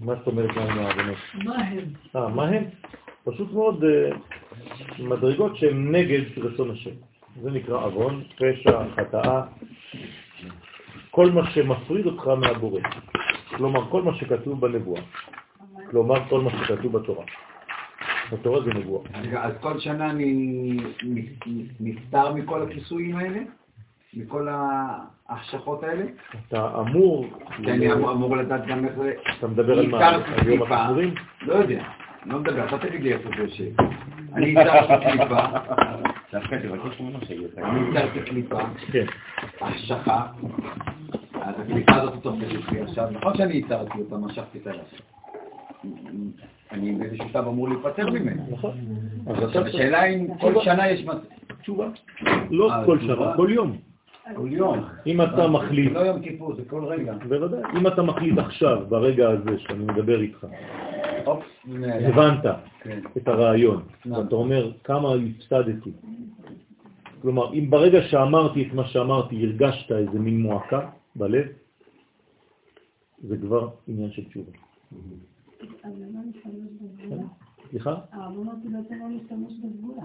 [0.00, 1.16] מה זאת אומרת מה עם העוונות?
[1.44, 1.84] מה הם?
[2.16, 2.64] אה, מה הם?
[3.24, 4.10] פשוט מאוד אה,
[4.98, 6.90] מדרגות שהן נגד רצון השם.
[7.42, 9.42] זה נקרא עוון, פשע, חטאה,
[11.10, 12.80] כל מה שמפריד אותך מהבורא.
[13.56, 15.02] כלומר, כל מה שכתוב בנבואה.
[15.90, 17.24] כלומר, כל מה שכתוב בתורה.
[18.32, 19.10] בתורה זה נבואה.
[19.38, 20.76] אז כל שנה אני
[21.80, 23.40] נפטר מכל הכיסויים האלה?
[24.14, 26.04] מכל ההחשכות האלה?
[26.48, 27.26] אתה אמור...
[27.56, 29.12] כי אני אמור לדעת גם איך זה...
[29.38, 30.08] אתה מדבר על מה?
[30.08, 30.62] על יום.
[30.62, 31.14] הכיפורים?
[31.42, 31.82] לא יודע,
[32.26, 33.80] לא מדבר, אתה תגיד לי איפה זה יושב.
[34.34, 35.38] אני הכרתי קליפה,
[37.58, 38.58] אני הכרתי קליפה,
[38.92, 39.04] כן.
[39.60, 40.26] החשכה,
[41.42, 44.86] אז הקליפה הזאת תופסת לי עכשיו, נכון שאני הכרתי אותה, משכתי את הלך.
[46.72, 48.42] אני באיזשהו שלב אמור להיפטר ממנו.
[48.50, 48.72] נכון.
[49.66, 51.04] השאלה אם כל שנה יש.
[51.62, 51.88] תשובה.
[52.50, 52.98] לא אה, כל.
[53.00, 53.89] שנה, כל יום.
[54.36, 54.78] כל יום.
[55.06, 57.14] אם אתה מחליט, זה לא יום כיפור, זה כל רגע.
[57.28, 60.46] בוודאי, אם אתה מחליט עכשיו, ברגע הזה שאני מדבר איתך,
[61.74, 62.44] הבנת
[62.80, 63.00] כן.
[63.16, 64.24] את הרעיון, נכון.
[64.24, 65.90] ואתה אומר כמה הפסדתי.
[67.22, 71.46] כלומר, אם ברגע שאמרתי את מה שאמרתי הרגשת איזה מין מועקה בלב,
[73.22, 74.52] זה כבר עניין של תשובה.
[77.70, 77.94] סליחה?
[78.12, 80.02] העוונות לא להשתמש בגבולה.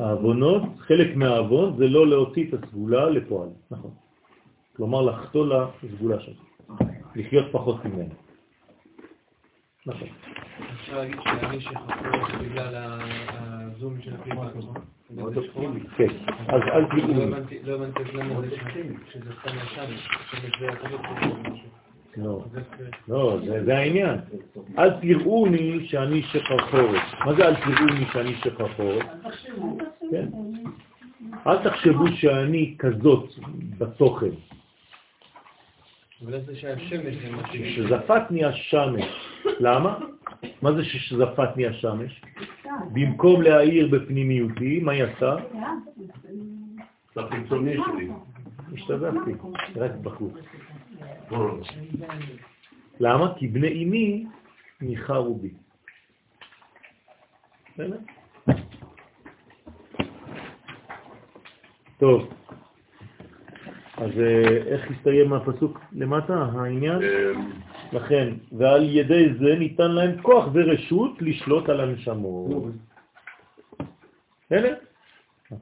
[0.00, 3.90] העוונות, חלק מהעוון זה לא להוציא את הסגולה לפועל, נכון.
[4.76, 5.46] כלומר לחטוא
[5.82, 6.38] לסגולה שלך,
[7.16, 8.14] לחיות פחות ממנו.
[9.86, 10.08] נכון.
[10.74, 14.74] אפשר להגיד שאני שחפור בגלל הזום של הקליפה, נכון?
[15.96, 16.08] כן,
[16.48, 18.56] אז אל לא תראו, הבנתי לא הבנתי למה זה
[19.12, 19.96] שזה סתם ישן,
[20.30, 21.79] שזה הקדוש ברוך הוא משהו.
[22.16, 22.60] לא, זה-
[23.08, 24.18] לא, זה זה העניין.
[24.78, 27.02] אל תראוני שאני שחרחורת.
[27.26, 29.06] מה זה אל תראוני שאני שחרחורת?
[30.10, 30.28] כן.
[31.46, 33.30] אל תחשבו שאני כזאת
[33.78, 34.30] בתוכן.
[37.76, 39.04] שזפתני השמש.
[39.60, 39.98] למה?
[40.62, 42.20] מה זה שזפתני השמש?
[42.92, 45.36] במקום להאיר בפנימיותי, מה יצא?
[47.14, 48.08] זה החיצוני שלי.
[48.74, 49.30] השתזפתי,
[49.76, 50.34] רק בחוץ.
[53.00, 53.34] למה?
[53.38, 54.26] כי בני אמי
[54.80, 55.50] ניחרו בי.
[61.98, 62.28] טוב,
[63.96, 67.02] אז אה, איך הסתיים הפסוק למטה, העניין?
[67.02, 67.32] אה,
[67.92, 72.64] לכן, ועל ידי זה ניתן להם כוח ורשות לשלוט על הנשמות.
[74.50, 74.68] הנה,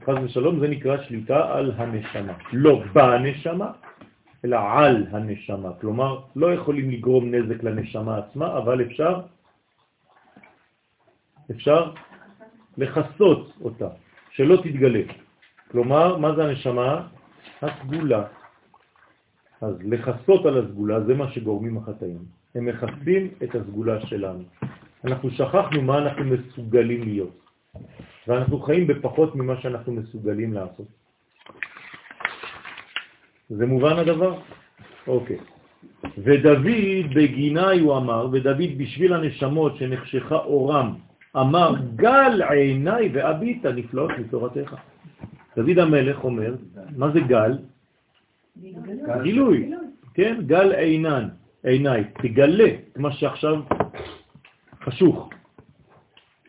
[0.05, 2.32] חס ושלום, זה נקרא שליטה על הנשמה.
[2.52, 3.70] לא בנשמה,
[4.44, 5.73] אלא על הנשמה.
[5.81, 9.20] כלומר, לא יכולים לגרום נזק לנשמה עצמה, אבל אפשר,
[11.51, 11.93] אפשר
[12.78, 13.89] לחסות אותה,
[14.31, 15.02] שלא תתגלה.
[15.70, 17.09] כלומר, מה זה הנשמה?
[17.62, 18.24] הסגולה.
[19.60, 22.19] אז לחסות על הסגולה זה מה שגורמים החטאים.
[22.55, 24.43] הם מחסים את הסגולה שלנו.
[25.05, 27.36] אנחנו שכחנו מה אנחנו מסוגלים להיות,
[28.28, 30.86] ואנחנו חיים בפחות ממה שאנחנו מסוגלים לעשות.
[33.48, 34.38] זה מובן הדבר?
[35.06, 35.38] אוקיי.
[36.18, 36.66] ודוד
[37.14, 40.94] בגיני הוא אמר, ודוד בשביל הנשמות שנחשכה אורם,
[41.36, 44.74] אמר גל עיניי ואביט נפלאות מתורתך.
[45.56, 46.54] דוד המלך אומר,
[46.96, 47.58] מה זה גל?
[49.22, 49.70] גילוי,
[50.14, 50.36] כן?
[50.46, 51.28] גל עינן,
[51.64, 53.62] עיניי, תגלה את מה שעכשיו
[54.82, 55.30] חשוך.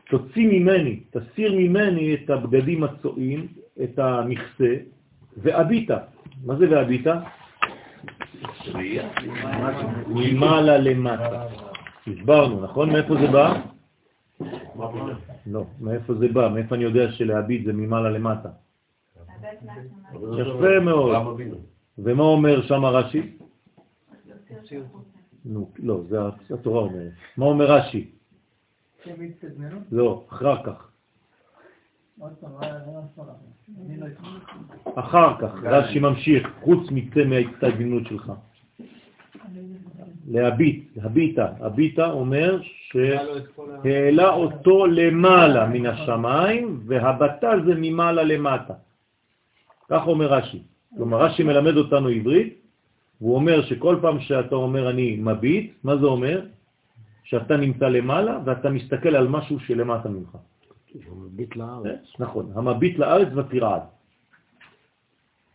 [0.10, 3.48] תוציא ממני, תסיר ממני את הבגדים הצועים,
[3.84, 4.76] את המכסה,
[5.38, 5.98] ואביטה.
[6.44, 7.22] מה זה ואביטה?
[10.08, 11.48] ממעלה למטה.
[12.08, 12.90] הסברנו, נכון?
[12.92, 13.62] מאיפה זה בא?
[15.48, 16.48] לא, מאיפה זה בא?
[16.48, 18.50] מאיפה אני יודע שלהביט זה ממעלה למטה?
[20.16, 21.40] יפה מאוד.
[21.98, 23.38] ומה אומר שם רש"י?
[25.80, 27.12] לא, זה התורה אומרת.
[27.38, 28.12] מה אומר רש"י?
[29.92, 30.90] לא, אחר כך.
[34.96, 38.32] אחר כך, רש"י ממשיך, חוץ מצא מההצטגנות שלך.
[40.30, 48.74] להביט, הביטה, הביטה אומר שהעלה אותו למעלה מן השמיים, והבטה זה ממעלה למטה.
[49.90, 50.62] כך אומר רש"י.
[50.98, 52.54] כלומר, רש"י מלמד אותנו עברית,
[53.22, 56.46] והוא אומר שכל פעם שאתה אומר אני מביט, מה זה אומר?
[57.24, 60.38] שאתה נמצא למעלה ואתה מסתכל על משהו שלמטה ממך.
[60.96, 62.00] מביט לארץ.
[62.20, 63.82] נכון, המביט לארץ ותרעד.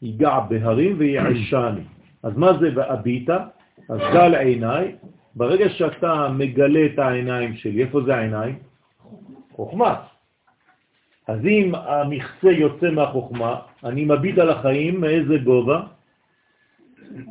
[0.03, 1.81] ייגע בהרים ויעשני.
[2.23, 3.47] אז מה זה והביטה?
[3.89, 4.97] אז גל עיניי,
[5.35, 8.59] ברגע שאתה מגלה את העיניים שלי, איפה זה העיניים?
[9.53, 10.03] חוכמה.
[11.29, 15.83] אז אם המכסה יוצא מהחוכמה, אני מביט על החיים מאיזה גובה?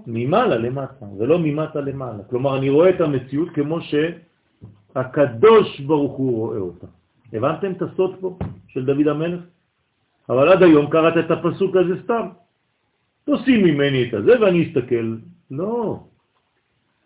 [0.07, 2.23] ממעלה למטה, ולא ממטה למעלה.
[2.29, 6.87] כלומר, אני רואה את המציאות כמו שהקדוש ברוך הוא רואה אותה.
[7.33, 8.37] הבנתם את הסוד פה
[8.67, 9.41] של דוד המלך?
[10.29, 12.27] אבל עד היום קראת את הפסוק הזה סתם.
[13.25, 15.15] תושים ממני את הזה ואני אסתכל.
[15.51, 15.99] לא.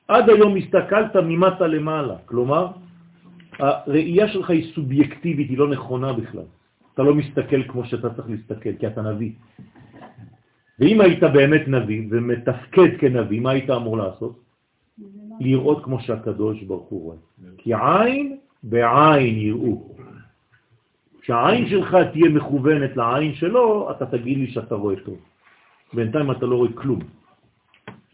[0.08, 2.16] עד היום הסתכלת ממטה למעלה.
[2.26, 2.68] כלומר,
[3.60, 6.48] הראייה שלך היא סובייקטיבית, היא לא נכונה בכלל.
[6.94, 9.32] אתה לא מסתכל כמו שאתה צריך להסתכל, כי אתה נביא.
[10.80, 14.40] ואם היית באמת נביא ומתפקד כנביא, מה היית אמור לעשות?
[15.40, 17.18] לראות כמו שהקדוש ברוך הוא רואה.
[17.58, 19.96] כי עין בעין יראו.
[21.28, 25.18] כשהעין שלך תהיה מכוונת לעין שלו, אתה תגיד לי שאתה רואה טוב.
[25.94, 27.00] בינתיים אתה לא רואה כלום.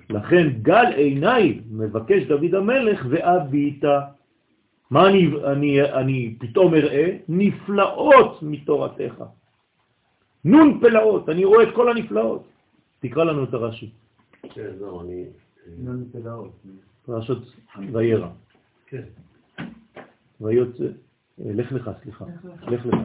[0.09, 4.01] לכן גל עיניי מבקש דוד המלך ואביתה.
[4.91, 7.17] מה אני, אני, אני פתאום אראה?
[7.29, 9.23] נפלאות מתורתך.
[10.45, 12.43] נון פלאות, אני רואה את כל הנפלאות.
[12.99, 13.89] תקרא לנו את הרש"י.
[14.53, 15.25] כן, זהו, אני...
[15.77, 16.51] נון פלאות.
[17.05, 17.37] פרשת
[17.93, 18.29] וירא.
[18.87, 19.05] כן.
[20.41, 20.89] ויוצא, אה,
[21.37, 22.25] לך לך, סליחה,
[22.61, 22.95] לך לך.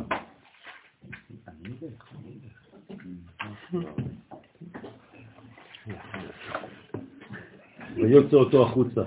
[7.94, 9.02] ויוצא אותו החוצה.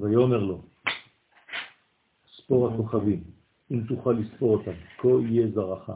[0.00, 0.62] ויאמר לו,
[2.36, 3.24] ספור הכוכבים,
[3.70, 5.90] אם תוכל לספור אותם, כה יהיה זרעך.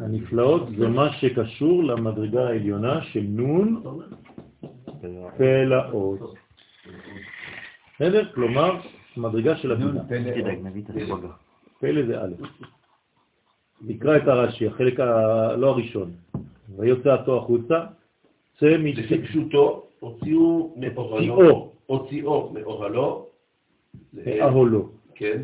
[0.00, 3.82] הנפלאות זה- מה שקשור למדרגה העליונה של נון
[5.36, 6.34] פלאות.
[7.94, 8.32] בסדר?
[8.34, 8.80] כלומר,
[9.16, 10.02] מדרגה של הבינה.
[11.80, 12.32] פלא זה א'.
[13.86, 16.10] נקרא את הרש"י, החלק ה- לא הראשון.
[16.78, 17.84] ויוצא אותו החוצה,
[18.58, 19.26] צא לפי מצא...
[19.28, 21.72] פשוטו, הוציאו מאוהלו, הוציאו.
[21.86, 23.26] הוציאו מאוהלו,
[24.40, 24.88] אהולו.
[25.14, 25.42] כן,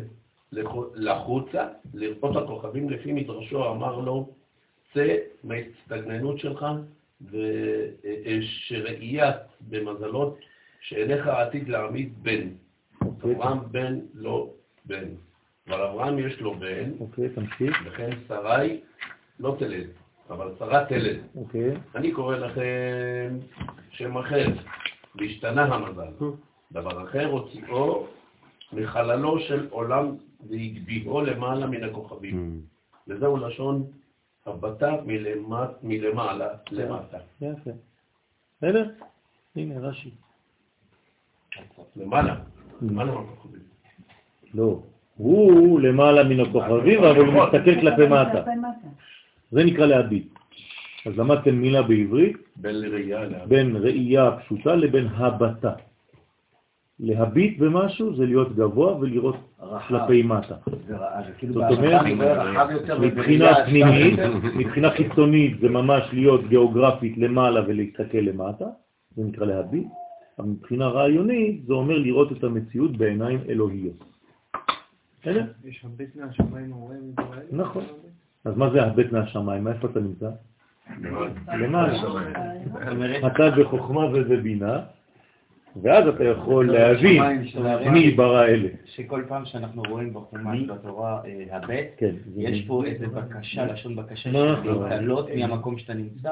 [0.95, 4.29] לחוצה, לראות הכוכבים, לפי מדרשו אמר לו,
[4.93, 6.65] צא מההסתגננות שלך,
[7.21, 9.35] ושראיית
[9.69, 10.39] במזלות,
[10.81, 12.47] שאליך עתיד להעמיד בן.
[13.01, 14.49] אוקיי, אברהם בן לא
[14.85, 15.05] בן.
[15.67, 17.77] אבל אברהם יש לו בן, אוקיי, תמשיך.
[17.85, 18.81] וכן שרי
[19.39, 19.87] לא תלד,
[20.29, 21.17] אבל שרה תלד.
[21.35, 21.71] אוקיי.
[21.95, 23.37] אני קורא לכם
[23.91, 24.45] שם אחר,
[25.15, 26.25] והשתנה המזל.
[26.71, 28.07] דבר אחר הוציאו
[28.73, 30.15] מחללו של עולם
[30.49, 32.61] והגביהו למעלה מן הכוכבים.
[33.07, 33.83] וזהו לשון
[34.45, 37.17] הבטה מלמט- מלמעלה למטה.
[37.41, 37.71] יפה.
[38.57, 38.89] בסדר?
[39.55, 40.11] הנה, רש"י.
[41.95, 42.35] למעלה,
[42.81, 43.61] למעלה מהכוכבים.
[44.53, 44.79] לא.
[45.17, 48.43] הוא למעלה מן הכוכבים, אבל הוא מסתכל כלפי מטה.
[49.51, 50.27] זה נקרא להביט.
[51.05, 52.37] אז למדתם מילה בעברית.
[53.45, 55.73] בין ראייה פשוטה לבין הבטה.
[56.99, 59.35] להביט במשהו זה להיות גבוה ולראות
[59.87, 60.55] כלפי מטה.
[61.37, 62.01] כאילו זאת אומרת,
[62.99, 64.19] מבחינה פנימית.
[64.55, 68.65] מבחינה חיצונית זה ממש להיות גיאוגרפית למעלה ולהסתכל למטה,
[69.15, 69.87] זה נקרא להביט,
[70.39, 74.03] אבל מבחינה רעיונית זה אומר לראות את המציאות בעיניים אלוהיות.
[75.21, 75.45] בסדר?
[75.65, 77.13] יש הבט מהשמיים רואים.
[77.51, 77.83] נכון.
[78.45, 79.67] אז מה זה הבט מהשמיים?
[79.67, 80.29] איפה אתה נמצא?
[81.47, 81.99] למעלה.
[83.27, 84.79] אתה בחוכמה ובבינה,
[85.83, 87.23] ואז אתה יכול להבין
[87.91, 88.67] מי ברא אלה.
[88.85, 94.29] שכל פעם שאנחנו רואים בחומש בתורה אה, הבט, כן, יש פה איזה בקשה, לשון בקשה,
[94.63, 96.31] להתעלות מהמקום שאתה נמצא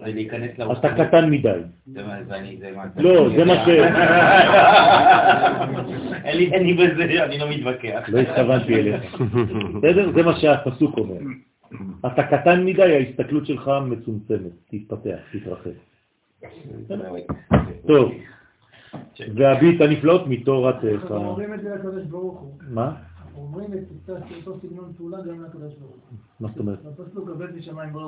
[0.00, 1.08] ולהיכנס אתה לרוחניות.
[1.08, 1.48] קטן מדי.
[1.86, 2.36] זה מה- זה
[2.76, 3.68] מה- לא, זה מה ש...
[6.24, 8.04] אין לי- אין לי בזה, אני לא מתווכח.
[8.08, 9.14] לא התכוונתי אליך.
[9.78, 10.12] בסדר?
[10.14, 11.18] זה מה שהפסוק אומר.
[12.06, 14.52] אתה קטן מדי, ההסתכלות שלך מצומצמת.
[14.70, 15.70] תתפתח, תתרחב.
[17.86, 18.12] טוב.
[19.34, 20.84] והביט הנפלאות מתורתך.
[20.84, 22.52] אנחנו אומרים את זה לקדוש ברוך הוא.
[22.70, 22.92] מה?
[23.24, 26.18] אנחנו אומרים את אותו- אותו סגנון פעולה גם לקדוש ברוך הוא.
[26.40, 26.78] מה זאת אומרת?
[26.84, 28.00] בפסוק הבית משמיים בו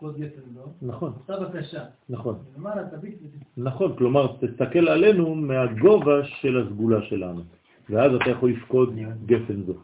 [0.00, 0.60] הוא גפן בו.
[0.82, 1.82] נכון, אותה בקשה.
[2.10, 2.34] נכון.
[2.58, 3.44] למעלה תביט ותסתכל.
[3.56, 7.40] נכון, כלומר, תסתכל עלינו מהגובה של הסגולה שלנו,
[7.90, 8.94] ואז אתה יכול לפקוד
[9.26, 9.74] גפן זו.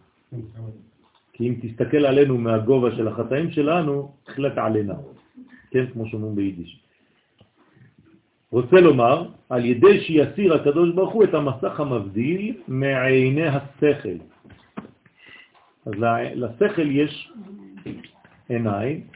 [1.32, 4.94] כי אם תסתכל עלינו מהגובה של החטאים שלנו, תחלק עלינה,
[5.70, 6.80] כן, כמו שאומרים ביידיש.
[8.52, 14.18] רוצה לומר, על ידי שיסיר הקדוש ברוך הוא את המסך המבדיל מעיני השכל.
[15.86, 15.92] אז
[16.34, 17.32] לשכל יש
[18.48, 19.06] עיניים,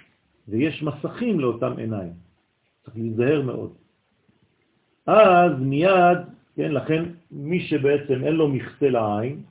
[0.49, 2.13] ויש מסכים לאותם עיניים.
[2.85, 3.73] צריך להיזהר מאוד.
[5.07, 6.19] אז מיד,
[6.57, 9.43] כן, לכן מי שבעצם אין לו מכסה לעין,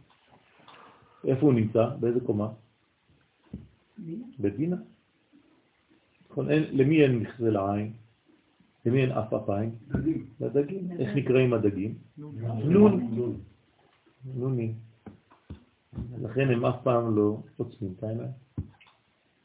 [1.28, 1.90] איפה הוא נמצא?
[2.00, 2.48] באיזה קומה?
[4.40, 4.76] בבינה.
[6.30, 7.92] נכון, למי אין מכסה לעין?
[8.90, 9.72] למי אין אף אפיים?
[10.40, 10.92] לדגים.
[11.00, 11.94] איך נקראים הדגים?
[12.18, 13.10] נון.
[14.36, 14.74] נונים.
[16.22, 18.32] לכן הם אף פעם לא עוצמים את העיניים.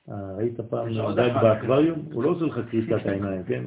[0.08, 1.34] אה, ראית פעם דג.
[1.42, 1.98] באקווריום?
[2.12, 3.64] הוא לא עושה לך קריצת העיניים, כן?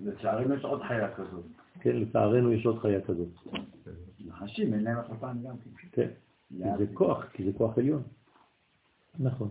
[0.00, 1.44] לצערנו יש עוד חיה כזאת.
[1.80, 3.28] כן, לצערנו יש עוד חיה כזאת.
[4.26, 5.54] נחשים, אין להם אף פעם גם
[5.92, 6.08] כן.
[6.58, 8.02] כן, זה כוח, כי זה כוח עליון.
[9.18, 9.48] נכון.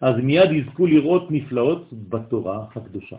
[0.00, 3.16] אז מיד יזכו לראות נפלאות בתורה הקדושה.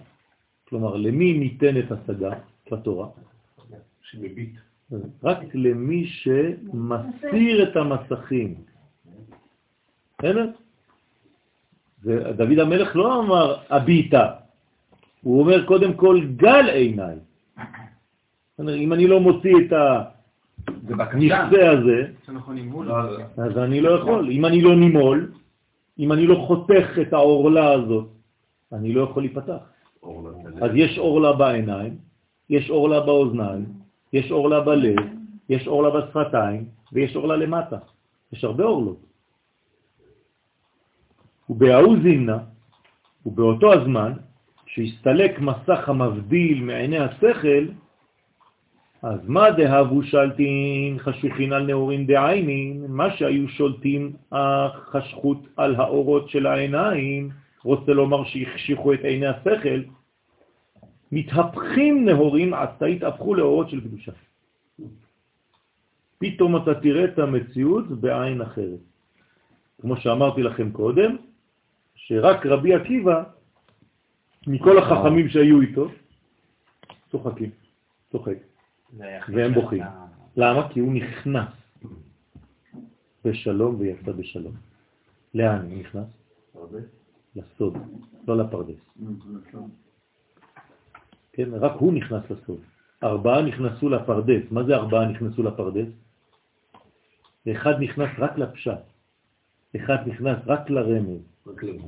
[0.75, 2.31] כלומר, למי ניתנת השגה
[2.71, 3.07] בתורה?
[4.01, 4.55] שמביט.
[5.23, 8.55] רק למי שמסיר את המסכים.
[10.19, 10.51] בסדר?
[12.03, 14.31] ודוד המלך לא אמר הביטה,
[15.21, 17.17] הוא אומר קודם כל גל עיניי.
[18.59, 19.73] אם אני לא מוציא את.
[20.89, 22.95] המכסה הזה, זה נכון לא.
[23.37, 24.29] אז אני לא יכול.
[24.31, 25.31] אם אני לא נימול,
[25.99, 28.07] אם אני לא חותך את העורלה הזאת,
[28.73, 29.74] אני לא יכול להיפתח.
[30.61, 31.97] אז יש עורלה בעיניים,
[32.49, 33.65] יש עורלה באוזניים,
[34.13, 34.99] יש עורלה בלב,
[35.49, 37.77] יש עורלה בשפתיים, ויש עורלה למטה.
[38.33, 38.97] יש הרבה עורלות.
[41.49, 42.37] ובהאו זימנה,
[43.25, 44.13] ובאותו הזמן,
[44.65, 47.65] שהסתלק מסך המבדיל מעיני השכל,
[49.01, 56.47] אז מה דהבו שלטין חשוכין על נאורין דעיינין, מה שהיו שולטים החשכות על האורות של
[56.47, 57.29] העיניים,
[57.63, 59.81] רוצה לומר שהחשיכו את עיני השכל,
[61.11, 64.11] מתהפכים נהורים עתה התהפכו לאורות של קדושה.
[66.17, 68.79] פתאום אתה תראה את המציאות בעין אחרת.
[69.81, 71.17] כמו שאמרתי לכם קודם,
[71.95, 73.23] שרק רבי עקיבא,
[74.47, 75.89] מכל החכמים שהיו איתו,
[77.11, 77.49] צוחקים,
[78.11, 78.37] צוחק.
[79.29, 79.83] והם בוכים.
[80.37, 80.69] למה?
[80.69, 81.49] כי הוא נכנס
[83.25, 84.53] בשלום ויצא בשלום.
[85.33, 86.07] לאן הוא נכנס?
[87.35, 87.77] לסוד,
[88.27, 88.79] לא לפרדס.
[91.35, 92.59] כן, רק הוא נכנס לסוד.
[93.03, 94.41] ארבעה נכנסו לפרדס.
[94.51, 95.87] מה זה ארבעה נכנסו לפרדס?
[97.51, 98.83] אחד נכנס רק לפשט,
[99.75, 101.21] אחד נכנס רק לרמז.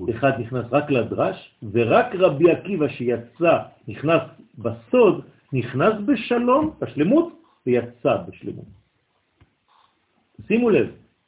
[0.09, 3.57] אחד נכנס רק לדרש, ורק רבי עקיבא שיצא,
[3.87, 4.21] נכנס
[4.57, 5.21] בסוד,
[5.53, 8.65] נכנס בשלום, בשלמות, ויצא בשלמות.
[10.47, 10.87] שימו לב,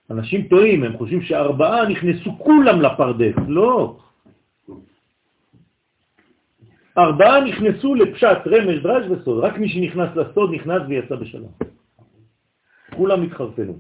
[0.10, 3.98] אנשים טועים, הם חושבים שארבעה נכנסו כולם לפרדס, לא.
[6.98, 11.52] ארבעה נכנסו לפשט, רמז, דרש וסוד, רק מי שנכנס לסוד נכנס ויצא בשלום.
[12.96, 13.80] כולם התחרפנו.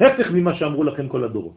[0.00, 1.56] הפך ממה שאמרו לכם כל הדורות.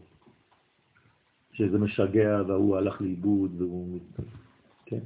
[1.54, 4.00] שזה משגע והוא הלך לאיבוד והוא...
[4.86, 5.00] כן?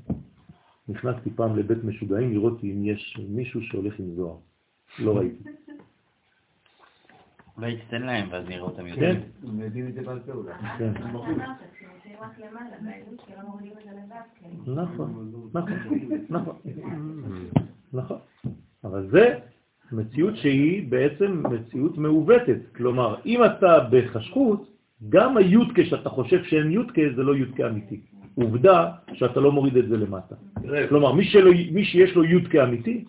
[0.87, 4.37] נכנסתי פעם לבית משוגעים לראות אם יש מישהו שהולך עם זוהר.
[4.99, 5.43] לא ראיתי.
[7.57, 9.21] אולי תתן להם ואז נראה אותם כן, יודעים.
[9.43, 10.33] הם יודעים את זה בעל פה
[12.19, 12.99] אולי.
[13.27, 13.34] כן.
[13.91, 14.72] לבד, כן.
[14.72, 16.56] נכון, נכון, נכון,
[17.94, 18.18] נכון.
[18.84, 19.40] אבל זה
[19.91, 22.60] מציאות שהיא בעצם מציאות מעוותת.
[22.76, 24.69] כלומר, אם אתה בחשכות,
[25.10, 28.02] גם היודקה שאתה חושב שאין יודקה זה לא יודקה אמיתי.
[28.35, 30.35] עובדה שאתה לא מוריד את זה למטה.
[30.90, 33.06] כלומר, מי, שלא, מי שיש לו יודקה אמיתי,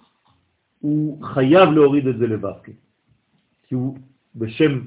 [0.81, 2.73] הוא חייב להוריד את זה לבבקה.
[3.63, 3.99] כי הוא
[4.37, 4.81] בשם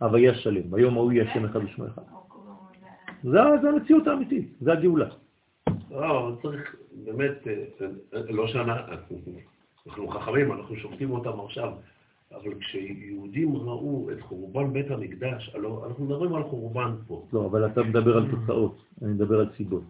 [0.00, 0.70] הוויה שלם.
[0.70, 2.02] ביום ההוא יהיה השם אחד ושמו אחד.
[3.22, 5.08] זה, זה המציאות האמיתית, זה הגאולה.
[5.90, 9.16] לא, צריך באמת, אה, אה, לא שאנחנו,
[9.86, 11.72] אנחנו חכמים, אנחנו שופטים אותם עכשיו,
[12.34, 17.26] אבל כשיהודים ראו את חורבן בית המקדש, הלוא אנחנו מדברים על חורבן פה.
[17.32, 19.82] לא, אבל אתה מדבר על תוצאות, אני מדבר על סיבות.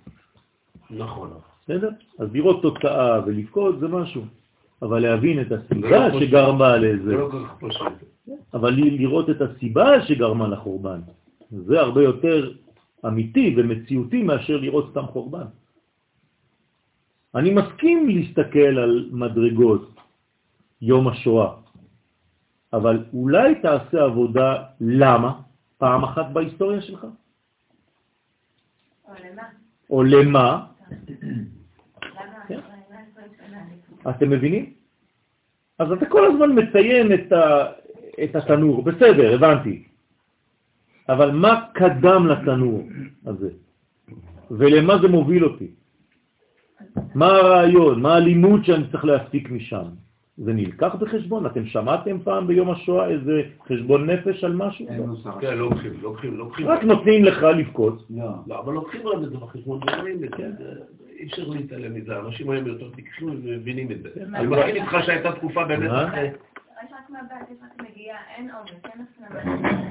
[0.90, 1.30] נכון.
[1.64, 1.90] בסדר?
[2.18, 4.22] אז לראות תוצאה ולבכות זה משהו,
[4.82, 6.20] אבל להבין את זה הסיבה.
[6.20, 7.92] שגרמה זה לזה, לא כל כך פשוט.
[8.54, 11.00] אבל לראות את הסיבה שגרמה לחורבן,
[11.50, 12.52] זה הרבה יותר
[13.06, 15.46] אמיתי ומציאותי מאשר לראות סתם חורבן.
[17.34, 20.00] אני מסכים להסתכל על מדרגות
[20.82, 21.54] יום השואה,
[22.72, 25.40] אבל אולי תעשה עבודה למה
[25.78, 27.10] פעם אחת בהיסטוריה שלך, או
[29.14, 29.42] למה?
[29.90, 30.66] או למה, למה?
[32.44, 33.64] אחרי 120 שנה.
[34.10, 34.72] אתם מבינים?
[35.78, 37.66] אז אתה כל הזמן מציין את, ה,
[38.24, 39.89] את התנור, בסדר, הבנתי.
[41.12, 42.88] אבל מה קדם לתנור
[43.26, 43.48] הזה?
[44.50, 45.66] ולמה זה מוביל אותי?
[47.14, 48.02] מה הרעיון?
[48.02, 49.82] מה הלימוד שאני צריך להפיק משם?
[50.38, 51.46] זה נלקח בחשבון?
[51.46, 54.86] אתם שמעתם פעם ביום השואה איזה חשבון נפש על משהו?
[54.88, 55.34] אין נוסח.
[55.40, 56.66] כן, לוקחים, לוקחים, לוקחים.
[56.68, 58.06] רק נותנים לך לבכות.
[58.10, 58.24] לא.
[58.46, 60.50] לא, אבל לוקחים להם את זה בחשבון ורואים את זה.
[60.58, 60.80] זה-
[61.18, 64.08] אי אפשר להתעלם מזה, האנשים היום יותר תיקחים ומבינים את זה.
[64.34, 65.90] אני מסכים איתך שהייתה תקופה באמת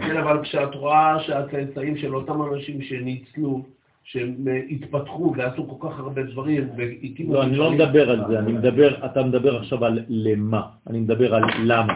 [0.02, 3.66] כן, אבל כשאת רואה שהצאצאים של אותם אנשים שניצלו,
[4.04, 7.34] שהם אה, התפתחו ועשו כל כך הרבה דברים והקימו...
[7.34, 11.36] לא, אני לא מדבר על זה, אני מדבר, אתה מדבר עכשיו על למה, אני מדבר
[11.36, 11.94] על למה.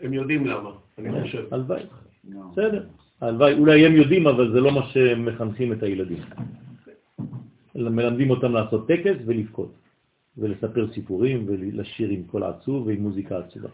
[0.00, 1.54] הם יודעים למה, אני חושב.
[1.54, 1.82] הלוואי,
[2.28, 2.40] לא.
[2.52, 2.86] בסדר.
[3.20, 6.22] הלוואי, אולי הם יודעים, אבל זה לא מה שמחנכים את הילדים.
[7.74, 9.72] מלמדים אותם לעשות טקס ולבכות,
[10.38, 13.68] ולספר סיפורים ולשיר עם קול עצוב ועם מוזיקה עצובה.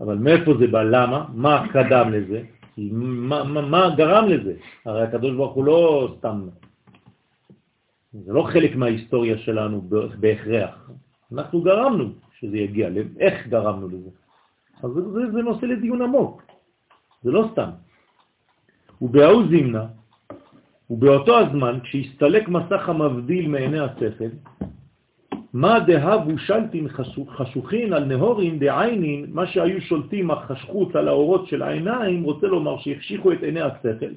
[0.00, 0.82] אבל מאיפה זה בא?
[0.82, 1.26] למה?
[1.34, 2.42] מה קדם לזה?
[2.78, 4.54] מה, מה, מה גרם לזה?
[4.84, 6.48] הרי הקדוש ברוך הוא לא סתם,
[8.12, 9.82] זה לא חלק מההיסטוריה שלנו
[10.20, 10.90] בהכרח.
[11.32, 12.88] אנחנו גרמנו שזה יגיע,
[13.18, 14.10] איך גרמנו לזה?
[14.82, 16.42] אז זה, זה, זה נושא לדיון עמוק,
[17.22, 17.70] זה לא סתם.
[19.02, 19.86] ובהאו זימנה,
[20.90, 24.30] ובאותו הזמן, כשהסתלק מסך המבדיל מעיני השכל,
[25.58, 31.62] מה דהבו שלטין חשו- חשוכין על נהורין דעיינין, מה שהיו שולטים החשכות על האורות של
[31.62, 34.14] העיניים, רוצה לומר שהחשיכו את עיני השכל,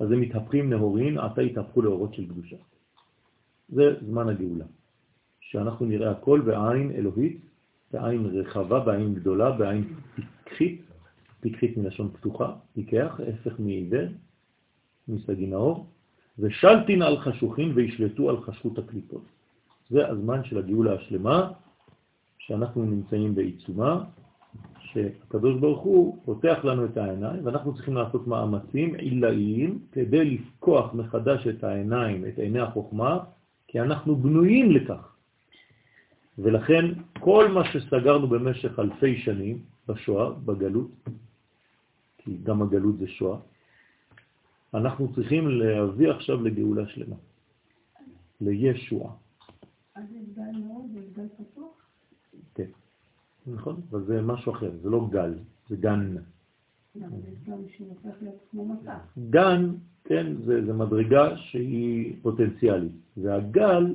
[0.00, 2.56] אז הם מתהפכים נהורין, עתה התהפכו לאורות של קדושה.
[3.68, 4.64] זה זמן הגאולה,
[5.40, 7.40] שאנחנו נראה הכל בעין אלוהית,
[7.92, 9.84] בעין רחבה, בעין גדולה, בעין
[10.14, 10.82] פיקחית,
[11.40, 14.08] פיקחית מלשון פתוחה, פיקח, הפך מעיוור,
[15.08, 15.86] מסגין האור,
[16.38, 19.39] ושלטין על חשוכין וישלטו על חשכות הקליפות.
[19.90, 21.52] זה הזמן של הגאולה השלמה,
[22.38, 24.04] שאנחנו נמצאים בעיצומה,
[24.80, 31.46] שהקדוש ברוך הוא פותח לנו את העיניים, ואנחנו צריכים לעשות מאמצים עילאיים כדי לפקוח מחדש
[31.46, 33.18] את העיניים, את עיני החוכמה,
[33.68, 35.16] כי אנחנו בנויים לכך.
[36.38, 36.84] ולכן
[37.20, 39.58] כל מה שסגרנו במשך אלפי שנים
[39.88, 40.90] בשואה, בגלות,
[42.18, 43.38] כי גם הגלות זה שואה,
[44.74, 47.16] אנחנו צריכים להביא עכשיו לגאולה שלמה,
[48.40, 49.12] לישוע.
[49.94, 51.90] אז יש גל מאוד, יש גל פתוח.
[52.54, 52.70] כן,
[53.46, 53.80] נכון?
[53.90, 55.34] אבל זה משהו אחר, זה לא גל,
[55.68, 56.16] זה גן.
[58.64, 58.98] מסך.
[59.30, 59.70] גן,
[60.04, 63.94] כן, זה, זה מדרגה שהיא פוטנציאלית, והגל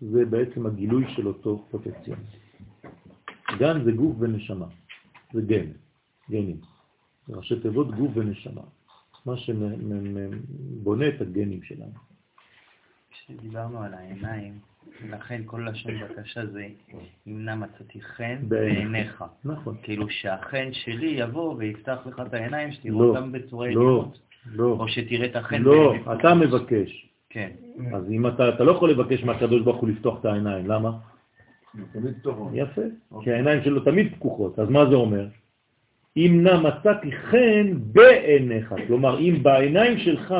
[0.00, 2.18] זה בעצם הגילוי של אותו פוטנציאל.
[3.58, 4.66] גן זה גוף ונשמה,
[5.32, 5.66] זה גן,
[6.30, 6.60] גנים.
[7.28, 8.62] זה ראשי תיבות גוף ונשמה,
[9.26, 11.92] מה שבונה את הגנים שלנו.
[13.10, 14.58] כשדיברנו על העיניים,
[15.10, 16.66] לכן כל לשון בקשה זה
[17.26, 19.24] ימנע מצאתי חן בעיניך.
[19.44, 19.76] נכון.
[19.82, 24.18] כאילו שהחן שלי יבוא ויפתח לך את העיניים, לא, שתראו אותם בצורה לא, עליונות.
[24.46, 25.94] לא, או שתראה את החן לא.
[26.12, 27.08] אתה מבקש.
[27.30, 27.50] כן.
[27.94, 30.90] אז אם אתה, אתה לא יכול לבקש מהקדוש ברוך הוא לפתוח את העיניים, למה?
[31.92, 32.52] תמיד פתוחות.
[32.54, 32.80] יפה,
[33.22, 34.58] כי העיניים שלו תמיד פקוחות.
[34.58, 35.26] אז מה זה אומר?
[36.16, 40.34] אם נא מצאתי חן בעיניך, כלומר, אם בעיניים שלך,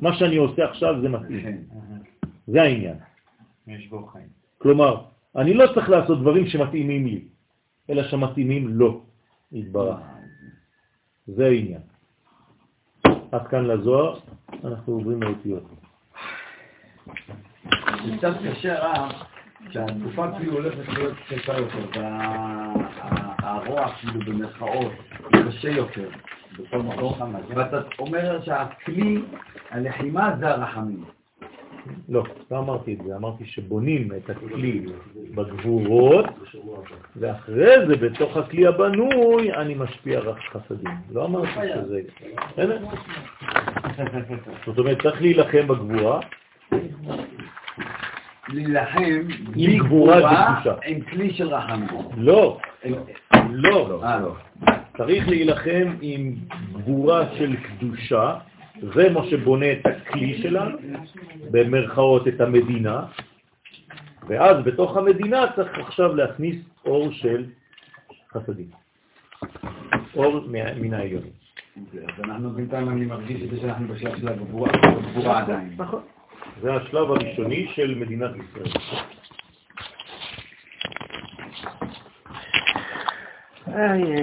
[0.00, 1.42] מה שאני עושה עכשיו זה מתאים.
[1.42, 1.56] כן.
[2.46, 2.96] זה העניין.
[4.58, 5.02] כלומר,
[5.36, 7.24] אני לא צריך לעשות דברים שמתאימים לי,
[7.90, 9.02] אלא שמתאימים לו,
[9.52, 9.98] יתברך.
[11.26, 11.82] זה העניין.
[13.32, 14.18] עד כאן לזוהר,
[14.64, 15.62] אנחנו עוברים לאותיות.
[18.04, 19.12] זה קצת קשה רב,
[19.70, 21.86] שהתקופה כאילו הולכת להיות קשה יותר,
[23.42, 24.92] והרוע כאילו במרכאות
[25.30, 26.10] קשה יותר
[26.58, 29.22] בכל מקום, ואתה אומר שהכלי,
[29.70, 31.04] הלחימה זה הרחמים.
[32.08, 34.86] לא, לא אמרתי את זה, אמרתי שבונים את הכלי
[35.34, 36.26] בגבורות,
[37.16, 40.94] ואחרי זה, בתוך הכלי הבנוי, אני משפיע רק חסדים.
[41.12, 42.00] לא אמרתי שזה...
[44.66, 46.20] זאת אומרת, צריך להילחם בגבורה,
[48.48, 49.20] להילחם
[49.56, 50.62] עם גבורה.
[50.86, 51.88] עם כלי של רחמים.
[52.16, 52.58] לא,
[53.50, 54.00] לא.
[54.04, 54.34] אה, לא.
[54.96, 56.34] צריך להילחם עם
[56.72, 58.34] גבורה של קדושה,
[58.80, 60.78] זה מה שבונה את הכלי שלנו,
[61.50, 63.02] במרכאות את המדינה,
[64.28, 67.44] ואז בתוך המדינה צריך עכשיו להכניס אור של
[68.32, 68.70] חסדים.
[70.16, 70.40] אור
[70.80, 71.32] מן העליונים.
[71.76, 75.74] אז אנחנו בינתיים אני מרגיש את זה שאנחנו בשלב של הגבורה, הגבורה עדיין.
[75.76, 76.02] נכון.
[76.62, 78.72] זה השלב הראשוני של מדינת ישראל.